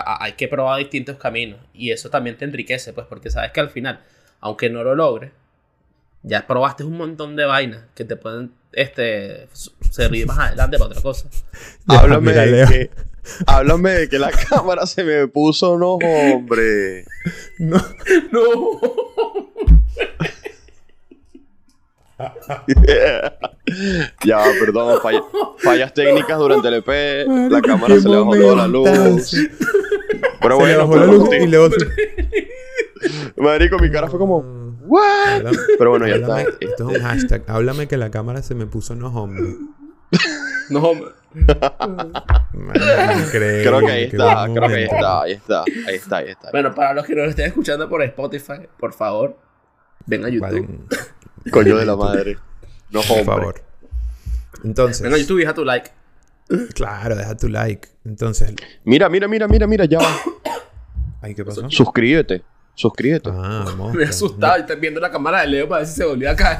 hay 0.00 0.32
que 0.32 0.48
probar 0.48 0.78
distintos 0.78 1.16
caminos 1.16 1.58
y 1.74 1.90
eso 1.90 2.10
también 2.10 2.36
te 2.38 2.44
enriquece, 2.44 2.92
pues, 2.92 3.06
porque 3.06 3.30
sabes 3.30 3.50
que 3.52 3.60
al 3.60 3.70
final, 3.70 4.00
aunque 4.40 4.70
no 4.70 4.84
lo 4.84 4.94
logres, 4.94 5.32
ya 6.22 6.46
probaste 6.46 6.84
un 6.84 6.96
montón 6.96 7.34
de 7.34 7.44
vainas 7.44 7.84
que 7.94 8.04
te 8.04 8.16
pueden 8.16 8.52
este, 8.72 9.48
servir 9.90 10.26
más 10.26 10.38
adelante 10.38 10.78
para 10.78 10.90
otra 10.90 11.02
cosa. 11.02 11.28
háblame, 11.88 12.32
de 12.32 12.66
que, 12.66 12.90
háblame 13.46 13.90
de 13.90 14.08
que 14.08 14.18
la 14.18 14.30
cámara 14.48 14.86
se 14.86 15.04
me 15.04 15.28
puso, 15.28 15.78
no, 15.78 15.94
hombre. 15.94 17.04
No. 17.58 17.82
No. 18.32 18.80
ya, 24.24 24.44
perdón, 24.60 25.00
fallas 25.58 25.94
técnicas 25.94 26.38
durante 26.38 26.68
el 26.68 26.74
EP, 26.74 27.26
la 27.50 27.62
cámara 27.62 27.98
se 27.98 28.08
le 28.08 28.16
bajó 28.16 28.36
toda 28.36 28.56
la 28.56 28.68
luz. 28.68 28.88
Pero 30.40 30.54
se 30.54 30.54
bueno, 30.54 30.66
le 30.66 30.76
bajó 30.76 30.96
la 30.96 31.06
luz 31.06 31.28
y 31.32 31.46
luego 31.46 31.74
Marico, 33.36 33.78
mi 33.78 33.90
cara 33.90 34.08
fue 34.08 34.18
como, 34.18 34.76
¿what? 34.86 35.44
Pero 35.78 35.90
bueno, 35.90 36.06
ya 36.06 36.16
Háblame, 36.16 36.42
está. 36.42 36.56
Esto 36.60 36.90
es 36.90 36.98
un 36.98 37.02
hashtag. 37.02 37.44
Háblame 37.46 37.88
que 37.88 37.96
la 37.96 38.10
cámara 38.10 38.42
se 38.42 38.54
me 38.54 38.66
puso 38.66 38.94
no 38.94 39.08
hombre. 39.08 39.56
No, 40.68 40.80
hombre. 40.80 41.12
Creo 43.30 43.80
que 43.80 43.90
ahí 43.92 44.04
está, 44.04 44.46
creo 44.52 44.68
que 44.68 44.74
ahí 44.74 44.84
está, 44.84 45.22
ahí 45.22 45.32
está, 45.32 45.62
ahí 45.86 45.94
está, 45.94 46.16
ahí 46.18 46.28
está. 46.30 46.50
Bueno, 46.50 46.74
para 46.74 46.94
los 46.94 47.06
que 47.06 47.14
nos 47.14 47.28
estén 47.28 47.46
escuchando 47.46 47.88
por 47.88 48.02
Spotify, 48.02 48.68
por 48.78 48.92
favor, 48.92 49.36
ven 50.06 50.24
a 50.24 50.28
YouTube. 50.28 50.42
Vayan, 50.50 50.86
Coño 51.52 51.76
de 51.76 51.86
la 51.86 51.96
madre. 51.96 52.38
No, 52.90 53.00
por 53.02 53.18
hombre. 53.18 53.24
favor. 53.24 53.62
Entonces, 54.64 55.00
Ven 55.02 55.14
a 55.14 55.16
YouTube 55.16 55.38
y 55.38 55.40
deja 55.42 55.54
tu 55.54 55.64
like. 55.64 55.90
claro, 56.74 57.14
deja 57.16 57.36
tu 57.36 57.48
like. 57.48 57.88
Entonces, 58.04 58.52
Mira, 58.84 59.08
mira, 59.08 59.28
mira, 59.28 59.46
mira, 59.48 59.66
mira, 59.66 59.84
ya 59.84 59.98
va. 60.00 60.16
ay, 61.22 61.34
¿qué 61.34 61.44
pasó? 61.44 61.68
Suscríbete, 61.70 62.42
suscríbete. 62.74 63.30
Ah, 63.32 63.64
Me 63.94 64.02
he 64.04 64.06
asustado 64.06 64.58
y 64.58 64.60
estoy 64.62 64.76
viendo 64.76 65.00
la 65.00 65.10
cámara 65.10 65.42
de 65.42 65.46
Leo 65.46 65.68
para 65.68 65.80
ver 65.80 65.86
si 65.88 65.94
se 65.94 66.04
volvió 66.04 66.30
a 66.30 66.36
caer. 66.36 66.58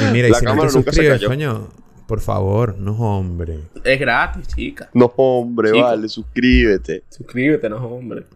Y 0.00 0.12
mira, 0.12 0.28
y 0.28 0.30
La 0.30 0.38
si 0.38 0.44
no 0.44 0.50
cámara 0.52 0.68
te 0.70 0.76
nunca 0.76 0.92
se 0.92 1.06
cayó. 1.08 1.28
coño, 1.28 1.68
por 2.12 2.20
favor, 2.20 2.76
no 2.76 2.92
hombre. 2.92 3.60
Es 3.84 3.98
gratis, 3.98 4.46
chica. 4.48 4.90
No, 4.92 5.06
hombre, 5.16 5.72
vale, 5.72 6.10
suscríbete. 6.10 7.04
Suscríbete, 7.08 7.70
no, 7.70 7.78
hombre. 7.78 8.26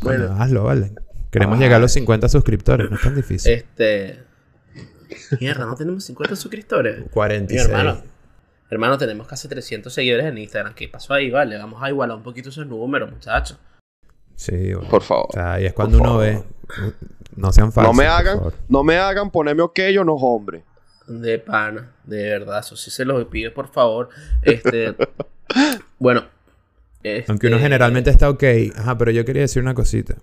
Bueno, 0.00 0.28
Bueno. 0.28 0.42
hazlo, 0.42 0.64
vale. 0.64 0.92
Queremos 1.30 1.58
Ah. 1.58 1.60
llegar 1.60 1.76
a 1.76 1.80
los 1.80 1.92
50 1.92 2.30
suscriptores, 2.30 2.88
no 2.88 2.96
es 2.96 3.02
tan 3.02 3.14
difícil. 3.14 3.52
Este. 3.52 4.20
Mierda, 5.38 5.66
no 5.66 5.74
tenemos 5.74 6.02
50 6.04 6.34
suscriptores. 6.34 7.00
Mi 7.00 7.08
46. 7.10 7.68
hermano. 7.68 8.00
Hermano, 8.70 8.96
tenemos 8.96 9.26
casi 9.26 9.48
300 9.48 9.92
seguidores 9.92 10.24
en 10.24 10.38
Instagram. 10.38 10.72
¿Qué 10.72 10.88
pasó 10.88 11.12
ahí? 11.12 11.30
Vale, 11.30 11.58
vamos 11.58 11.82
a 11.82 11.90
igualar 11.90 12.16
un 12.16 12.22
poquito 12.22 12.48
esos 12.48 12.66
números, 12.66 13.10
muchachos. 13.12 13.58
Sí, 14.34 14.72
bueno. 14.72 14.88
Por 14.88 15.02
favor. 15.02 15.26
O 15.28 15.32
sea, 15.34 15.60
y 15.60 15.66
es 15.66 15.74
cuando 15.74 15.98
uno 15.98 16.08
favor. 16.12 16.22
ve. 16.24 16.42
No 17.36 17.52
sean 17.52 17.70
falsos. 17.70 17.94
no 17.94 18.02
me 18.02 18.08
hagan, 18.08 18.40
no 18.70 18.82
me 18.82 18.96
hagan 18.96 19.30
ponerme 19.30 19.60
ok 19.60 19.78
o 20.00 20.04
no, 20.04 20.14
hombre. 20.14 20.64
De 21.08 21.38
pana, 21.38 21.92
de 22.04 22.22
verdad, 22.22 22.60
eso 22.60 22.76
sí 22.76 22.90
se 22.90 23.04
los 23.04 23.24
pido, 23.26 23.52
por 23.54 23.68
favor. 23.68 24.10
Este. 24.42 24.94
bueno. 25.98 26.24
Aunque 27.28 27.46
uno 27.46 27.56
este, 27.56 27.66
generalmente 27.66 28.10
está 28.10 28.28
ok. 28.28 28.44
Ajá, 28.76 28.98
pero 28.98 29.10
yo 29.10 29.24
quería 29.24 29.42
decir 29.42 29.62
una 29.62 29.74
cosita. 29.74 30.16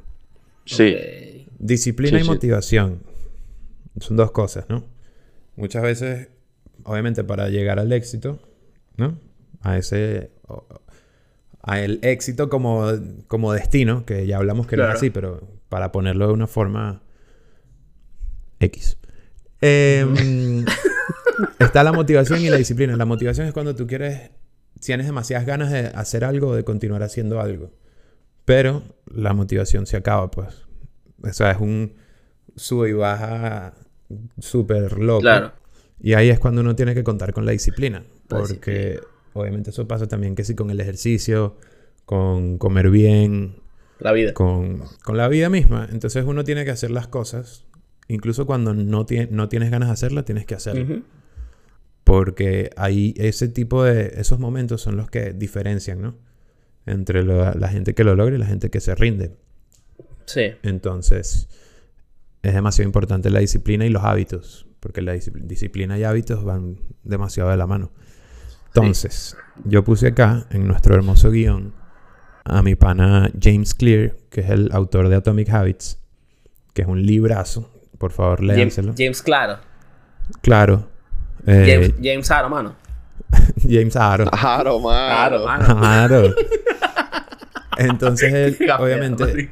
Sí. 0.65 1.47
Disciplina 1.57 2.17
Sí, 2.17 2.21
y 2.21 2.25
sí. 2.25 2.29
motivación. 2.29 3.01
Son 3.99 4.15
dos 4.15 4.31
cosas, 4.31 4.65
¿no? 4.69 4.83
Muchas 5.55 5.81
veces, 5.81 6.27
obviamente, 6.83 7.23
para 7.23 7.49
llegar 7.49 7.79
al 7.79 7.91
éxito, 7.91 8.39
¿no? 8.97 9.17
A 9.61 9.77
ese. 9.77 10.31
A 11.63 11.79
el 11.79 11.99
éxito 12.03 12.49
como, 12.49 12.85
como 13.27 13.53
destino, 13.53 14.05
que 14.05 14.27
ya 14.27 14.37
hablamos 14.37 14.67
que 14.67 14.77
no 14.77 14.87
es 14.87 14.95
así, 14.95 15.09
pero 15.09 15.41
para 15.69 15.91
ponerlo 15.91 16.27
de 16.27 16.33
una 16.33 16.45
forma 16.45 17.01
X. 18.59 18.97
Em, 19.61 20.65
está 21.59 21.83
la 21.83 21.91
motivación 21.91 22.41
y 22.41 22.49
la 22.49 22.57
disciplina. 22.57 22.95
La 22.95 23.05
motivación 23.05 23.47
es 23.47 23.53
cuando 23.53 23.75
tú 23.75 23.87
quieres, 23.87 24.31
tienes 24.79 25.05
demasiadas 25.05 25.45
ganas 25.45 25.71
de 25.71 25.87
hacer 25.87 26.23
algo 26.23 26.49
o 26.49 26.55
de 26.55 26.63
continuar 26.63 27.03
haciendo 27.03 27.39
algo. 27.39 27.71
Pero 28.45 28.83
la 29.07 29.33
motivación 29.33 29.85
se 29.85 29.97
acaba, 29.97 30.29
pues. 30.29 30.55
O 31.23 31.33
sea, 31.33 31.51
es 31.51 31.59
un 31.59 31.93
sube 32.55 32.89
y 32.89 32.93
baja 32.93 33.73
súper 34.39 34.99
loco. 34.99 35.21
Claro. 35.21 35.53
Y 35.99 36.13
ahí 36.13 36.29
es 36.29 36.39
cuando 36.39 36.61
uno 36.61 36.75
tiene 36.75 36.93
que 36.93 37.03
contar 37.03 37.33
con 37.33 37.45
la 37.45 37.51
disciplina. 37.51 38.03
Porque 38.27 38.99
obviamente 39.33 39.71
eso 39.71 39.87
pasa 39.87 40.07
también 40.07 40.35
que 40.35 40.43
sí 40.43 40.55
con 40.55 40.69
el 40.69 40.79
ejercicio, 40.79 41.57
con 42.05 42.57
comer 42.57 42.89
bien, 42.89 43.55
La 43.99 44.11
vida. 44.11 44.33
con, 44.33 44.83
con 45.03 45.17
la 45.17 45.27
vida 45.27 45.49
misma. 45.49 45.87
Entonces 45.91 46.23
uno 46.25 46.43
tiene 46.43 46.65
que 46.65 46.71
hacer 46.71 46.91
las 46.91 47.07
cosas. 47.07 47.65
Incluso 48.07 48.45
cuando 48.45 48.73
no, 48.73 49.05
tie- 49.05 49.29
no 49.29 49.49
tienes 49.49 49.71
ganas 49.71 49.89
de 49.89 49.93
hacerlas, 49.93 50.25
tienes 50.25 50.45
que 50.45 50.55
hacerlas. 50.55 50.89
Ujú. 50.89 51.03
Porque 52.03 52.69
ahí 52.77 53.13
ese 53.17 53.47
tipo 53.47 53.83
de... 53.83 54.13
Esos 54.17 54.39
momentos 54.39 54.81
son 54.81 54.95
los 54.95 55.09
que 55.09 55.33
diferencian, 55.33 56.01
¿no? 56.01 56.15
Entre 56.85 57.23
lo- 57.23 57.53
la 57.53 57.67
gente 57.69 57.95
que 57.95 58.03
lo 58.03 58.15
logra 58.15 58.35
y 58.35 58.37
la 58.39 58.45
gente 58.45 58.69
que 58.69 58.79
se 58.79 58.93
rinde. 58.93 59.35
Sí. 60.25 60.51
Entonces, 60.61 61.47
es 62.43 62.53
demasiado 62.53 62.87
importante 62.87 63.29
la 63.31 63.39
disciplina 63.39 63.85
y 63.85 63.89
los 63.89 64.03
hábitos, 64.03 64.67
porque 64.79 65.01
la 65.01 65.15
discipl- 65.15 65.41
disciplina 65.47 65.97
y 65.97 66.03
hábitos 66.03 66.43
van 66.43 66.79
demasiado 67.03 67.49
de 67.49 67.57
la 67.57 67.65
mano. 67.65 67.91
Entonces, 68.67 69.35
yo 69.63 69.83
puse 69.83 70.07
acá 70.07 70.45
en 70.51 70.67
nuestro 70.67 70.93
hermoso 70.95 71.31
guion 71.31 71.73
a 72.43 72.61
mi 72.61 72.75
pana 72.75 73.31
James 73.41 73.73
Clear, 73.73 74.15
que 74.29 74.41
es 74.41 74.49
el 74.51 74.69
autor 74.73 75.09
de 75.09 75.15
Atomic 75.15 75.49
Habits, 75.49 75.97
que 76.73 76.83
es 76.83 76.87
un 76.87 77.01
librazo. 77.03 77.71
Por 78.05 78.11
favor, 78.11 78.43
léanselo. 78.43 78.93
James 78.95 79.23
Claro. 79.23 79.57
Claro. 80.41 80.87
Eh, 81.47 81.65
James, 81.67 81.93
James 81.99 82.29
Aro, 82.29 82.49
mano. 82.49 82.75
James. 83.63 83.93
Claro, 83.93 84.29
Claro, 84.29 84.79
mano. 84.79 85.39
mano. 85.39 85.79
Claro. 85.79 86.35
Entonces, 87.79 88.31
él, 88.31 88.51
gafeta, 88.59 88.77
obviamente. 88.83 89.49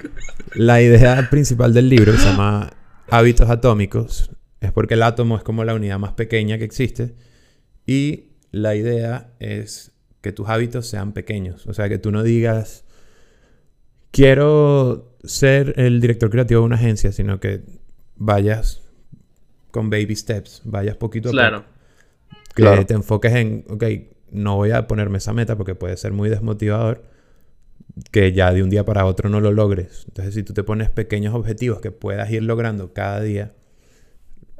La 0.54 0.84
idea 0.84 1.32
principal 1.32 1.74
del 1.74 1.89
libro, 1.89 2.12
que 2.12 2.20
se 2.20 2.26
llama 2.26 2.70
Hábitos 3.10 3.50
Atómicos, 3.50 4.30
es 4.62 4.72
porque 4.72 4.94
el 4.94 5.02
átomo 5.02 5.36
es 5.36 5.42
como 5.42 5.63
la 5.63 5.74
unidad 5.74 5.98
más 5.98 6.12
pequeña 6.12 6.60
que 6.60 6.66
existe. 6.66 7.16
Y 7.88 8.34
la 8.52 8.76
idea 8.76 9.32
es 9.39 9.94
que 10.22 10.32
tus 10.32 10.48
hábitos 10.48 10.86
sean 10.86 11.12
pequeños. 11.13 11.66
O 11.66 11.74
sea, 11.74 11.89
que 11.89 11.98
tú 11.98 12.12
no 12.12 12.22
digas, 12.22 12.86
quiero 14.12 15.18
ser 15.24 15.74
el 15.78 16.00
director 16.02 16.30
creativo 16.30 16.62
de 16.62 16.66
una 16.68 16.76
agencia, 16.76 17.12
sino 17.12 17.39
que 17.39 17.82
vayas 18.15 18.82
con 19.71 19.89
baby 19.89 20.15
steps, 20.15 20.62
vayas 20.65 20.95
poquito 20.97 21.30
a 21.30 21.32
Claro. 21.32 21.62
poco. 21.63 21.73
Que 22.56 22.62
Claro. 22.62 22.86
te 22.86 22.93
enfoques 22.93 23.34
en, 23.34 23.65
ok, 23.69 23.84
no 24.32 24.56
voy 24.58 24.71
a 24.71 24.88
ponerme 24.88 25.17
esa 25.17 25.34
meta 25.34 25.56
porque 25.58 25.76
puede 25.76 25.97
ser 25.97 26.12
muy 26.13 26.30
desmotivador 26.30 27.04
que 28.12 28.32
ya 28.34 28.52
de 28.54 28.63
un 28.63 28.69
día 28.69 28.86
para 28.86 29.06
otro 29.06 29.30
no 29.30 29.39
lo 29.39 29.52
logres. 29.52 30.06
Entonces, 30.08 30.34
si 30.36 30.43
tú 30.43 30.54
te 30.54 30.63
pones 30.63 30.89
pequeños 30.89 31.34
objetivos 31.36 31.80
que 31.82 31.91
puedas 31.91 32.30
ir 32.32 32.43
logrando 32.43 32.93
cada 32.93 33.21
día, 33.21 33.54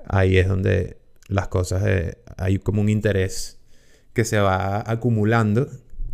ahí 0.07 0.37
es 0.37 0.47
donde 0.47 0.97
las 1.27 1.47
cosas, 1.47 1.83
eh, 1.85 2.17
hay 2.37 2.57
como 2.59 2.81
un 2.81 2.89
interés 2.89 3.59
que 4.13 4.25
se 4.25 4.39
va 4.39 4.83
acumulando 4.89 5.67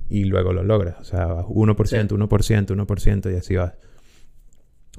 y 0.10 0.26
luego 0.26 0.54
lo 0.54 0.64
logras. 0.64 0.96
O 1.00 1.04
sea, 1.04 1.26
vas 1.28 1.46
1%, 1.48 2.16
1%, 2.16 2.74
1% 2.76 3.30
y 3.32 3.36
así 3.36 3.56
vas. 3.56 3.74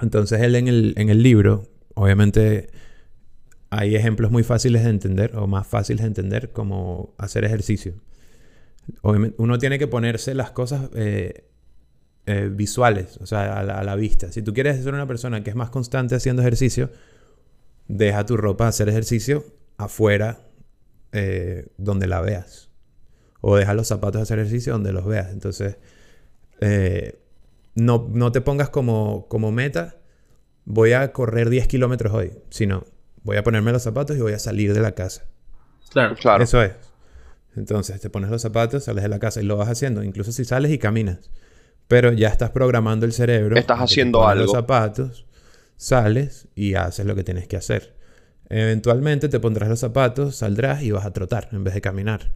Entonces, 0.03 0.40
él 0.42 0.55
en 0.57 0.68
el, 0.68 0.94
en 0.96 1.09
el 1.11 1.22
libro, 1.22 1.64
obviamente, 2.01 2.70
hay 3.68 3.95
ejemplos 3.95 4.31
muy 4.31 4.43
fáciles 4.43 4.85
de 4.85 4.91
entender 4.91 5.37
o 5.37 5.47
más 5.47 5.66
fáciles 5.66 6.01
de 6.01 6.09
entender 6.09 6.51
como 6.51 7.14
hacer 7.18 7.45
ejercicio. 7.45 7.95
Obviamente, 9.03 9.37
uno 9.39 9.59
tiene 9.59 9.79
que 9.79 9.87
ponerse 9.87 10.35
las 10.35 10.51
cosas 10.51 10.89
eh, 10.95 11.45
eh, 12.24 12.49
visuales, 12.51 13.18
o 13.18 13.27
sea, 13.27 13.61
a 13.61 13.85
la, 13.85 13.97
vista. 13.97 14.33
Si 14.33 14.41
tú 14.41 14.55
quieres 14.55 14.83
ser 14.83 14.95
una 14.95 15.07
persona 15.07 15.45
que 15.45 15.51
es 15.51 15.57
más 15.57 15.68
constante 15.68 16.14
haciendo 16.14 16.41
ejercicio, 16.41 16.91
deja 17.87 18.24
tu 18.24 18.39
ropa 18.39 18.66
hacer 18.66 18.89
ejercicio 18.89 19.45
afuera 19.77 20.49
eh, 21.12 21.66
donde 21.77 22.07
la 22.07 22.22
veas. 22.22 22.70
O 23.43 23.57
deja 23.57 23.74
los 23.74 23.89
zapatos 23.89 24.22
hacer 24.22 24.39
ejercicio 24.39 24.72
donde 24.72 24.93
los 24.93 25.05
veas. 25.05 25.33
Entonces, 25.33 25.77
no, 27.74 28.09
no 28.11 28.33
te 28.33 28.41
pongas 28.41 28.70
como, 28.70 29.29
como 29.29 29.53
meta, 29.53 29.99
voy 30.71 30.93
a 30.93 31.12
correr 31.12 31.51
10 31.51 31.66
kilómetros 31.66 32.12
hoy, 32.14 32.33
sino 32.51 32.85
voy 33.23 33.37
a 33.37 33.43
ponerme 33.43 33.73
los 33.73 33.83
zapatos 33.83 34.16
y 34.16 34.21
voy 34.21 34.33
a 34.33 34.39
salir 34.39 34.73
de 34.73 34.81
la 34.81 34.93
casa. 34.93 35.25
Claro. 35.91 36.14
Claro. 36.16 36.45
Eso 36.45 36.62
es. 36.62 36.73
Entonces 37.57 38.01
te 38.01 38.11
pones 38.11 38.31
los 38.31 38.43
zapatos, 38.43 38.85
sales 38.85 39.03
de 39.03 39.09
la 39.09 39.18
casa 39.18 39.41
y 39.41 39.45
lo 39.45 39.57
vas 39.57 39.68
haciendo, 39.68 40.05
incluso 40.05 40.31
si 40.33 40.45
sales 40.45 40.71
y 40.71 40.79
caminas. 40.79 41.31
pero 41.91 42.12
ya 42.12 42.29
estás 42.29 42.51
programando 42.51 43.05
el 43.05 43.12
cerebro. 43.12 43.57
Estás 43.57 43.81
haciendo 43.81 44.21
pones 44.21 44.31
algo. 44.31 44.45
Los 44.45 44.53
zapatos, 44.53 45.27
sales 45.77 46.47
y 46.55 46.75
haces 46.75 47.05
lo 47.05 47.16
que 47.16 47.25
tienes 47.25 47.49
que 47.49 47.57
hacer. 47.57 47.97
Eventualmente 48.49 49.29
te 49.29 49.41
pondrás 49.41 49.68
los 49.68 49.81
zapatos, 49.81 50.37
saldrás 50.37 50.85
y 50.85 50.93
vas 50.93 51.05
a 51.05 51.12
trotar 51.12 51.49
en 51.51 51.64
vez 51.64 51.75
de 51.75 51.81
caminar. 51.81 52.33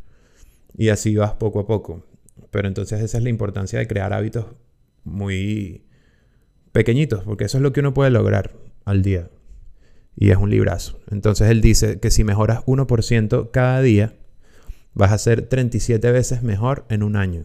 Y 0.76 0.88
así 0.88 1.14
vas 1.14 1.34
poco 1.34 1.60
a 1.60 1.66
poco. 1.68 2.04
Pero 2.50 2.66
entonces 2.66 3.00
esa 3.00 3.16
es 3.18 3.22
la 3.22 3.30
importancia 3.30 3.78
de 3.78 3.86
crear 3.86 4.12
hábitos 4.12 4.46
muy 5.04 5.86
pequeñitos, 6.74 7.22
porque 7.24 7.44
eso 7.44 7.56
es 7.56 7.62
lo 7.62 7.72
que 7.72 7.80
uno 7.80 7.94
puede 7.94 8.10
lograr 8.10 8.52
al 8.84 9.00
día. 9.02 9.30
Y 10.16 10.30
es 10.30 10.36
un 10.36 10.50
librazo. 10.50 10.98
Entonces 11.10 11.48
él 11.48 11.60
dice 11.62 11.98
que 12.00 12.10
si 12.10 12.24
mejoras 12.24 12.60
1% 12.66 13.50
cada 13.50 13.80
día, 13.80 14.14
vas 14.92 15.12
a 15.12 15.18
ser 15.18 15.42
37 15.48 16.12
veces 16.12 16.42
mejor 16.42 16.84
en 16.88 17.02
un 17.02 17.16
año. 17.16 17.44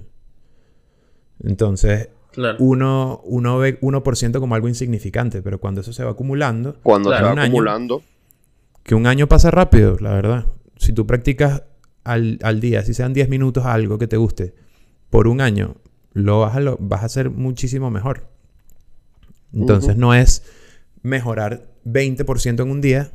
Entonces, 1.44 2.10
Claro. 2.32 2.58
uno, 2.60 3.22
uno 3.24 3.58
ve 3.58 3.80
1% 3.82 4.40
como 4.40 4.56
algo 4.56 4.68
insignificante, 4.68 5.42
pero 5.42 5.60
cuando 5.60 5.82
eso 5.82 5.94
se 5.94 6.04
va 6.04 6.12
acumulando, 6.12 6.76
Cuando 6.84 7.10
Claro, 7.10 7.28
se 7.30 7.34
va 7.36 7.42
año. 7.42 7.50
acumulando, 7.52 8.04
que 8.84 8.96
un 8.96 9.08
año 9.08 9.28
pasa 9.28 9.52
rápido, 9.52 9.98
la 10.00 10.14
verdad. 10.14 10.46
Si 10.78 10.94
tú 10.94 11.06
practicas 11.08 11.64
al, 12.04 12.40
al 12.44 12.60
día, 12.60 12.84
si 12.84 12.94
sean 12.94 13.14
10 13.14 13.30
minutos 13.30 13.66
algo 13.66 13.98
que 13.98 14.08
te 14.08 14.18
guste, 14.18 14.54
por 15.10 15.28
un 15.28 15.42
año, 15.42 15.76
lo 16.14 16.40
vas 16.42 16.56
a, 16.56 16.60
lo, 16.60 16.78
vas 16.80 17.02
a 17.04 17.06
hacer 17.06 17.30
muchísimo 17.30 17.90
mejor. 17.90 18.28
Entonces 19.54 19.98
no 19.98 20.14
es 20.14 20.44
mejorar 21.02 21.66
20% 21.86 22.62
en 22.64 22.70
un 22.72 22.82
día, 22.82 23.12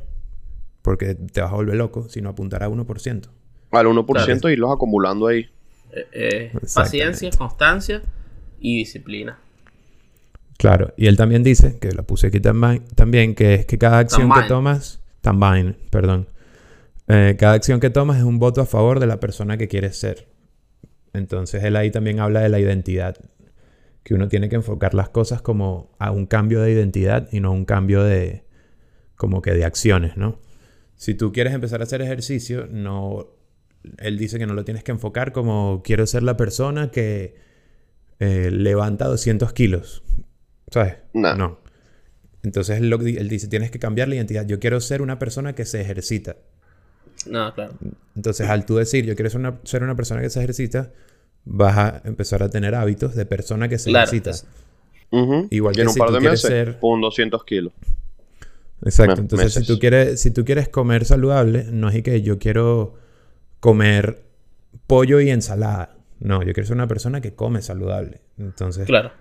porque 0.81 1.15
te 1.15 1.41
vas 1.41 1.51
a 1.51 1.55
volver 1.55 1.75
loco, 1.75 2.07
sino 2.09 2.29
apuntar 2.29 2.63
a 2.63 2.69
1%. 2.69 3.29
al 3.71 3.87
1% 3.87 4.05
Claro. 4.41 4.49
y 4.49 4.55
los 4.55 4.71
acumulando 4.73 5.27
ahí. 5.27 5.49
Eh, 5.91 6.05
eh, 6.13 6.51
paciencia, 6.73 7.29
constancia 7.37 8.01
y 8.59 8.77
disciplina. 8.77 9.37
Claro, 10.57 10.93
y 10.95 11.07
él 11.07 11.17
también 11.17 11.43
dice, 11.43 11.77
que 11.79 11.91
lo 11.91 12.03
puse 12.03 12.27
aquí 12.27 12.39
tambi- 12.39 12.81
también, 12.95 13.35
que 13.35 13.55
es 13.55 13.65
que 13.65 13.77
cada 13.77 13.99
acción 13.99 14.31
que 14.31 14.43
tomas, 14.47 15.01
también, 15.21 15.77
perdón, 15.89 16.27
Eh, 17.07 17.35
cada 17.37 17.53
acción 17.53 17.79
que 17.79 17.91
tomas 17.91 18.17
es 18.17 18.23
un 18.23 18.39
voto 18.39 18.61
a 18.61 18.65
favor 18.65 18.99
de 18.99 19.05
la 19.05 19.19
persona 19.19 19.57
que 19.57 19.67
quieres 19.67 19.95
ser. 19.95 20.27
Entonces 21.13 21.63
él 21.63 21.75
ahí 21.75 21.91
también 21.91 22.19
habla 22.19 22.39
de 22.39 22.49
la 22.49 22.59
identidad, 22.59 23.15
que 24.05 24.13
uno 24.13 24.29
tiene 24.29 24.49
que 24.49 24.55
enfocar 24.55 24.93
las 24.93 25.09
cosas 25.09 25.41
como 25.41 25.89
a 25.97 26.11
un 26.11 26.27
cambio 26.27 26.61
de 26.61 26.71
identidad 26.71 27.27
y 27.31 27.39
no 27.39 27.49
a 27.49 27.51
un 27.51 27.65
cambio 27.65 28.03
de, 28.03 28.43
como 29.15 29.41
que 29.41 29.51
de 29.51 29.65
acciones, 29.65 30.15
¿no? 30.15 30.39
Si 30.95 31.15
tú 31.15 31.33
quieres 31.33 31.53
empezar 31.55 31.81
a 31.81 31.85
hacer 31.85 32.03
ejercicio, 32.03 32.67
no, 32.69 33.27
él 33.97 34.19
dice 34.19 34.37
que 34.37 34.45
no 34.45 34.53
lo 34.53 34.63
tienes 34.63 34.83
que 34.83 34.91
enfocar 34.91 35.31
como 35.31 35.81
quiero 35.83 36.05
ser 36.05 36.21
la 36.21 36.37
persona 36.37 36.91
que 36.91 37.35
eh, 38.19 38.51
levanta 38.51 39.05
200 39.07 39.51
kilos, 39.53 40.03
¿sabes? 40.69 40.97
Nah. 41.13 41.33
No. 41.33 41.59
Entonces 42.43 42.77
él, 42.77 42.91
lo 42.91 42.99
que 42.99 43.09
él 43.09 43.27
dice, 43.27 43.47
tienes 43.47 43.71
que 43.71 43.79
cambiar 43.79 44.07
la 44.07 44.15
identidad. 44.15 44.45
Yo 44.45 44.59
quiero 44.59 44.79
ser 44.81 45.01
una 45.01 45.17
persona 45.17 45.55
que 45.55 45.65
se 45.65 45.81
ejercita. 45.81 46.37
No, 47.25 47.51
claro. 47.55 47.73
Entonces, 48.15 48.47
al 48.47 48.67
tú 48.67 48.75
decir, 48.75 49.03
yo 49.03 49.15
quiero 49.15 49.31
ser 49.31 49.39
una, 49.39 49.59
ser 49.63 49.81
una 49.81 49.95
persona 49.95 50.21
que 50.21 50.29
se 50.29 50.37
ejercita, 50.37 50.91
vas 51.45 51.77
a 51.77 52.01
empezar 52.05 52.41
a 52.43 52.49
tener 52.49 52.75
hábitos 52.75 53.15
de 53.15 53.25
persona 53.25 53.67
que 53.69 53.77
se 53.77 53.89
Claro. 53.91 54.09
Ujú. 55.11 55.47
Igual 55.51 55.75
y 55.77 55.81
en 55.81 55.85
que 55.85 55.87
un 55.89 55.93
si 55.93 55.99
par 55.99 56.07
tú 56.09 56.13
de 56.15 56.19
quieres 56.19 56.43
meses, 56.43 56.49
ser- 56.49 56.79
pum, 56.79 56.99
200 56.99 57.43
kilos. 57.45 57.73
Exacto. 58.83 59.15
Me- 59.15 59.21
Entonces, 59.21 59.53
si 59.53 59.65
tú, 59.65 59.79
quieres, 59.79 60.19
si 60.19 60.31
tú 60.31 60.43
quieres 60.45 60.67
comer 60.69 61.05
saludable, 61.05 61.65
no 61.71 61.89
es 61.89 61.95
y 61.95 62.01
que 62.01 62.21
yo 62.21 62.37
quiero 62.39 62.95
comer 63.59 64.23
pollo 64.87 65.19
y 65.21 65.29
ensalada. 65.29 65.95
No, 66.19 66.43
yo 66.43 66.53
quiero 66.53 66.67
ser 66.67 66.75
una 66.75 66.87
persona 66.87 67.21
que 67.21 67.33
come 67.33 67.61
saludable. 67.61 68.21
Entonces, 68.37 68.85
Claro. 68.85 69.11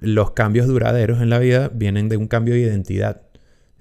los 0.00 0.30
cambios 0.32 0.66
duraderos 0.66 1.20
en 1.20 1.30
la 1.30 1.38
vida 1.38 1.70
vienen 1.72 2.08
de 2.08 2.16
un 2.16 2.26
cambio 2.28 2.54
de 2.54 2.60
identidad. 2.60 3.22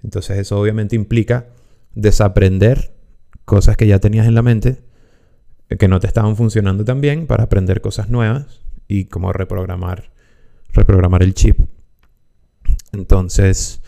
Entonces 0.03 0.37
eso 0.37 0.59
obviamente 0.59 0.95
implica 0.95 1.47
desaprender 1.95 2.91
cosas 3.45 3.75
que 3.77 3.87
ya 3.87 3.99
tenías 3.99 4.27
en 4.27 4.35
la 4.35 4.41
mente, 4.41 4.69
eh, 4.69 4.75
que 5.77 5.87
no 5.87 5.99
te 5.99 6.07
estaban 6.07 6.35
funcionando 6.35 6.83
tan 6.83 7.01
bien, 7.01 7.27
para 7.27 7.43
aprender 7.43 7.81
cosas 7.81 8.09
nuevas 8.09 8.61
y 8.87 9.05
como 9.05 9.31
reprogramar, 9.33 10.11
reprogramar 10.73 11.21
el 11.23 11.33
chip. 11.33 11.59
Entonces, 12.91 13.81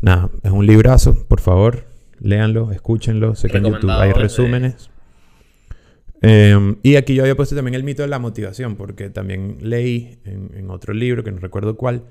nada, 0.00 0.30
es 0.42 0.50
un 0.50 0.66
librazo, 0.66 1.26
por 1.28 1.40
favor, 1.40 1.84
léanlo, 2.18 2.72
escúchenlo. 2.72 3.34
Sé 3.34 3.48
que 3.48 3.58
en 3.58 3.64
YouTube 3.64 3.90
hay 3.90 4.08
desde- 4.08 4.22
resúmenes. 4.22 4.90
Eh, 6.24 6.76
y 6.84 6.94
aquí 6.96 7.14
yo 7.14 7.22
había 7.24 7.34
puesto 7.36 7.56
también 7.56 7.74
el 7.74 7.82
mito 7.82 8.02
de 8.02 8.08
la 8.08 8.18
motivación, 8.20 8.76
porque 8.76 9.10
también 9.10 9.58
leí 9.60 10.20
en, 10.24 10.50
en 10.54 10.70
otro 10.70 10.94
libro, 10.94 11.24
que 11.24 11.32
no 11.32 11.38
recuerdo 11.40 11.76
cuál, 11.76 12.04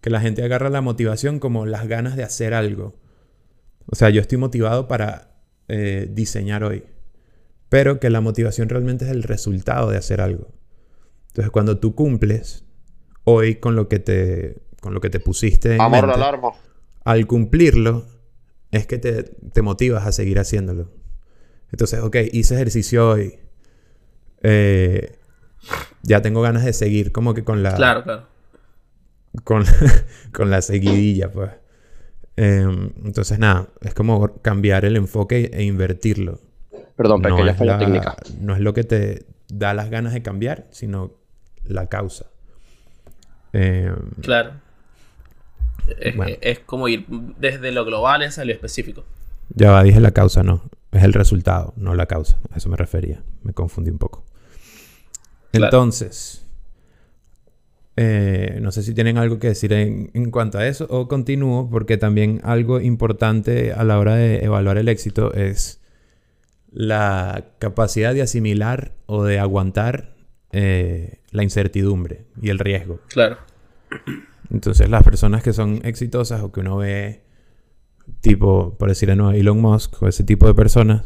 que 0.00 0.10
la 0.10 0.20
gente 0.20 0.44
agarra 0.44 0.70
la 0.70 0.80
motivación 0.80 1.40
como 1.40 1.66
las 1.66 1.88
ganas 1.88 2.16
de 2.16 2.22
hacer 2.22 2.54
algo. 2.54 2.94
O 3.86 3.96
sea, 3.96 4.10
yo 4.10 4.20
estoy 4.20 4.38
motivado 4.38 4.86
para 4.86 5.32
eh, 5.66 6.08
diseñar 6.10 6.62
hoy, 6.62 6.84
pero 7.68 8.00
que 8.00 8.10
la 8.10 8.20
motivación 8.20 8.68
realmente 8.68 9.04
es 9.04 9.10
el 9.10 9.22
resultado 9.22 9.90
de 9.90 9.98
hacer 9.98 10.20
algo. 10.20 10.48
Entonces, 11.28 11.50
cuando 11.50 11.78
tú 11.78 11.94
cumples 11.94 12.64
hoy 13.24 13.56
con 13.56 13.76
lo 13.76 13.88
que 13.88 13.98
te, 13.98 14.56
con 14.80 14.94
lo 14.94 15.00
que 15.00 15.10
te 15.10 15.20
pusiste 15.20 15.74
en 15.74 15.80
Amor 15.80 16.06
mente, 16.06 16.16
alarma. 16.16 16.52
al 17.04 17.26
cumplirlo, 17.26 18.06
es 18.70 18.86
que 18.86 18.98
te, 18.98 19.22
te 19.24 19.62
motivas 19.62 20.06
a 20.06 20.12
seguir 20.12 20.38
haciéndolo. 20.38 20.90
Entonces, 21.70 22.00
ok, 22.00 22.16
hice 22.32 22.54
ejercicio 22.54 23.10
hoy. 23.10 23.38
Eh, 24.42 25.18
ya 26.02 26.22
tengo 26.22 26.40
ganas 26.40 26.64
de 26.64 26.72
seguir 26.72 27.12
como 27.12 27.34
que 27.34 27.44
con 27.44 27.62
la, 27.62 27.74
Claro, 27.74 28.02
claro. 28.04 28.26
con, 29.44 29.64
con 30.32 30.50
la 30.50 30.62
seguidilla, 30.62 31.30
pues. 31.30 31.50
Em, 32.36 32.92
entonces, 33.04 33.38
nada, 33.38 33.68
es 33.82 33.94
como 33.94 34.40
cambiar 34.42 34.84
el 34.84 34.96
enfoque 34.96 35.50
e 35.52 35.64
invertirlo. 35.64 36.40
Perdón, 36.98 37.22
pequeña 37.22 37.52
es 37.52 37.56
falla 37.56 37.72
la- 37.72 37.78
técnica. 37.78 38.16
no 38.40 38.54
es 38.54 38.60
lo 38.60 38.74
que 38.74 38.84
te 38.84 39.24
da 39.48 39.72
las 39.72 39.88
ganas 39.88 40.12
de 40.12 40.20
cambiar, 40.22 40.66
sino 40.70 41.12
la 41.64 41.86
causa. 41.86 42.26
Em, 43.54 43.94
Claro. 44.20 44.50
Es, 46.00 46.14
Bueno. 46.16 46.32
es- 46.32 46.38
es 46.42 46.58
como 46.58 46.86
ir 46.88 47.06
desde 47.08 47.72
lo 47.72 47.86
global 47.86 48.22
hacia 48.22 48.44
lo 48.44 48.52
específico. 48.52 49.04
Ya 49.54 49.70
va, 49.70 49.82
dije 49.82 50.00
la 50.00 50.10
causa, 50.10 50.42
no. 50.42 50.62
Es 50.92 51.02
el 51.02 51.14
resultado, 51.14 51.72
no 51.76 51.94
la 51.94 52.04
causa. 52.06 52.38
A 52.52 52.58
eso 52.58 52.68
me 52.68 52.76
refería. 52.76 53.22
Me 53.42 53.54
confundí 53.54 53.90
un 53.90 53.96
poco. 53.98 54.24
Claro. 55.52 55.66
Entonces, 55.66 56.44
eh, 57.96 58.58
no 58.60 58.70
sé 58.70 58.82
si 58.82 58.94
tienen 58.94 59.16
algo 59.18 59.38
que 59.38 59.48
decir 59.48 59.72
en, 59.72 60.10
en 60.14 60.30
cuanto 60.30 60.58
a 60.58 60.66
eso 60.66 60.86
o 60.90 61.08
continúo, 61.08 61.68
porque 61.70 61.96
también 61.96 62.40
algo 62.44 62.80
importante 62.80 63.72
a 63.72 63.82
la 63.84 63.98
hora 63.98 64.14
de 64.14 64.44
evaluar 64.44 64.76
el 64.78 64.88
éxito 64.88 65.32
es 65.34 65.77
la 66.72 67.46
capacidad 67.58 68.14
de 68.14 68.22
asimilar 68.22 68.92
o 69.06 69.24
de 69.24 69.38
aguantar 69.38 70.14
eh, 70.52 71.20
la 71.30 71.42
incertidumbre 71.42 72.24
y 72.40 72.50
el 72.50 72.58
riesgo. 72.58 73.00
Claro. 73.08 73.38
Entonces 74.50 74.88
las 74.88 75.02
personas 75.02 75.42
que 75.42 75.52
son 75.52 75.80
exitosas 75.84 76.42
o 76.42 76.52
que 76.52 76.60
uno 76.60 76.76
ve 76.78 77.22
tipo, 78.20 78.76
por 78.78 78.88
decir 78.88 79.14
no, 79.16 79.32
Elon 79.32 79.60
Musk 79.60 80.02
o 80.02 80.08
ese 80.08 80.24
tipo 80.24 80.46
de 80.46 80.54
personas, 80.54 81.02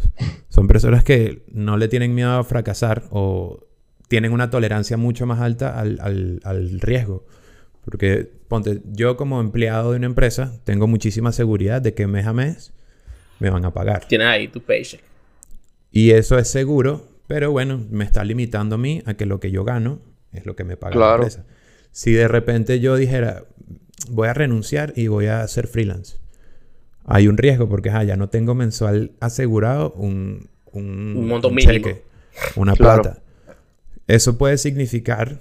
son 0.48 0.66
personas 0.68 1.02
que 1.04 1.42
no 1.48 1.76
le 1.76 1.88
tienen 1.88 2.14
miedo 2.14 2.30
a 2.32 2.44
fracasar 2.44 3.04
o 3.10 3.66
tienen 4.08 4.32
una 4.32 4.50
tolerancia 4.50 4.96
mucho 4.96 5.26
más 5.26 5.40
alta 5.40 5.78
al, 5.78 5.98
al- 6.00 6.40
al 6.44 6.80
riesgo. 6.80 7.24
Porque, 7.84 8.30
ponte, 8.46 8.80
yo 8.92 9.16
como 9.16 9.40
empleado 9.40 9.90
de 9.90 9.96
una 9.96 10.06
empresa 10.06 10.60
tengo 10.64 10.86
muchísima 10.86 11.32
seguridad 11.32 11.82
de 11.82 11.94
que 11.94 12.06
mes 12.06 12.26
a 12.26 12.32
mes 12.32 12.72
me 13.40 13.50
van 13.50 13.64
a 13.64 13.72
pagar. 13.72 14.06
Tienes 14.06 14.28
ahí 14.28 14.46
tu 14.48 14.60
paycheck. 14.60 15.02
Y 15.92 16.12
eso 16.12 16.38
es 16.38 16.48
seguro, 16.48 17.06
pero 17.28 17.52
bueno, 17.52 17.84
me 17.90 18.04
está 18.04 18.24
limitando 18.24 18.76
a 18.76 18.78
mí 18.78 19.02
a 19.06 19.14
que 19.14 19.26
lo 19.26 19.40
que 19.40 19.50
yo 19.50 19.64
gano 19.64 20.00
es 20.32 20.46
lo 20.46 20.56
que 20.56 20.64
me 20.64 20.76
paga 20.78 20.96
la 20.96 21.06
empresa. 21.06 21.44
Si 21.90 22.12
de 22.12 22.28
repente 22.28 22.80
yo 22.80 22.96
dijera, 22.96 23.44
voy 24.10 24.28
a 24.28 24.34
renunciar 24.34 24.94
y 24.96 25.08
voy 25.08 25.26
a 25.26 25.42
hacer 25.42 25.66
freelance, 25.66 26.16
hay 27.04 27.28
un 27.28 27.36
riesgo 27.36 27.68
porque 27.68 27.90
ah, 27.90 28.04
ya 28.04 28.16
no 28.16 28.30
tengo 28.30 28.54
mensual 28.54 29.12
asegurado 29.20 29.92
un, 29.92 30.48
un, 30.72 31.14
Un 31.16 31.28
monto 31.28 31.48
un 31.48 31.54
mínimo. 31.56 31.72
cheque, 31.72 32.04
una 32.56 32.74
Claro. 32.74 33.02
plata. 33.02 33.22
Eso 34.06 34.38
puede 34.38 34.56
significar 34.58 35.40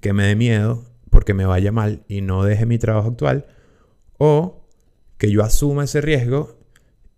que 0.00 0.12
me 0.12 0.24
dé 0.26 0.36
miedo 0.36 0.84
porque 1.10 1.34
me 1.34 1.44
vaya 1.46 1.70
mal 1.72 2.02
y 2.08 2.22
no 2.22 2.42
deje 2.44 2.66
mi 2.66 2.78
trabajo 2.78 3.08
actual, 3.10 3.46
o 4.18 4.66
que 5.18 5.30
yo 5.30 5.44
asuma 5.44 5.84
ese 5.84 6.00
riesgo 6.00 6.58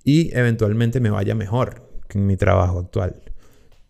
y 0.02 0.36
eventualmente 0.36 1.00
me 1.00 1.10
vaya 1.10 1.34
mejor 1.34 1.83
en 2.14 2.26
mi 2.26 2.36
trabajo 2.36 2.78
actual. 2.80 3.16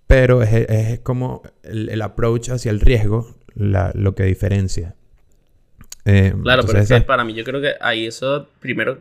Pero 0.07 0.43
es, 0.43 0.53
es 0.53 1.01
como 1.01 1.43
el, 1.63 1.89
el 1.89 2.03
approach 2.03 2.51
hacia 2.51 2.71
el 2.71 2.81
riesgo 2.81 3.35
la- 3.55 3.93
lo 3.95 4.15
que 4.15 4.25
diferencia. 4.25 4.95
Eh, 6.05 6.33
Claro, 6.43 6.43
pero 6.43 6.53
entonces 6.61 6.83
es 6.83 6.89
que 6.89 6.95
esa- 6.97 7.07
para 7.07 7.25
mí 7.25 7.33
yo 7.35 7.45
creo 7.45 7.61
que 7.61 7.75
ahí 7.81 8.07
eso 8.07 8.49
primero 8.61 8.99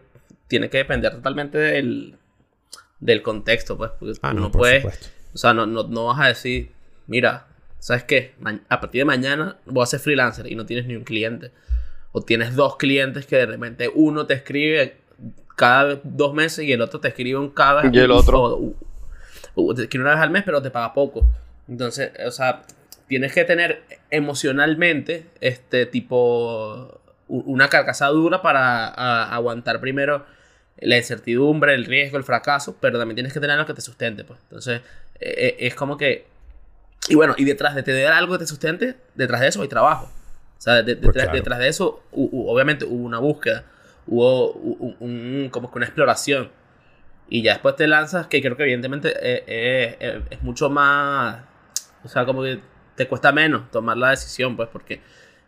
tiene 0.48 0.70
que 0.70 0.78
depender 0.78 1.12
totalmente 1.14 1.58
del, 1.58 2.16
del 3.00 3.22
contexto, 3.22 3.78
pues. 3.78 3.92
Porque 4.00 4.18
Ah, 4.22 4.32
tú 4.32 4.40
no, 4.40 4.52
puedes, 4.52 4.82
supuesto. 4.84 5.08
o 5.34 5.38
sea, 5.38 5.54
no, 5.54 5.66
no, 5.66 5.84
no 5.84 6.06
vas 6.06 6.20
a 6.22 6.28
decir, 6.28 6.72
mira, 7.08 7.48
¿sabes 7.80 8.04
qué? 8.06 8.34
a 8.70 8.80
partir 8.80 9.02
de 9.02 9.06
mañana 9.06 9.58
voy 9.66 9.84
a 9.84 9.88
ser 9.88 10.00
freelancer 10.00 10.50
y 10.50 10.56
no 10.56 10.66
tienes 10.66 10.86
ni 10.86 10.96
un 10.96 11.04
cliente. 11.04 11.52
O 12.14 12.22
tienes 12.22 12.56
dos 12.56 12.78
clientes 12.78 13.26
que 13.26 13.36
de 13.38 13.48
repente 13.48 13.90
uno 13.94 14.26
te 14.28 14.36
escribe 14.36 14.96
cada 15.56 16.00
dos 16.04 16.34
meses 16.34 16.64
y 16.66 16.72
el 16.72 16.82
otro 16.82 17.00
te 17.00 17.08
escribe 17.10 17.38
un 17.40 17.50
cada... 17.50 17.90
Y 17.92 17.98
el 18.00 18.12
otro... 18.12 18.42
O, 18.44 18.74
escribe 19.56 20.04
una 20.04 20.16
vez 20.16 20.24
al 20.24 20.32
mes 20.32 20.43
pero 20.43 20.62
te 20.62 20.72
paga 20.72 20.93
poco. 20.93 21.26
Entonces, 21.68 22.12
o 22.26 22.32
sea, 22.32 22.64
tienes 23.08 23.34
que 23.34 23.45
tener 23.45 23.84
emocionalmente 24.10 25.26
este 25.41 25.86
tipo 25.86 26.99
una 27.28 27.68
carcasa 27.70 28.08
dura 28.08 28.41
para 28.41 28.88
aguantar 29.34 29.80
primero 29.80 30.26
la 30.78 30.97
incertidumbre, 30.97 31.74
el 31.74 31.86
riesgo, 31.86 32.18
el 32.18 32.24
fracaso, 32.24 32.76
pero 32.80 32.99
también 32.99 33.16
tienes 33.16 33.34
que 33.34 33.39
tener 33.39 33.56
algo 33.56 33.66
que 33.66 33.74
te 33.74 33.82
sustente, 33.82 34.24
pues. 34.24 34.39
Entonces, 34.43 34.82
e, 35.20 35.56
e, 35.60 35.68
es 35.68 35.76
como 35.76 35.97
que... 35.97 36.28
Y 37.08 37.16
bueno, 37.16 37.36
y 37.38 37.45
detrás 37.45 37.76
de 37.76 37.84
tener 37.84 38.08
algo 38.08 38.34
que 38.34 38.39
te 38.39 38.47
sustente, 38.47 38.95
detrás 39.16 39.41
de 39.41 39.47
eso 39.47 39.62
hay 39.62 39.68
trabajo. 39.68 40.06
O 40.58 40.62
sea, 40.62 40.84
pues 40.84 40.99
detrás, 41.01 41.60
de 41.60 41.68
eso, 41.68 42.04
obviamente 42.12 42.86
hubo 42.86 43.04
una 43.06 43.20
búsqueda, 43.20 43.66
hubo 44.08 44.54
un, 44.54 45.49
como 45.51 45.70
que 45.70 45.78
una 45.78 45.86
exploración. 45.86 46.49
Y 47.30 47.42
ya 47.42 47.54
después 47.54 47.76
te 47.76 47.88
lanzas, 47.88 48.28
que 48.28 48.42
creo 48.42 48.56
que 48.56 48.64
evidentemente 48.64 49.10
eh, 49.10 49.44
eh, 49.48 49.98
eh, 50.00 50.22
es 50.30 50.42
mucho 50.44 50.70
más... 50.70 51.44
O 52.04 52.08
sea, 52.08 52.26
como 52.26 52.44
que 52.44 52.60
te 52.96 53.08
cuesta 53.08 53.32
menos 53.32 53.72
tomar 53.72 53.98
la 53.98 54.10
decisión, 54.12 54.56
pues, 54.56 54.70
porque 54.70 55.02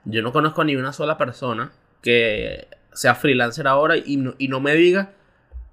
yo 0.05 0.21
no 0.21 0.31
conozco 0.31 0.63
ni 0.63 0.75
una 0.75 0.93
sola 0.93 1.17
persona 1.17 1.71
que 2.01 2.67
sea 2.93 3.15
freelancer 3.15 3.67
ahora 3.67 3.97
y 3.97 4.17
no, 4.17 4.35
y 4.37 4.47
no 4.47 4.61
me 4.61 4.73
diga, 4.73 5.11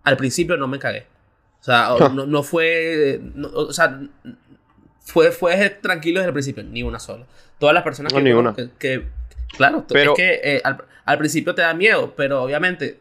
al 0.03 0.17
principio 0.17 0.57
no 0.57 0.67
me 0.67 0.79
cagué. 0.79 1.07
O 1.61 1.65
sea, 1.65 1.95
no, 2.13 2.27
no 2.27 2.43
fue. 2.43 3.21
o 3.55 3.73
sea, 3.73 4.01
fue, 5.01 5.31
fue 5.31 5.71
tranquilo 5.71 6.21
desde 6.21 6.29
el 6.29 6.35
principio, 6.35 6.65
ni 6.65 6.83
una 6.83 6.99
sola. 6.99 7.27
Todas 7.59 7.75
las 7.75 7.85
personas 7.85 8.13
que, 8.13 8.71
que, 8.79 9.07
Claro, 9.57 9.85
pero, 9.87 10.13
es 10.13 10.17
que 10.17 10.41
eh, 10.43 10.63
al, 11.05 11.19
principio 11.19 11.55
te 11.55 11.63
da 11.63 11.75
miedo, 11.75 12.15
pero 12.17 12.43
obviamente, 12.43 12.99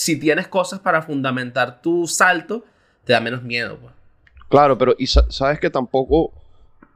si 0.00 0.18
tienes 0.18 0.48
cosas 0.48 0.80
para 0.80 1.02
fundamentar 1.02 1.82
tu 1.82 2.06
salto, 2.06 2.64
te 3.04 3.12
da 3.12 3.20
menos 3.20 3.42
miedo. 3.42 3.78
Pues. 3.78 3.92
Claro, 4.48 4.78
pero 4.78 4.94
y 4.98 5.06
sabes 5.06 5.60
que 5.60 5.68
tampoco 5.68 6.32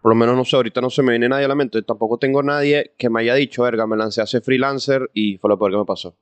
por 0.00 0.10
lo 0.10 0.16
menos 0.16 0.36
no 0.36 0.44
sé, 0.44 0.56
ahorita 0.56 0.80
no 0.80 0.88
se 0.88 1.02
me 1.02 1.12
viene 1.12 1.28
nadie 1.28 1.44
a 1.44 1.48
la 1.48 1.54
mente, 1.54 1.82
tampoco 1.82 2.16
tengo 2.16 2.42
nadie 2.42 2.94
que 2.96 3.10
me 3.10 3.20
haya 3.20 3.34
dicho, 3.34 3.62
verga, 3.62 3.86
me 3.86 3.96
lancé 3.96 4.22
a 4.22 4.26
ser 4.26 4.40
freelancer 4.40 5.10
y 5.12 5.36
fue 5.36 5.50
lo 5.50 5.58
peor 5.58 5.72
que 5.72 5.76
me 5.76 5.84
pasó. 5.84 6.16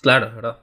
Claro, 0.00 0.26
es 0.26 0.34
verdad. 0.34 0.58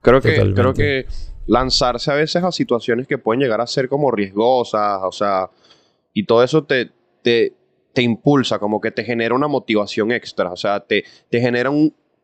Creo 0.00 0.20
que, 0.22 0.54
creo 0.54 0.72
que 0.72 1.06
lanzarse 1.46 2.10
a 2.10 2.14
veces 2.14 2.42
a 2.42 2.52
situaciones 2.52 3.06
que 3.06 3.18
pueden 3.18 3.40
llegar 3.40 3.60
a 3.60 3.66
ser 3.66 3.88
como 3.88 4.10
riesgosas, 4.10 5.00
o 5.02 5.12
sea, 5.12 5.50
y 6.14 6.24
todo 6.24 6.42
eso 6.42 6.64
te, 6.64 6.90
te, 7.22 7.54
te 7.92 8.02
impulsa, 8.02 8.58
como 8.58 8.80
que 8.80 8.90
te 8.90 9.04
genera 9.04 9.34
una 9.34 9.48
motivación 9.48 10.10
extra, 10.10 10.52
o 10.52 10.56
sea, 10.56 10.80
te, 10.80 11.04
te 11.28 11.40
genera 11.40 11.70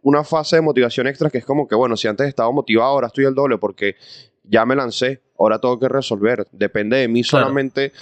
una 0.08 0.24
fase 0.24 0.56
de 0.56 0.62
motivación 0.62 1.06
extra 1.06 1.28
que 1.28 1.36
es 1.36 1.44
como 1.44 1.68
que, 1.68 1.74
bueno, 1.74 1.94
si 1.94 2.08
antes 2.08 2.26
estaba 2.26 2.50
motivado, 2.50 2.88
ahora 2.88 3.08
estoy 3.08 3.26
al 3.26 3.34
doble 3.34 3.58
porque 3.58 3.96
ya 4.42 4.64
me 4.64 4.74
lancé, 4.74 5.20
ahora 5.38 5.58
tengo 5.58 5.78
que 5.78 5.86
resolver. 5.86 6.46
Depende 6.50 6.96
de 6.96 7.08
mí 7.08 7.22
solamente, 7.22 7.92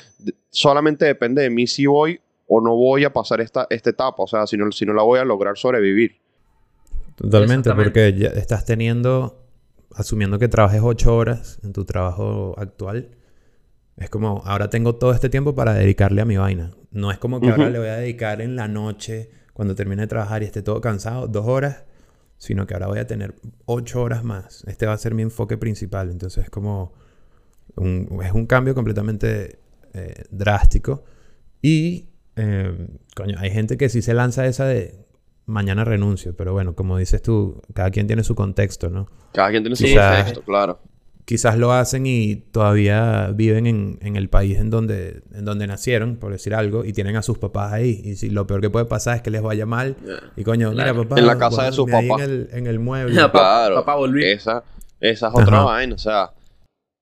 solamente 0.49 1.05
depende 1.05 1.43
de 1.43 1.51
mí 1.51 1.67
si 1.67 1.87
voy 1.87 2.21
o 2.47 2.61
no 2.61 2.77
voy 2.77 3.03
a 3.03 3.13
pasar 3.13 3.41
esta, 3.41 3.67
esta 3.71 3.91
etapa, 3.91 4.23
o 4.23 4.27
sea, 4.29 4.47
si 4.47 4.57
no, 4.57 4.71
si 4.71 4.87
no 4.87 4.93
la 4.95 5.03
voy 5.03 5.19
a 5.19 5.25
lograr 5.25 5.59
sobrevivir. 5.59 6.21
Totalmente, 7.17 7.75
porque 7.75 8.13
ya 8.13 8.29
estás 8.29 8.65
teniendo, 8.65 9.43
asumiendo 9.93 10.39
que 10.39 10.47
trabajes 10.47 10.83
ocho 10.85 11.17
horas 11.17 11.59
en 11.65 11.73
tu 11.73 11.85
trabajo 11.85 12.55
actual, 12.57 13.09
es 13.97 14.11
como, 14.11 14.43
ahora 14.45 14.71
tengo 14.71 14.95
todo 14.95 15.13
este 15.13 15.29
tiempo 15.29 15.57
para 15.57 15.75
dedicarle 15.75 16.21
a 16.21 16.25
mi 16.25 16.37
vaina. 16.37 16.71
No 16.93 17.11
es 17.11 17.19
como 17.19 17.41
que 17.41 17.51
ahora 17.51 17.69
le 17.69 17.81
voy 17.81 17.89
a 17.89 17.97
dedicar 17.97 18.41
en 18.41 18.55
la 18.55 18.69
noche, 18.69 19.31
cuando 19.55 19.75
termine 19.75 20.03
de 20.03 20.09
trabajar 20.09 20.45
y 20.45 20.47
esté 20.47 20.63
todo 20.63 20.81
cansado, 20.81 21.27
dos 21.27 21.47
horas 21.47 21.87
sino 22.39 22.67
que 22.67 22.75
ahora 22.75 22.89
voy 22.89 22.99
a 22.99 23.07
tener 23.07 23.35
ocho 23.65 24.03
horas 24.03 24.25
más. 24.25 24.65
Este 24.67 24.87
va 24.87 24.93
a 24.93 24.99
ser 24.99 25.15
mi 25.15 25.23
enfoque 25.23 25.57
principal. 25.57 26.11
Entonces 26.11 26.45
es 26.45 26.51
como 26.51 26.93
un, 27.77 28.21
es 28.25 28.33
un 28.33 28.47
cambio 28.47 28.75
completamente 28.75 29.59
eh, 29.95 30.25
drástico. 30.31 31.05
Y, 31.63 32.09
eh, 32.37 32.89
coño, 33.15 33.37
hay 33.39 33.51
gente 33.51 33.77
que 33.77 33.89
sí 33.89 34.03
se 34.03 34.15
lanza 34.15 34.47
esa 34.47 34.67
de 34.67 35.07
mañana 35.47 35.85
renuncio, 35.85 36.37
pero 36.37 36.53
bueno, 36.53 36.75
como 36.75 36.99
dices 36.99 37.23
tú, 37.23 37.63
cada 37.73 37.91
quien 37.91 38.07
tiene 38.07 38.25
su 38.25 38.35
contexto, 38.35 38.91
¿no? 38.91 39.09
Cada 39.33 39.51
quien 39.51 39.63
tiene 39.63 39.77
su 39.77 39.85
contexto, 39.85 40.43
claro 40.43 40.81
quizás 41.27 41.59
lo 41.59 41.73
hacen 41.73 42.07
y 42.07 42.37
todavía 42.37 43.33
viven 43.35 43.67
en, 43.67 43.99
en, 44.01 44.17
el 44.17 44.31
país 44.31 44.59
en 44.59 44.71
donde, 44.71 45.23
en 45.35 45.45
donde 45.45 45.67
nacieron, 45.67 46.17
por 46.17 46.31
decir 46.31 46.55
algo, 46.55 46.85
y 46.85 46.93
tienen 46.93 47.17
a 47.17 47.23
sus 47.23 47.37
papás 47.37 47.73
ahí. 47.73 48.01
Y 48.05 48.15
si 48.15 48.31
lo 48.31 48.47
peor 48.47 48.61
que 48.61 48.71
puede 48.71 48.87
pasar 48.87 49.17
es 49.17 49.23
que 49.23 49.31
les 49.31 49.43
vaya 49.43 49.67
mal. 49.67 49.97
Y 50.37 50.45
coño, 50.45 50.71
mira, 50.71 50.95
papá. 50.95 51.19
En 51.19 51.27
la 51.27 51.37
casa 51.37 51.65
de 51.65 51.73
sus 51.73 51.91
papás. 51.91 52.23
En 52.23 52.31
el, 52.31 52.49
en 52.53 52.67
el 52.69 52.79
mueble. 52.79 53.15
claro, 53.15 53.75
papá 53.75 53.97
volvió. 53.97 54.25
Esa, 54.25 54.65
esa 55.01 55.29
es 55.29 55.35
otra 55.35 55.63
vaina. 55.63 55.97
O 55.97 55.99
sea, 55.99 56.31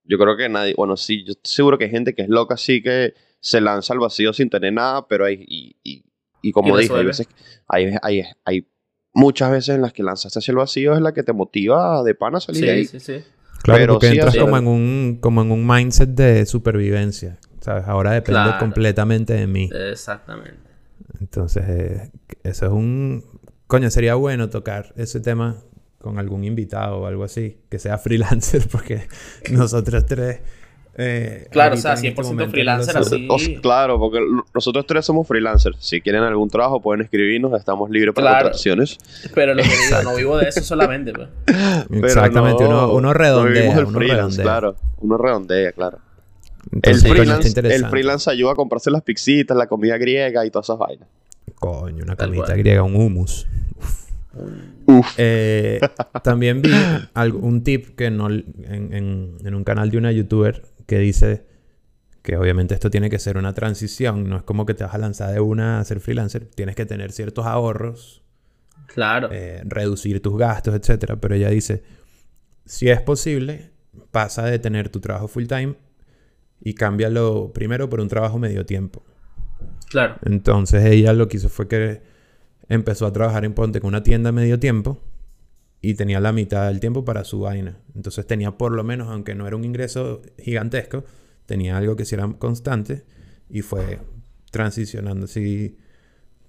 yo 0.05 0.19
creo 0.19 0.37
que 0.37 0.49
nadie. 0.49 0.75
Bueno, 0.75 0.97
sí, 0.97 1.23
yo 1.23 1.33
estoy 1.33 1.53
seguro 1.53 1.79
que 1.79 1.85
hay 1.85 1.91
gente 1.91 2.15
que 2.15 2.23
es 2.23 2.29
loca 2.29 2.55
así 2.55 2.83
que 2.83 3.13
se 3.41 3.61
lanza 3.61 3.93
al 3.93 3.99
vacío 3.99 4.33
sin 4.33 4.49
tener 4.49 4.73
nada, 4.73 5.07
pero 5.07 5.27
hay. 5.27 5.45
Y, 5.47 5.77
y, 5.85 6.03
y 6.41 6.53
como 6.53 6.79
dije, 6.79 6.95
hay 6.95 7.05
veces. 7.05 7.29
Hay, 7.69 7.95
hay, 8.03 8.23
hay 8.47 8.67
muchas 9.13 9.51
veces 9.51 9.75
en 9.75 9.83
las 9.83 9.93
que 9.93 10.03
lanzaste 10.03 10.39
hacia 10.39 10.53
el 10.53 10.59
vacío 10.59 10.95
es 10.95 11.01
la 11.03 11.13
que 11.13 11.23
te 11.23 11.35
motiva 11.35 12.03
de 12.03 12.15
pana 12.15 12.39
a 12.39 12.41
salir 12.41 12.71
ahí. 12.71 12.87
Sí, 12.87 12.99
sí, 12.99 13.21
sí. 13.21 13.25
Claro, 13.65 13.95
porque 13.95 14.09
entras 14.09 14.37
como 14.37 14.59
en, 14.59 14.67
un, 14.67 15.19
como 15.21 15.41
en 15.41 15.51
un 15.51 15.67
mindset 15.67 16.11
de 16.11 16.45
supervivencia. 16.45 17.39
¿Sabes? 17.61 17.85
Ahora 17.87 18.13
depende 18.13 18.51
completamente 18.59 19.33
de 19.33 19.47
mí. 19.47 19.71
Exactamente. 19.91 20.59
Entonces, 21.19 21.65
eh, 21.67 22.11
eso 22.43 22.67
es 22.67 22.73
un... 22.73 23.25
Coño, 23.67 23.89
sería 23.91 24.17
bueno 24.17 24.51
tocar 24.51 24.93
ese 24.97 25.21
tema 25.21 25.57
con 25.99 26.19
algún 26.19 26.45
invitado 26.45 26.99
o 26.99 27.07
algo 27.07 27.25
así, 27.25 27.63
que 27.71 27.79
sea 27.79 27.97
freelancer, 27.97 28.69
porque 28.71 29.09
nosotros 29.51 30.05
tres 30.05 30.41
eh, 30.97 31.49
claro, 31.51 31.75
o 31.75 31.77
sea, 31.77 31.97
100% 31.97 32.31
este 32.31 32.49
freelancer 32.49 32.97
así. 32.97 33.27
claro, 33.61 33.99
porque 33.99 34.21
nosotros 34.55 34.87
tres 34.87 35.05
somos 35.05 35.27
freelancers. 35.27 35.77
Si 35.81 36.01
quieren 36.01 36.23
algún 36.23 36.49
trabajo, 36.49 36.81
pueden 36.81 37.03
escribirnos. 37.03 37.53
Estamos 37.59 37.91
libres 37.91 38.15
para 38.15 38.31
contrataciones. 38.31 38.99
Pero 39.35 39.55
lo 39.55 39.63
que 39.63 39.69
digo, 39.69 40.03
no 40.05 40.15
vivo 40.15 40.37
de 40.39 40.49
eso 40.49 40.61
solamente. 40.63 41.13
Pues. 41.13 41.29
Exactamente, 41.91 42.65
uno, 42.65 42.93
uno, 42.93 43.13
redondea. 43.13 43.71
uno 43.71 43.91
freelance, 43.91 44.41
claro. 44.41 44.77
Uno 45.01 45.19
redondea, 45.19 45.73
claro. 45.73 45.99
el, 46.83 47.01
freelance, 47.01 47.61
el 47.61 47.87
freelance 47.87 48.31
ayuda 48.31 48.53
a 48.53 48.55
comprarse 48.55 48.91
las 48.91 49.03
pixitas, 49.03 49.57
la 49.57 49.67
comida 49.67 49.99
griega 49.99 50.47
y 50.47 50.51
todas 50.51 50.67
esas 50.67 50.79
vainas. 50.79 51.09
Coño, 51.57 52.05
una 52.05 52.15
comida 52.15 52.55
griega, 52.55 52.83
un 52.83 52.95
hummus. 52.95 53.47
Uf. 54.87 55.15
Eh, 55.17 55.81
también 56.23 56.63
vi 56.63 56.71
un 57.41 57.63
tip 57.63 57.97
que 57.97 58.11
no, 58.11 58.29
en, 58.29 58.45
en, 58.65 59.37
en, 59.45 59.55
un 59.55 59.65
canal 59.65 59.91
de 59.91 59.99
una 59.99 60.11
youtuber 60.13 60.63
que 60.87 60.99
dice 60.99 61.47
que 62.23 62.37
obviamente 62.37 62.75
esto 62.75 62.91
tiene 62.91 63.11
que 63.11 63.19
ser 63.19 63.37
una 63.37 63.53
transición, 63.53 64.29
no 64.29 64.39
es 64.39 64.43
como 64.43 64.65
que 64.65 64.75
te 64.75 64.83
vas 64.83 64.95
a 64.95 64.99
lanzar 64.99 65.33
de 65.33 65.41
una 65.41 65.81
a 65.81 65.85
ser 65.85 66.01
freelancer, 66.01 66.47
tienes 66.47 66.75
que 66.75 66.87
tener 66.87 67.13
ciertos 67.13 67.45
ahorros, 67.45 68.23
claro, 68.87 69.29
eh, 69.31 69.63
reducir 69.65 70.23
tus 70.23 70.39
gastos, 70.39 70.75
etcétera. 70.75 71.17
Pero 71.17 71.35
ella 71.35 71.51
dice, 71.51 71.83
si 72.65 72.89
es 72.89 73.01
posible, 73.03 73.73
pasa 74.11 74.47
de 74.47 74.59
tener 74.59 74.89
tu 74.89 75.01
trabajo 75.01 75.29
full 75.29 75.47
time 75.47 75.75
y 76.61 76.75
cámbialo 76.75 77.53
primero 77.53 77.91
por 77.91 78.01
un 78.01 78.09
trabajo 78.09 78.39
medio 78.39 78.65
tiempo. 78.65 79.05
Claro. 79.91 80.17
Entonces 80.25 80.85
ella 80.85 81.13
lo 81.13 81.29
que 81.29 81.37
hizo 81.37 81.51
fue 81.51 81.69
que 81.69 82.03
empezó 82.69 83.07
a 83.07 83.13
trabajar 83.13 83.45
en 83.45 83.53
Ponte 83.53 83.81
con 83.81 83.89
una 83.89 84.03
tienda 84.03 84.33
medio 84.33 84.59
tiempo 84.59 85.03
y 85.85 85.93
tenía 85.93 86.19
la 86.19 86.33
mitad 86.33 86.69
del 86.69 86.81
tiempo 86.81 87.05
para 87.05 87.25
su 87.25 87.41
vaina. 87.41 87.77
Entonces 87.95 88.27
tenía 88.27 88.53
por 88.53 88.73
lo 88.73 88.83
menos, 88.83 89.09
aunque 89.09 89.35
no 89.35 89.47
era 89.47 89.55
un 89.55 89.65
ingreso 89.65 90.23
gigantesco, 90.39 91.05
tenía 91.45 91.77
algo 91.77 91.95
que 91.95 92.07
sí 92.07 92.15
era 92.15 92.27
constante 92.39 93.05
y 93.51 93.61
fue 93.61 93.99
transicionando 94.51 95.27
así 95.27 95.77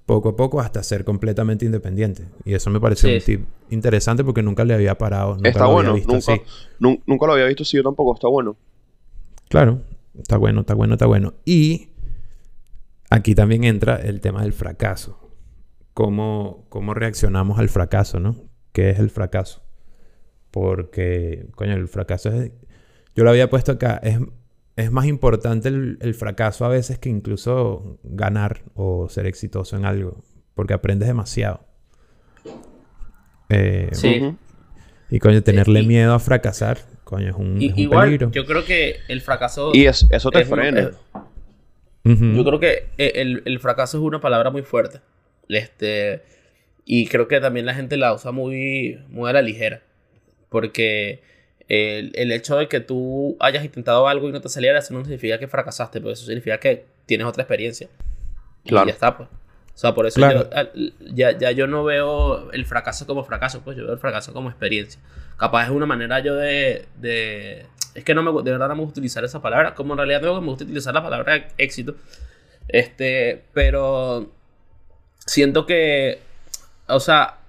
poco 0.05 0.29
a 0.29 0.35
poco 0.37 0.61
hasta 0.61 0.81
ser 0.83 1.03
completamente 1.03 1.65
independiente. 1.65 2.29
Y 2.45 2.53
eso 2.53 2.69
me 2.69 2.79
pareció 2.79 3.13
un 3.13 3.19
tip 3.19 3.45
interesante 3.71 4.23
porque 4.23 4.41
nunca 4.41 4.63
le 4.63 4.73
había 4.73 4.97
parado. 4.97 5.35
Nunca 5.35 5.49
está 5.49 5.65
bueno, 5.65 5.97
nunca, 5.97 7.01
nunca 7.05 7.25
lo 7.25 7.33
había 7.33 7.45
visto 7.47 7.63
así, 7.63 7.75
yo 7.75 7.83
tampoco, 7.83 8.13
está 8.13 8.29
bueno. 8.29 8.55
Claro, 9.49 9.81
está 10.17 10.37
bueno, 10.37 10.61
está 10.61 10.75
bueno, 10.75 10.93
está 10.93 11.07
bueno. 11.07 11.33
Y 11.43 11.89
aquí 13.09 13.35
también 13.35 13.65
entra 13.65 13.97
el 13.97 14.21
tema 14.21 14.43
del 14.43 14.53
fracaso. 14.53 15.19
Cómo, 15.93 16.65
cómo 16.69 16.93
reaccionamos 16.93 17.59
al 17.59 17.67
fracaso, 17.67 18.21
¿no? 18.21 18.44
Qué 18.75 18.89
es 18.89 18.99
el 18.99 19.09
fracaso. 19.09 19.63
Porque, 20.51 21.47
coño, 21.55 21.73
el 21.73 21.87
fracaso 21.87 22.29
es... 22.29 22.51
Yo 23.15 23.23
lo 23.23 23.29
había 23.29 23.49
puesto 23.49 23.71
acá, 23.71 23.99
es, 24.03 24.19
es 24.75 24.91
más 24.91 25.05
importante 25.05 25.69
el, 25.69 26.13
fracaso 26.13 26.65
a 26.65 26.67
veces 26.67 26.99
que 26.99 27.07
incluso 27.07 27.97
ganar 28.03 28.63
o 28.73 29.07
ser 29.07 29.25
exitoso 29.25 29.77
en 29.77 29.85
algo, 29.85 30.21
porque 30.53 30.73
aprendes 30.73 31.07
demasiado. 31.07 31.65
Eh, 33.47 33.87
sí. 33.93 34.35
Y 35.09 35.19
coño, 35.19 35.41
tenerle 35.41 35.83
miedo 35.83 36.13
a 36.13 36.19
fracasar, 36.19 36.79
coño, 37.05 37.29
es 37.29 37.35
un, 37.35 37.61
igual, 37.61 38.31
Yo 38.31 38.45
creo 38.45 38.65
que 38.65 38.97
el 39.07 39.21
fracaso... 39.21 39.71
Y 39.73 39.85
eso 39.85 40.31
te 40.31 40.43
frena. 40.43 40.91
Yo 42.03 42.43
creo 42.43 42.59
que 42.59 42.89
e, 42.97 43.13
el, 43.15 43.41
el, 43.45 43.59
fracaso 43.59 43.97
es 43.97 44.03
una 44.03 44.19
palabra 44.19 44.51
muy 44.51 44.63
fuerte. 44.63 44.99
Este, 45.47 46.23
y 46.85 47.07
creo 47.07 47.27
que 47.27 47.41
también 47.41 47.65
la 47.65 47.73
gente 47.73 47.97
la 47.97 48.13
usa 48.13 48.31
muy, 48.31 48.99
muy 49.09 49.29
a 49.29 49.33
la 49.33 49.41
ligera. 49.41 49.81
Porque 50.49 51.21
el, 51.67 52.11
el, 52.15 52.31
hecho 52.31 52.55
de 52.57 52.67
que 52.67 52.79
tú 52.79 53.35
hayas 53.39 53.65
intentado 53.65 54.07
algo 54.07 54.29
y 54.29 54.31
no 54.31 54.39
te 54.39 54.49
saliera, 54.49 54.77
eso 54.77 54.93
no 54.93 55.01
significa 55.03 55.39
que 55.39 55.47
fracasaste, 55.47 55.99
pero 55.99 56.13
eso 56.13 56.25
significa 56.25 56.59
que 56.59 56.85
tienes 57.07 57.25
otra 57.25 57.41
experiencia. 57.41 57.89
Claro. 58.65 58.85
Y 58.85 58.89
ya 58.89 58.93
está, 58.93 59.17
pues. 59.17 59.29
O 59.29 59.77
sea, 59.77 59.93
por 59.93 60.05
eso 60.05 60.21
yo, 60.21 60.49
ya, 61.13 61.37
ya, 61.37 61.51
yo 61.51 61.67
no 61.67 61.83
veo 61.83 62.49
el 62.51 62.65
fracaso 62.65 63.05
como 63.05 63.25
fracaso, 63.25 63.61
pues 63.61 63.75
yo 63.75 63.83
veo 63.83 63.93
el 63.93 63.99
fracaso 63.99 64.31
como 64.31 64.49
experiencia. 64.49 65.01
Capaz 65.37 65.65
es 65.65 65.71
una 65.71 65.85
manera 65.85 66.19
yo 66.19 66.35
de... 66.35 66.85
de 66.97 67.65
es 67.93 68.03
que 68.03 68.13
no 68.13 68.23
me, 68.23 68.43
de 68.43 68.51
verdad 68.51 68.67
no 68.69 68.75
me 68.75 68.81
gusta 68.81 68.99
utilizar 68.99 69.23
esa 69.23 69.41
palabra, 69.41 69.73
como 69.73 69.93
en 69.93 69.97
realidad 69.97 70.21
no 70.21 70.39
me 70.39 70.47
gusta 70.47 70.63
utilizar 70.65 70.93
la 70.93 71.03
palabra 71.03 71.47
éxito. 71.57 71.95
Este, 72.67 73.43
pero 73.53 74.31
siento 75.25 75.65
que, 75.65 76.19
o 76.87 76.99
sea, 76.99 77.39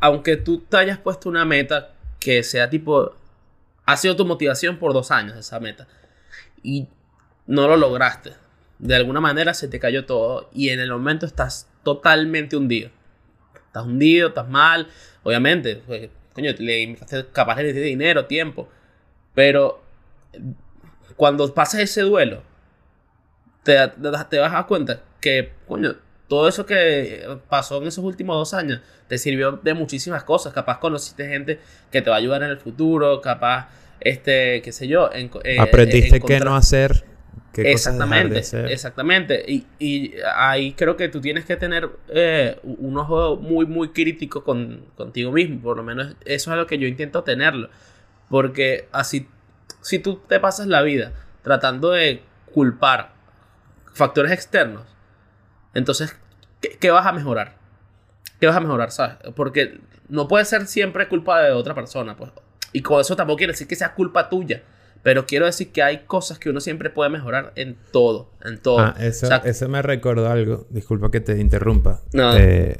aunque 0.00 0.36
tú 0.36 0.60
te 0.60 0.76
hayas 0.76 0.98
puesto 0.98 1.28
una 1.28 1.44
meta 1.44 1.92
que 2.20 2.42
sea 2.42 2.70
tipo, 2.70 3.14
ha 3.84 3.96
sido 3.96 4.16
tu 4.16 4.26
motivación 4.26 4.78
por 4.78 4.92
dos 4.92 5.10
años 5.10 5.36
esa 5.36 5.60
meta 5.60 5.86
y 6.62 6.88
no 7.46 7.68
lo 7.68 7.76
lograste 7.76 8.32
de 8.78 8.94
alguna 8.94 9.20
manera 9.20 9.54
se 9.54 9.68
te 9.68 9.80
cayó 9.80 10.06
todo 10.06 10.48
y 10.52 10.70
en 10.70 10.80
el 10.80 10.90
momento 10.90 11.26
estás 11.26 11.68
totalmente 11.82 12.56
hundido. 12.56 12.90
Estás 13.66 13.84
hundido, 13.84 14.28
estás 14.28 14.48
mal, 14.48 14.88
obviamente, 15.22 15.82
pues, 15.86 16.10
coño, 16.32 16.52
le 16.58 16.96
capaz 17.32 17.56
de 17.56 17.72
dinero, 17.72 18.26
tiempo, 18.26 18.68
pero 19.34 19.82
cuando 21.16 21.52
pasas 21.52 21.80
ese 21.80 22.02
duelo, 22.02 22.42
te, 23.62 23.76
te, 23.88 24.38
vas 24.38 24.52
a 24.52 24.54
dar 24.56 24.66
cuenta 24.66 25.02
que, 25.20 25.52
coño, 25.66 25.96
todo 26.28 26.48
eso 26.48 26.66
que 26.66 27.26
pasó 27.48 27.80
en 27.80 27.88
esos 27.88 28.04
últimos 28.04 28.36
dos 28.36 28.54
años 28.54 28.80
te 29.08 29.18
sirvió 29.18 29.52
de 29.52 29.74
muchísimas 29.74 30.24
cosas. 30.24 30.52
Capaz 30.52 30.78
conociste 30.78 31.26
gente 31.26 31.58
que 31.90 32.02
te 32.02 32.10
va 32.10 32.16
a 32.16 32.18
ayudar 32.18 32.42
en 32.42 32.50
el 32.50 32.58
futuro, 32.58 33.20
capaz, 33.20 33.68
este, 34.00 34.60
qué 34.62 34.72
sé 34.72 34.86
yo. 34.86 35.10
En, 35.12 35.30
eh, 35.44 35.58
Aprendiste 35.58 36.20
qué 36.20 36.40
no 36.40 36.54
hacer 36.54 37.04
exactamente, 37.56 38.42
exactamente. 38.72 39.44
Y, 39.46 39.66
y, 39.78 40.14
ahí 40.34 40.72
creo 40.72 40.96
que 40.96 41.08
tú 41.08 41.20
tienes 41.20 41.44
que 41.44 41.56
tener 41.56 41.90
eh, 42.08 42.58
un 42.62 42.96
ojo 42.98 43.36
muy, 43.36 43.66
muy 43.66 43.88
crítico 43.88 44.44
con, 44.44 44.86
contigo 44.96 45.32
mismo. 45.32 45.60
Por 45.60 45.76
lo 45.76 45.82
menos 45.82 46.14
eso 46.24 46.52
es 46.52 46.56
lo 46.56 46.66
que 46.66 46.78
yo 46.78 46.86
intento 46.86 47.22
tenerlo. 47.24 47.70
Porque 48.28 48.88
así, 48.92 49.28
si 49.80 49.98
tú 49.98 50.20
te 50.28 50.40
pasas 50.40 50.66
la 50.66 50.82
vida 50.82 51.12
tratando 51.42 51.90
de 51.90 52.22
culpar 52.52 53.12
factores 53.94 54.32
externos, 54.32 54.82
entonces, 55.74 56.16
¿qué, 56.60 56.76
qué 56.80 56.90
vas 56.90 57.06
a 57.06 57.12
mejorar? 57.12 57.56
¿Qué 58.40 58.46
vas 58.46 58.56
a 58.56 58.60
mejorar, 58.60 58.90
sabes? 58.90 59.16
Porque 59.34 59.80
no 60.08 60.28
puede 60.28 60.44
ser 60.44 60.66
siempre 60.66 61.08
culpa 61.08 61.42
de 61.42 61.52
otra 61.52 61.74
persona. 61.74 62.16
Pues. 62.16 62.30
Y 62.72 62.82
con 62.82 63.00
eso 63.00 63.16
tampoco 63.16 63.38
quiere 63.38 63.52
decir 63.52 63.66
que 63.66 63.76
sea 63.76 63.94
culpa 63.94 64.28
tuya. 64.28 64.62
Pero 65.02 65.26
quiero 65.26 65.46
decir 65.46 65.70
que 65.70 65.82
hay 65.82 65.98
cosas 66.06 66.38
que 66.38 66.50
uno 66.50 66.60
siempre 66.60 66.90
puede 66.90 67.10
mejorar 67.10 67.52
en 67.54 67.76
todo, 67.92 68.30
en 68.44 68.58
todo. 68.58 68.80
Ah, 68.80 68.96
eso, 68.98 69.68
me 69.68 69.80
recordó 69.80 70.28
algo. 70.28 70.66
Disculpa 70.70 71.10
que 71.10 71.20
te 71.20 71.38
interrumpa. 71.40 72.02
No. 72.12 72.36
Eh, 72.36 72.78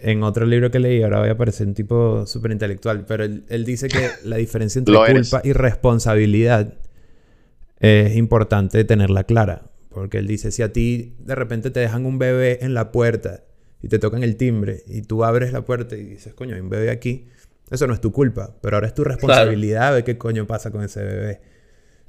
en 0.00 0.22
otro 0.22 0.44
libro 0.44 0.70
que 0.70 0.78
leí, 0.80 1.02
ahora 1.02 1.20
voy 1.20 1.28
a 1.28 1.36
parecer 1.36 1.66
un 1.66 1.74
tipo 1.74 2.26
súper 2.26 2.52
intelectual, 2.52 3.04
pero 3.06 3.24
él, 3.24 3.64
dice 3.64 3.88
que 3.88 4.10
la 4.24 4.36
diferencia 4.36 4.78
entre 4.78 4.94
culpa 5.12 5.40
y 5.44 5.52
responsabilidad 5.52 6.74
es 7.80 8.16
importante 8.16 8.84
tenerla 8.84 9.24
clara. 9.24 9.62
Porque 9.88 10.18
él 10.18 10.26
dice, 10.26 10.50
si 10.50 10.62
a 10.62 10.72
ti 10.72 11.14
de 11.18 11.34
repente 11.34 11.70
te 11.70 11.80
dejan 11.80 12.06
un 12.06 12.18
bebé 12.18 12.58
en 12.62 12.74
la 12.74 12.92
puerta 12.92 13.44
y 13.82 13.88
te 13.88 13.98
tocan 13.98 14.22
el 14.22 14.36
timbre 14.36 14.82
y 14.86 15.02
tú 15.02 15.24
abres 15.24 15.52
la 15.52 15.62
puerta 15.62 15.96
y 15.96 16.04
dices, 16.04 16.34
coño, 16.34 16.54
hay 16.54 16.60
un 16.60 16.68
bebé 16.68 16.90
aquí, 16.90 17.28
eso 17.70 17.86
no 17.86 17.94
es 17.94 18.00
tu 18.00 18.12
culpa, 18.12 18.54
pero 18.60 18.76
ahora 18.76 18.86
es 18.86 18.94
tu 18.94 19.04
responsabilidad 19.04 19.94
de 19.94 20.04
qué 20.04 20.18
coño 20.18 20.46
pasa 20.46 20.70
con 20.70 20.82
ese 20.82 21.02
bebé. 21.02 21.40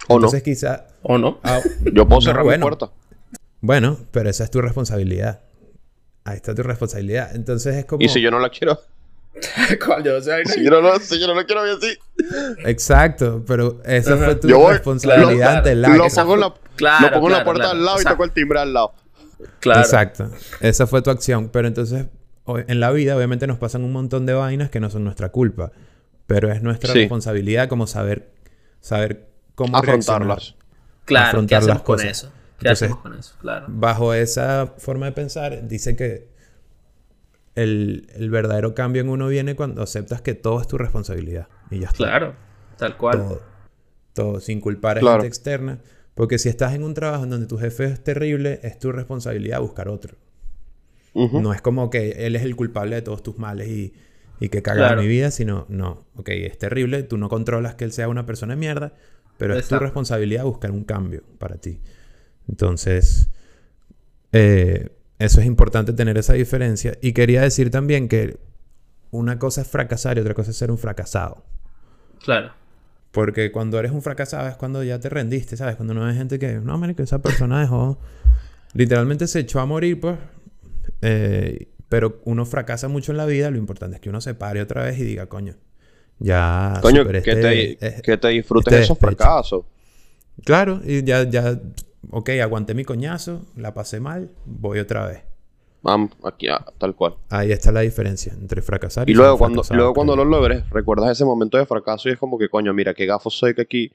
O 0.08 0.16
Entonces, 0.16 0.42
no. 0.42 0.44
quizá. 0.46 0.88
O 1.02 1.18
no. 1.18 1.40
Ah, 1.44 1.60
Yo 1.94 2.08
puedo 2.08 2.22
cerrar 2.22 2.46
mi 2.46 2.58
puerta. 2.58 2.92
Bueno, 3.62 3.98
pero 4.12 4.30
esa 4.30 4.46
es 4.46 4.52
tu 4.52 4.62
responsabilidad. 4.62 5.42
Ahí 6.24 6.38
está 6.38 6.56
tu 6.56 6.64
responsabilidad. 6.64 7.36
Entonces 7.36 7.76
es 7.76 7.86
como. 7.86 8.02
¿Y 8.04 8.08
si 8.08 8.22
yo 8.22 8.32
no 8.32 8.40
la 8.40 8.50
quiero? 8.50 8.80
Coño, 9.86 10.22
si, 10.22 10.64
yo 10.64 10.82
no, 10.82 11.00
si 11.00 11.20
yo 11.20 11.28
no 11.28 11.36
la 11.36 11.44
quiero 11.44 11.62
así. 11.62 11.98
Exacto, 12.66 13.44
pero 13.46 13.82
esa 13.86 14.18
fue 14.18 14.36
tu 14.36 14.48
responsabilidad 14.48 15.58
ante 15.58 15.72
el 15.72 15.82
Lo 15.82 16.08
pongo 16.08 16.34
en 16.36 16.40
la, 16.40 16.54
lo 16.80 17.12
pongo 17.12 17.28
en 17.28 17.34
la 17.34 17.44
puerta 17.44 17.72
al 17.72 17.84
lado 17.84 18.02
y 18.02 18.04
toco 18.04 18.24
el 18.24 18.32
timbre 18.32 18.60
al 18.60 18.74
lado. 18.74 18.94
Claro. 19.60 19.82
Exacto. 19.82 20.30
Esa 20.60 20.88
fue 20.88 21.02
tu 21.02 21.10
acción. 21.10 21.50
Pero 21.50 21.68
entonces 21.68 22.08
en 22.68 22.80
la 22.80 22.92
vida 22.92 23.16
obviamente 23.16 23.48
nos 23.48 23.58
pasan 23.58 23.84
un 23.84 23.92
montón 23.92 24.26
de 24.26 24.34
vainas 24.34 24.70
que 24.70 24.80
no 24.80 24.90
son 24.90 25.04
nuestra 25.04 25.30
culpa, 25.30 25.72
pero 26.28 26.52
es 26.52 26.62
nuestra 26.62 26.94
responsabilidad 26.94 27.70
como 27.70 27.88
saber 27.88 28.32
saber 28.82 29.30
cómo 29.56 29.78
afrontarlas. 29.78 30.56
Claro, 31.06 31.28
afrontar 31.28 31.64
las 31.64 31.82
cosas. 31.82 32.06
con 32.06 32.12
eso? 32.12 32.32
¿Qué 32.60 32.70
hacemos 32.70 33.00
con 33.00 33.18
eso? 33.18 33.36
Claro. 33.42 33.66
Bajo 33.70 34.14
esa 34.14 34.74
forma 34.78 35.08
de 35.08 35.12
pensar, 35.14 35.68
dice 35.68 35.96
que 35.96 36.28
el, 37.56 38.30
verdadero 38.32 38.74
cambio 38.74 39.02
en 39.02 39.10
uno 39.10 39.28
viene 39.28 39.56
cuando 39.56 39.82
aceptas 39.82 40.22
que 40.22 40.34
todo 40.34 40.62
es 40.62 40.68
tu 40.68 40.78
responsabilidad. 40.78 41.48
Y 41.72 41.80
ya 41.80 41.88
está. 41.88 41.98
Claro, 41.98 42.36
tal 42.78 42.98
cual. 42.98 43.18
Todo, 43.18 43.42
todo 44.14 44.40
sin 44.40 44.62
culpar 44.62 44.98
a 44.98 45.02
gente 45.02 45.28
externa. 45.28 45.80
Porque 46.20 46.38
si 46.38 46.50
estás 46.50 46.74
en 46.74 46.84
un 46.84 46.94
trabajo 46.94 47.24
en 47.24 47.30
donde 47.30 47.48
tu 47.48 47.58
jefe 47.58 47.86
es 47.86 48.04
terrible, 48.04 48.60
es 48.62 48.78
tu 48.78 48.92
responsabilidad 48.92 49.62
buscar 49.62 49.88
otro. 49.88 50.18
No 51.14 51.54
es 51.54 51.62
como 51.62 51.90
que 51.90 52.26
él 52.26 52.36
es 52.36 52.44
el 52.44 52.58
culpable 52.58 52.98
de 52.98 53.02
todos 53.02 53.24
tus 53.24 53.38
males 53.38 53.70
y, 53.70 53.94
y 54.42 54.50
que 54.50 54.62
caga 54.62 54.98
mi 54.98 55.08
vida, 55.08 55.32
sino, 55.32 55.66
no, 55.70 56.08
ok, 56.18 56.28
es 56.28 56.58
terrible, 56.58 57.04
tú 57.04 57.18
no 57.18 57.30
controlas 57.30 57.76
que 57.76 57.86
él 57.86 57.94
sea 57.94 58.10
una 58.10 58.26
persona 58.26 58.56
de 58.56 58.60
mierda, 58.60 58.92
pero 59.38 59.58
es 59.58 59.70
tu 59.70 59.80
responsabilidad 59.80 60.44
buscar 60.44 60.72
un 60.72 60.84
cambio 60.84 61.24
para 61.38 61.56
ti. 61.56 61.80
Entonces, 62.50 63.30
eh, 64.34 64.90
eso 65.20 65.40
es 65.40 65.46
importante 65.46 65.94
tener 65.94 66.18
esa 66.18 66.34
diferencia. 66.34 66.98
Y 67.02 67.14
quería 67.14 67.44
decir 67.44 67.72
también 67.72 68.10
que 68.10 68.36
una 69.12 69.40
cosa 69.40 69.62
es 69.62 69.70
fracasar 69.70 70.18
y 70.18 70.20
otra 70.20 70.34
cosa 70.34 70.52
es 70.52 70.58
ser 70.58 70.70
un 70.70 70.78
fracasado. 70.78 71.46
Claro. 72.22 72.52
Porque 73.12 73.51
cuando 73.51 73.80
eres 73.80 73.91
un 73.91 74.01
fracasado 74.01 74.47
es 74.47 74.55
cuando 74.55 74.84
ya 74.84 74.99
te 74.99 75.10
rendiste, 75.10 75.57
¿sabes? 75.57 75.76
Cuando 75.76 75.93
no 75.93 76.05
hay 76.05 76.16
gente 76.16 76.38
que, 76.38 76.53
no, 76.53 76.80
que 76.95 77.03
esa 77.03 77.20
persona 77.20 77.60
dejó. 77.60 77.99
Literalmente 78.74 79.28
se 79.28 79.39
echó 79.39 79.60
a 79.60 79.66
morir, 79.66 79.99
pues 79.99 80.18
eh, 81.01 81.68
pero 81.88 82.22
uno 82.26 82.45
fracasa 82.45 82.88
mucho 82.88 83.12
en 83.12 83.18
la 83.18 83.26
vida, 83.26 83.49
lo 83.49 83.57
importante 83.57 83.95
es 83.95 84.01
que 84.01 84.10
uno 84.10 84.22
se 84.22 84.36
pare 84.36 84.62
otra 84.62 84.84
vez 84.84 84.99
y 84.99 85.03
diga, 85.03 85.26
coño, 85.26 85.55
ya... 86.20 86.78
Coño, 86.82 87.03
que, 87.07 87.22
te, 87.22 88.01
que 88.03 88.18
te 88.18 88.28
disfrutes 88.28 88.72
este 88.72 88.84
esos 88.84 88.99
fracasos. 88.99 89.66
Claro, 90.45 90.82
y 90.86 91.03
ya, 91.03 91.28
ya, 91.28 91.60
ok, 92.12 92.30
aguanté 92.41 92.76
mi 92.76 92.86
coñazo, 92.86 93.45
la 93.55 93.74
pasé 93.74 93.99
mal, 93.99 94.30
voy 94.45 94.80
otra 94.80 95.07
vez. 95.07 95.24
Vamos, 95.82 96.12
aquí, 96.24 96.48
ah, 96.50 96.66
tal 96.78 96.94
cual. 96.94 97.16
Ahí 97.30 97.52
está 97.52 97.72
la 97.72 97.82
diferencia 97.82 98.34
entre 98.34 98.62
fracasar 98.62 99.10
y... 99.10 99.14
Y 99.14 99.16
luego, 99.16 99.38
cuando, 99.38 99.64
luego 99.72 99.94
cuando 99.94 100.16
lo 100.16 100.26
logres, 100.26 100.70
recuerdas 100.70 101.12
ese 101.12 101.24
momento 101.24 101.58
de 101.58 101.66
fracaso 101.66 102.10
y 102.10 102.12
es 102.12 102.18
como 102.18 102.38
que, 102.38 102.50
coño, 102.50 102.74
mira, 102.74 102.94
qué 102.94 103.06
gafo 103.06 103.30
soy 103.30 103.54
que 103.54 103.62
aquí 103.62 103.92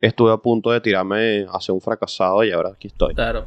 estuve 0.00 0.32
a 0.32 0.36
punto 0.36 0.72
de 0.72 0.80
tirarme 0.80 1.46
hacia 1.52 1.72
un 1.72 1.80
fracasado 1.80 2.42
y 2.42 2.50
ahora 2.50 2.70
aquí 2.70 2.88
estoy. 2.88 3.14
Claro. 3.14 3.46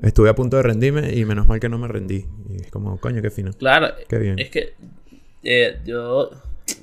Estuve 0.00 0.30
a 0.30 0.34
punto 0.34 0.56
de 0.56 0.62
rendirme 0.62 1.12
y 1.14 1.24
menos 1.24 1.46
mal 1.46 1.60
que 1.60 1.68
no 1.68 1.76
me 1.76 1.88
rendí. 1.88 2.24
Y 2.50 2.62
es 2.62 2.70
como, 2.70 2.98
coño, 2.98 3.20
qué 3.20 3.30
fino. 3.30 3.52
Claro. 3.52 3.88
Qué 4.08 4.18
bien. 4.18 4.38
Es 4.38 4.48
que 4.48 4.74
eh, 5.42 5.78
yo, 5.84 6.30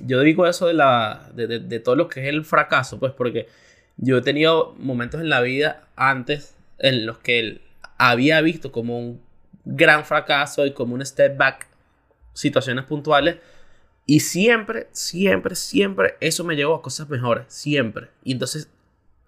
yo 0.06 0.20
digo 0.20 0.46
eso 0.46 0.66
de, 0.66 0.74
la, 0.74 1.30
de, 1.34 1.80
todo 1.80 1.96
lo 1.96 2.08
que 2.08 2.20
es 2.20 2.28
el 2.28 2.44
fracaso, 2.44 2.98
pues 2.98 3.12
porque 3.12 3.48
yo 3.96 4.18
he 4.18 4.22
tenido 4.22 4.74
momentos 4.78 5.20
en 5.20 5.30
la 5.30 5.40
vida 5.40 5.88
antes 5.96 6.54
en 6.78 7.06
los 7.06 7.18
que 7.18 7.60
había 7.98 8.40
visto 8.42 8.70
como 8.70 8.98
un 8.98 9.20
gran 9.66 10.04
fracaso 10.04 10.64
y 10.64 10.72
como 10.72 10.94
un 10.94 11.04
step 11.04 11.36
back 11.36 11.66
situaciones 12.32 12.84
puntuales. 12.84 13.36
Y 14.06 14.20
siempre, 14.20 14.88
siempre, 14.92 15.56
siempre 15.56 16.16
eso 16.20 16.44
me 16.44 16.54
llevó 16.54 16.76
a 16.76 16.82
cosas 16.82 17.08
mejores. 17.08 17.44
Siempre. 17.48 18.08
Y 18.22 18.32
entonces 18.32 18.70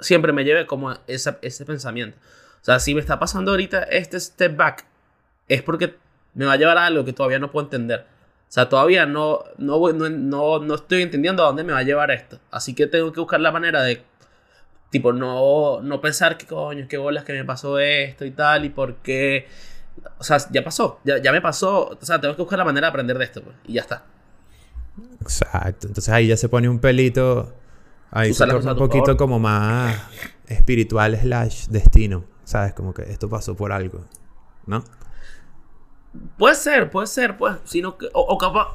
siempre 0.00 0.32
me 0.32 0.44
llevé 0.44 0.66
como 0.66 0.96
esa, 1.08 1.38
ese 1.42 1.66
pensamiento. 1.66 2.16
O 2.62 2.64
sea, 2.64 2.78
si 2.78 2.94
me 2.94 3.00
está 3.00 3.18
pasando 3.18 3.50
ahorita 3.50 3.82
este 3.84 4.18
step 4.20 4.56
back, 4.56 4.86
es 5.48 5.62
porque 5.62 5.96
me 6.34 6.46
va 6.46 6.52
a 6.52 6.56
llevar 6.56 6.78
a 6.78 6.86
algo 6.86 7.04
que 7.04 7.12
todavía 7.12 7.38
no 7.38 7.50
puedo 7.50 7.66
entender. 7.66 8.06
O 8.48 8.50
sea, 8.50 8.68
todavía 8.68 9.04
no, 9.04 9.44
no, 9.58 9.92
no, 9.92 10.58
no, 10.60 10.74
estoy 10.74 11.02
entendiendo 11.02 11.42
a 11.42 11.46
dónde 11.46 11.64
me 11.64 11.72
va 11.72 11.80
a 11.80 11.82
llevar 11.82 12.10
esto. 12.10 12.38
Así 12.50 12.74
que 12.74 12.86
tengo 12.86 13.12
que 13.12 13.20
buscar 13.20 13.40
la 13.40 13.52
manera 13.52 13.82
de, 13.82 14.02
tipo, 14.90 15.12
no, 15.12 15.80
no 15.82 16.00
pensar 16.00 16.38
que 16.38 16.46
coño, 16.46 16.86
qué 16.88 16.96
bolas 16.96 17.24
que 17.24 17.32
me 17.32 17.44
pasó 17.44 17.78
esto 17.78 18.24
y 18.24 18.30
tal, 18.30 18.64
y 18.64 18.70
por 18.70 18.96
qué. 18.96 19.48
O 20.18 20.24
sea, 20.24 20.38
ya 20.50 20.62
pasó, 20.64 21.00
ya, 21.04 21.18
ya 21.18 21.32
me 21.32 21.40
pasó. 21.40 21.88
O 22.00 22.04
sea, 22.04 22.20
tengo 22.20 22.34
que 22.36 22.42
buscar 22.42 22.58
la 22.58 22.64
manera 22.64 22.86
de 22.86 22.90
aprender 22.90 23.18
de 23.18 23.24
esto, 23.24 23.42
pues, 23.42 23.56
y 23.64 23.74
ya 23.74 23.82
está. 23.82 24.04
Exacto. 25.20 25.86
Entonces 25.86 26.08
ahí 26.12 26.26
ya 26.26 26.36
se 26.36 26.48
pone 26.48 26.68
un 26.68 26.78
pelito. 26.78 27.54
Ahí 28.10 28.32
se 28.32 28.46
torna 28.46 28.72
un 28.72 28.78
poquito 28.78 29.16
como 29.16 29.38
más 29.38 29.96
espiritual 30.46 31.18
slash 31.20 31.66
destino. 31.68 32.24
¿Sabes? 32.44 32.72
Como 32.72 32.94
que 32.94 33.02
esto 33.02 33.28
pasó 33.28 33.54
por 33.54 33.72
algo, 33.72 34.06
¿no? 34.64 34.82
Puede 36.38 36.54
ser, 36.54 36.90
puede 36.90 37.06
ser, 37.06 37.36
pues, 37.36 37.56
sino 37.64 37.98
que, 37.98 38.06
o, 38.06 38.20
o 38.20 38.38
capaz... 38.38 38.68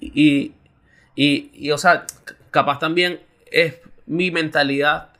Y, 0.00 0.56
y, 1.14 1.50
y, 1.54 1.70
o 1.70 1.78
sea, 1.78 2.04
capaz 2.50 2.80
también 2.80 3.20
es 3.46 3.76
mi 4.06 4.30
mentalidad, 4.30 5.10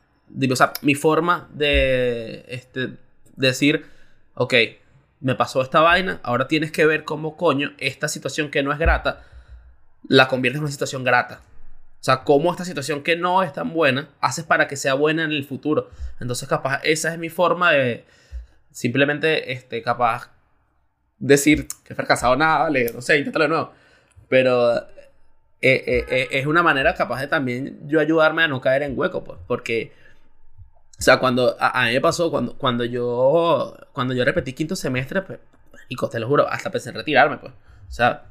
o 0.51 0.57
sea, 0.57 0.72
mi 0.83 0.95
forma 0.95 1.49
de 1.53 2.45
este, 2.49 2.95
decir, 3.37 3.87
ok, 4.35 4.55
me 5.20 5.35
pasó 5.35 5.62
esta 5.62 5.80
vaina, 5.80 6.20
ahora 6.22 6.49
tienes 6.49 6.72
que 6.72 6.85
ver 6.85 7.05
cómo 7.05 7.37
coño 7.37 7.72
esta 7.78 8.09
situación 8.09 8.51
que 8.51 8.62
no 8.62 8.72
es 8.72 8.78
grata, 8.78 9.22
la 10.09 10.28
conviertes 10.28 10.59
en 10.59 10.64
una 10.64 10.72
situación 10.72 11.05
grata. 11.05 11.41
O 12.01 12.05
sea, 12.05 12.24
cómo 12.24 12.51
esta 12.51 12.64
situación 12.64 13.05
que 13.05 13.14
no 13.14 13.45
es 13.45 13.53
tan 13.53 13.72
buena, 13.72 14.09
haces 14.20 14.45
para 14.45 14.66
que 14.66 14.76
sea 14.76 14.95
buena 14.95 15.22
en 15.22 15.30
el 15.30 15.45
futuro. 15.45 15.89
Entonces, 16.18 16.49
capaz, 16.49 16.80
esa 16.83 17.12
es 17.12 17.18
mi 17.18 17.28
forma 17.28 17.70
de 17.70 18.05
simplemente, 18.72 19.53
este, 19.53 19.83
capaz, 19.83 20.30
decir 21.18 21.68
que 21.85 21.93
he 21.93 21.97
fracasado 21.97 22.35
nada, 22.35 22.64
vale, 22.64 22.91
no 22.93 23.01
sé, 23.01 23.18
inténtalo 23.18 23.45
de 23.45 23.49
nuevo. 23.49 23.72
Pero 24.28 24.85
eh, 25.62 25.84
eh, 25.86 26.04
eh, 26.08 26.28
es 26.32 26.46
una 26.46 26.62
manera 26.62 26.94
capaz 26.94 27.20
de 27.20 27.28
también 27.28 27.78
yo 27.86 28.00
ayudarme 28.00 28.42
a 28.42 28.48
no 28.48 28.60
caer 28.60 28.82
en 28.82 28.98
hueco, 28.98 29.22
pues, 29.24 29.38
porque, 29.46 29.92
o 30.98 31.02
sea, 31.02 31.18
cuando 31.18 31.56
a, 31.60 31.82
a 31.82 31.86
mí 31.86 31.92
me 31.94 32.00
pasó, 32.00 32.30
cuando, 32.30 32.54
cuando 32.58 32.84
yo, 32.84 33.76
cuando 33.92 34.12
yo 34.14 34.24
repetí 34.24 34.52
quinto 34.54 34.74
semestre, 34.76 35.22
pues, 35.22 35.38
y 35.88 35.96
te 35.96 36.20
lo 36.20 36.28
juro, 36.28 36.48
hasta 36.48 36.70
pensé 36.70 36.90
en 36.90 36.96
retirarme, 36.96 37.38
pues, 37.38 37.52
o 37.52 37.92
sea, 37.92 38.24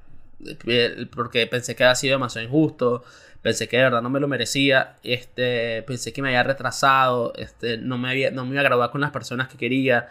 eh, 0.67 1.07
porque 1.15 1.47
pensé 1.47 1.75
que 1.75 1.84
había 1.84 1.95
sido 1.95 2.15
demasiado 2.15 2.45
injusto, 2.45 3.03
pensé 3.41 3.67
que 3.67 3.77
de 3.77 3.84
verdad 3.84 4.01
no 4.01 4.09
me 4.09 4.19
lo 4.19 4.27
merecía, 4.27 4.97
este, 5.03 5.84
pensé 5.84 6.13
que 6.13 6.21
me 6.21 6.29
había 6.29 6.43
retrasado, 6.43 7.34
este, 7.36 7.77
no 7.77 7.97
me 7.97 8.09
había, 8.09 8.32
no 8.32 8.45
me 8.45 8.51
iba 8.51 8.61
a 8.61 8.63
graduar 8.63 8.91
con 8.91 9.01
las 9.01 9.11
personas 9.11 9.47
que 9.47 9.57
quería. 9.57 10.09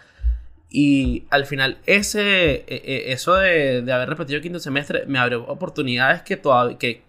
Y 0.70 1.24
al 1.30 1.46
final, 1.46 1.78
ese, 1.86 2.54
eh, 2.54 2.64
eh, 2.68 3.04
eso 3.08 3.34
de, 3.34 3.82
de 3.82 3.92
haber 3.92 4.08
repetido 4.08 4.40
quinto 4.40 4.60
semestre 4.60 5.04
me 5.06 5.18
abrió 5.18 5.44
oportunidades 5.46 6.22
que, 6.22 6.36
todavía, 6.36 6.78
que 6.78 7.02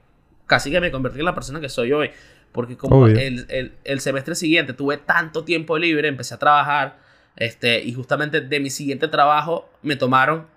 casi 0.52 0.70
que 0.70 0.82
me 0.82 0.91
convertí 0.91 1.20
en 1.20 1.24
la 1.24 1.34
persona 1.34 1.62
que 1.62 1.70
soy 1.70 1.93
hoy. 1.93 2.12
Porque 2.52 2.76
como 2.76 3.08
el, 3.08 3.45
el, 3.47 3.72
el 3.86 3.99
semestre 4.02 4.36
siguiente 4.36 4.74
tuve 4.74 4.97
tanto 4.97 5.45
tiempo 5.45 5.78
libre, 5.78 6.10
empecé 6.10 6.34
a 6.34 6.39
trabajar, 6.39 6.99
este, 7.38 7.82
y 7.82 7.93
justamente 7.93 8.41
de 8.41 8.60
mi 8.60 8.70
siguiente 8.70 9.08
trabajo 9.08 9.70
me 9.82 9.95
tomaron, 9.95 10.47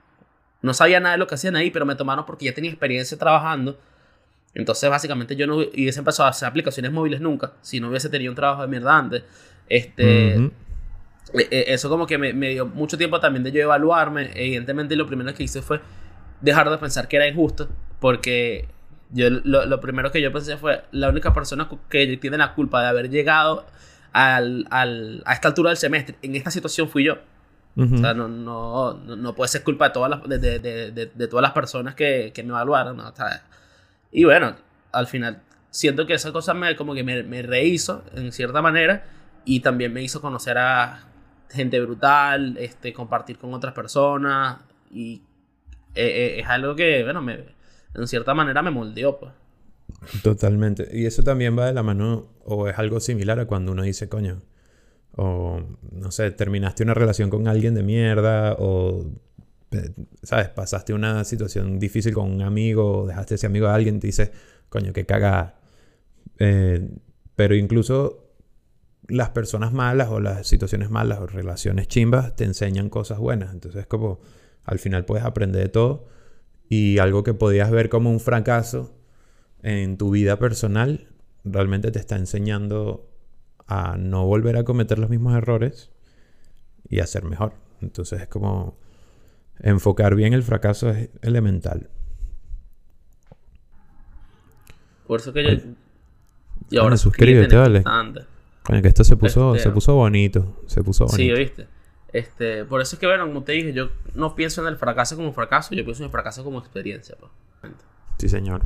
no 0.62 0.74
sabía 0.74 0.99
nada 0.99 1.12
de 1.12 1.18
lo 1.18 1.28
que 1.28 1.36
hacían 1.36 1.55
ahí, 1.55 1.70
pero 1.70 1.86
me 1.86 1.95
tomaron 1.95 2.26
porque 2.26 2.47
ya 2.47 2.53
tenía 2.53 2.70
experiencia 2.72 3.16
trabajando. 3.16 3.78
Entonces, 4.53 4.90
básicamente, 4.90 5.36
yo 5.36 5.47
no 5.47 5.59
hubiese 5.59 6.01
empezado 6.01 6.26
a 6.26 6.30
hacer 6.30 6.49
aplicaciones 6.49 6.90
móviles 6.90 7.20
nunca 7.20 7.53
si 7.61 7.78
no 7.78 7.88
hubiese 7.88 8.09
tenido 8.09 8.32
un 8.32 8.36
trabajo 8.36 8.62
de 8.62 8.68
mierda 8.68 8.99
antes. 8.99 9.22
Este, 9.68 10.38
Ujú. 10.38 10.53
eh, 11.38 11.49
eh, 11.53 11.64
eso 11.68 11.88
como 11.88 12.05
que 12.09 12.18
me, 12.18 12.32
me 12.32 12.49
dio 12.51 12.66
mucho 12.66 12.99
tiempo 12.99 13.20
también 13.20 13.45
de 13.45 13.53
yo 13.53 13.61
evaluarme. 13.61 14.32
Evidentemente 14.34 14.97
lo 14.97 15.07
primero 15.07 15.32
que 15.32 15.45
hice 15.45 15.62
fue 15.62 15.80
dejar 16.40 16.68
de 16.68 16.78
pensar 16.78 17.07
que 17.07 17.14
era 17.14 17.28
injusto. 17.28 17.68
Porque 18.01 18.66
yo 19.11 19.30
lo, 19.30 19.66
lo 19.66 19.80
primero 19.80 20.11
que 20.11 20.20
yo 20.20 20.32
pensé 20.32 20.57
fue 20.57 20.84
la 20.92 21.09
única 21.09 21.32
persona 21.32 21.68
que 21.88 22.16
tiene 22.16 22.36
la 22.38 22.55
culpa 22.55 22.82
de 22.82 22.88
haber 22.88 23.11
llegado 23.11 23.66
al, 24.12 24.66
al- 24.70 25.22
a 25.26 25.32
esta 25.34 25.48
altura 25.48 25.70
del 25.70 25.76
semestre 25.76 26.16
en 26.22 26.36
esta 26.36 26.50
situación 26.50 26.88
fui 26.88 27.05
yo. 27.05 27.18
Ujú. 27.76 27.94
O 27.96 27.98
sea, 27.98 28.14
no, 28.14 28.28
no, 28.28 28.94
no, 28.94 29.16
no 29.16 29.34
puede 29.34 29.48
ser 29.48 29.64
culpa 29.64 29.88
de 29.88 29.94
todas 29.94 30.11
las, 30.11 30.22
de, 30.28 30.38
de- 30.38 30.59
de- 30.61 30.90
de- 30.92 31.11
de 31.12 31.28
todas 31.28 31.42
las 31.42 31.52
personas 31.52 31.94
que, 31.94 32.30
que 32.34 32.42
me 32.42 32.50
evaluaron. 32.50 32.96
¿no? 32.96 33.09
O 33.09 33.14
sea, 33.14 33.42
y 34.12 34.24
bueno, 34.24 34.55
al 34.92 35.07
final 35.09 35.40
siento 35.70 36.07
que 36.07 36.14
esa 36.14 36.30
cosa 36.32 36.55
me, 36.55 36.76
como 36.76 36.94
que 36.94 37.02
me, 37.02 37.22
me 37.24 37.42
rehizo 37.42 38.05
en 38.14 38.30
cierta 38.32 38.62
manera 38.62 39.05
y 39.44 39.61
también 39.61 39.92
me 39.92 40.02
hizo 40.02 40.20
conocer 40.20 40.57
a 40.59 41.05
gente 41.50 41.80
brutal, 41.80 42.57
este, 42.59 42.92
compartir 42.92 43.38
con 43.38 43.52
otras 43.55 43.74
personas 43.74 44.59
y 44.92 45.22
eh, 45.96 46.36
eh, 46.36 46.40
es 46.40 46.46
algo 46.48 46.74
que, 46.76 47.02
bueno, 47.05 47.22
me, 47.22 47.44
en 47.95 48.07
cierta 48.09 48.34
manera 48.34 48.62
me 48.62 48.70
moldeó. 48.70 49.18
Pues. 49.18 49.32
Totalmente. 50.22 50.88
Y 50.92 51.07
eso 51.07 51.22
también 51.22 51.59
va 51.59 51.66
de 51.66 51.74
la 51.74 51.82
mano, 51.82 52.28
o 52.45 52.68
es 52.68 52.78
algo 52.78 53.01
similar 53.01 53.38
a 53.40 53.47
cuando 53.47 53.72
uno 53.72 53.82
dice, 53.82 54.09
coño, 54.09 54.40
o 55.16 55.62
no 55.92 56.11
sé, 56.11 56.30
terminaste 56.32 56.82
una 56.82 56.95
relación 56.95 57.30
con 57.30 57.47
alguien 57.49 57.74
de 57.74 57.82
mierda, 57.82 58.57
o, 58.59 59.07
¿sabes? 60.22 60.49
Pasaste 60.49 60.92
una 60.92 61.24
situación 61.24 61.78
difícil 61.78 62.12
con 62.12 62.30
un 62.30 62.42
amigo, 62.42 63.03
o 63.03 63.07
dejaste 63.07 63.36
ese 63.36 63.47
amigo 63.47 63.68
a 63.68 63.74
alguien, 63.74 64.01
te 64.01 64.09
dices, 64.09 64.30
coño, 64.68 64.92
qué 64.92 65.07
cagada. 65.07 65.61
Eh, 66.38 66.88
pero 67.36 67.55
incluso 67.55 68.20
las 69.07 69.30
personas 69.30 69.72
malas, 69.72 70.09
o 70.09 70.20
las 70.20 70.47
situaciones 70.47 70.90
malas, 70.90 71.20
o 71.20 71.26
relaciones 71.26 71.88
chimbas, 71.88 72.34
te 72.36 72.45
enseñan 72.45 72.88
cosas 72.88 73.18
buenas. 73.18 73.53
Entonces, 73.53 73.86
como 73.86 74.20
al 74.64 74.78
final 74.78 75.05
puedes 75.05 75.24
aprender 75.24 75.62
de 75.62 75.68
todo, 75.68 76.07
y 76.68 76.98
algo 76.98 77.22
que 77.24 77.34
podías 77.34 77.70
ver 77.70 77.88
como 77.88 78.10
un 78.10 78.20
fracaso 78.20 78.94
en 79.62 79.96
tu 79.96 80.10
vida 80.10 80.38
personal 80.38 81.08
realmente 81.44 81.90
te 81.90 81.98
está 81.98 82.16
enseñando 82.16 83.10
a 83.66 83.96
no 83.96 84.26
volver 84.26 84.56
a 84.56 84.64
cometer 84.64 84.98
los 84.98 85.10
mismos 85.10 85.34
errores 85.36 85.90
y 86.88 87.00
a 87.00 87.06
ser 87.06 87.24
mejor. 87.24 87.54
Entonces 87.80 88.20
es 88.22 88.28
como 88.28 88.78
enfocar 89.60 90.14
bien 90.14 90.32
el 90.32 90.42
fracaso 90.42 90.90
es 90.90 91.10
elemental. 91.22 91.90
Por 95.06 95.20
eso 95.20 95.32
que 95.32 95.44
yo... 95.44 95.62
Y 96.70 96.78
ahora 96.78 96.96
suscríbete, 96.96 97.56
vale. 97.56 97.78
importante. 97.78 98.20
Coño, 98.62 98.80
que 98.80 98.88
esto 98.88 99.04
se 99.04 99.16
puso, 99.16 99.54
Este- 99.54 99.68
se 99.68 99.74
puso 99.74 99.94
bonito. 99.94 100.62
Se 100.66 100.82
puso 100.82 101.06
Sí, 101.08 101.28
bonito. 101.30 101.38
¿viste? 101.38 101.66
Este, 102.14 102.64
por 102.64 102.80
eso 102.80 102.94
es 102.94 103.00
que, 103.00 103.08
bueno, 103.08 103.26
como 103.26 103.42
te 103.42 103.50
dije, 103.50 103.72
yo 103.72 103.90
no 104.14 104.36
pienso 104.36 104.62
en 104.62 104.68
el 104.68 104.76
fracaso 104.76 105.16
como 105.16 105.32
fracaso, 105.32 105.74
yo 105.74 105.82
pienso 105.84 106.04
en 106.04 106.06
el 106.06 106.12
fracaso 106.12 106.44
como 106.44 106.60
experiencia. 106.60 107.16
pues. 107.18 107.32
Sí, 108.18 108.28
señor. 108.28 108.62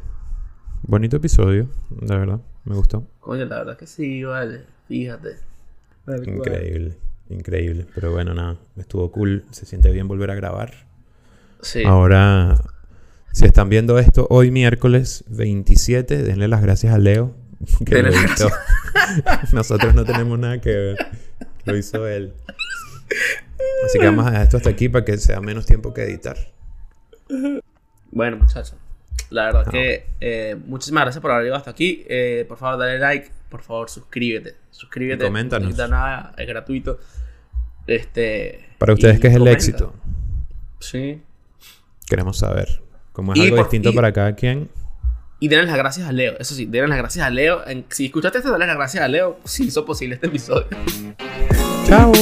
Bonito 0.83 1.17
episodio, 1.17 1.71
de 1.89 2.15
verdad. 2.15 2.41
Me 2.65 2.75
gustó. 2.75 3.09
Coño, 3.21 3.47
la 3.47 3.61
verdad 3.61 3.79
que 3.79 3.87
sí, 3.87 4.23
vale. 4.23 4.65
Fíjate. 4.87 5.37
Increíble, 6.27 6.99
increíble. 7.31 7.87
Pero 7.95 8.13
bueno, 8.13 8.35
nada, 8.35 8.59
estuvo 8.77 9.11
cool. 9.11 9.47
Se 9.51 9.65
siente 9.65 9.91
bien 9.93 10.09
volver 10.09 10.31
a 10.31 10.35
grabar. 10.35 10.87
Sí. 11.63 11.85
Ahora, 11.85 12.61
si 13.33 13.47
están 13.47 13.71
viendo 13.71 13.99
esto 13.99 14.27
hoy 14.29 14.51
miércoles 14.51 15.25
27, 15.29 16.23
denle 16.23 16.49
las 16.49 16.61
gracias 16.61 16.93
a 16.93 16.99
Leo. 16.99 17.35
Que 17.87 18.03
lo 18.03 18.11
editó. 18.11 18.51
Nosotros 19.53 19.95
no 19.95 20.05
tenemos 20.05 20.39
nada 20.39 20.61
que 20.61 20.71
ver. 20.71 20.97
Lo 21.65 21.77
hizo 21.79 22.07
él. 22.07 22.35
Así 23.85 23.99
que 23.99 24.05
vamos 24.07 24.27
a 24.27 24.31
dejar 24.31 24.45
esto 24.45 24.57
hasta 24.59 24.71
aquí 24.71 24.89
para 24.89 25.05
que 25.05 25.17
sea 25.19 25.41
menos 25.41 25.67
tiempo 25.67 25.93
que 25.95 26.03
editar. 26.03 26.37
Bueno, 28.11 28.37
muchachos. 28.39 28.75
La 29.31 29.45
verdad 29.47 29.67
No. 29.67 29.73
que 29.73 30.07
eh, 30.21 30.57
muchísimas 30.67 31.03
gracias 31.05 31.21
por 31.21 31.31
haber 31.31 31.45
llegado 31.45 31.59
hasta 31.59 31.71
aquí. 31.71 32.05
Eh, 32.09 32.45
por 32.49 32.57
favor, 32.59 32.79
dale 32.79 32.99
like. 32.99 33.31
Por 33.51 33.63
favor, 33.63 33.91
suscríbete. 33.91 34.57
Suscríbete. 34.71 35.25
Y 35.25 35.27
coméntanos. 35.29 35.77
No 35.77 35.89
nada, 35.89 36.33
es 36.37 36.47
gratuito. 36.47 36.99
Este. 37.87 38.69
Para 38.79 38.93
ustedes, 38.95 39.19
¿qué 39.21 39.29
es 39.29 39.35
el 39.35 39.47
éxito? 39.49 39.95
Sí. 40.81 41.21
Queremos 42.07 42.39
saber. 42.39 42.81
Como 43.13 43.33
es 43.33 43.39
Y 43.39 43.43
algo 43.45 43.57
por- 43.57 43.65
distinto 43.67 43.91
y- 43.91 43.95
para 43.95 44.13
cada 44.13 44.35
quien. 44.35 44.71
Y 45.41 45.49
denle 45.49 45.67
las 45.67 45.77
gracias 45.77 46.09
a 46.09 46.13
Leo. 46.13 46.35
Eso 46.39 46.55
sí, 46.55 46.67
denle 46.67 46.89
las 46.89 46.99
gracias 46.99 47.25
a 47.27 47.31
Leo. 47.31 47.67
En- 47.67 47.85
si 47.91 48.07
escuchaste 48.07 48.39
esto, 48.39 48.51
denle 48.51 48.67
las 48.67 48.77
gracias 48.77 49.05
a 49.05 49.09
Leo. 49.09 49.39
Si 49.45 49.65
hizo 49.67 49.85
posible 49.85 50.15
este 50.17 50.27
episodio. 50.27 50.67
¡Chao! 51.87 52.13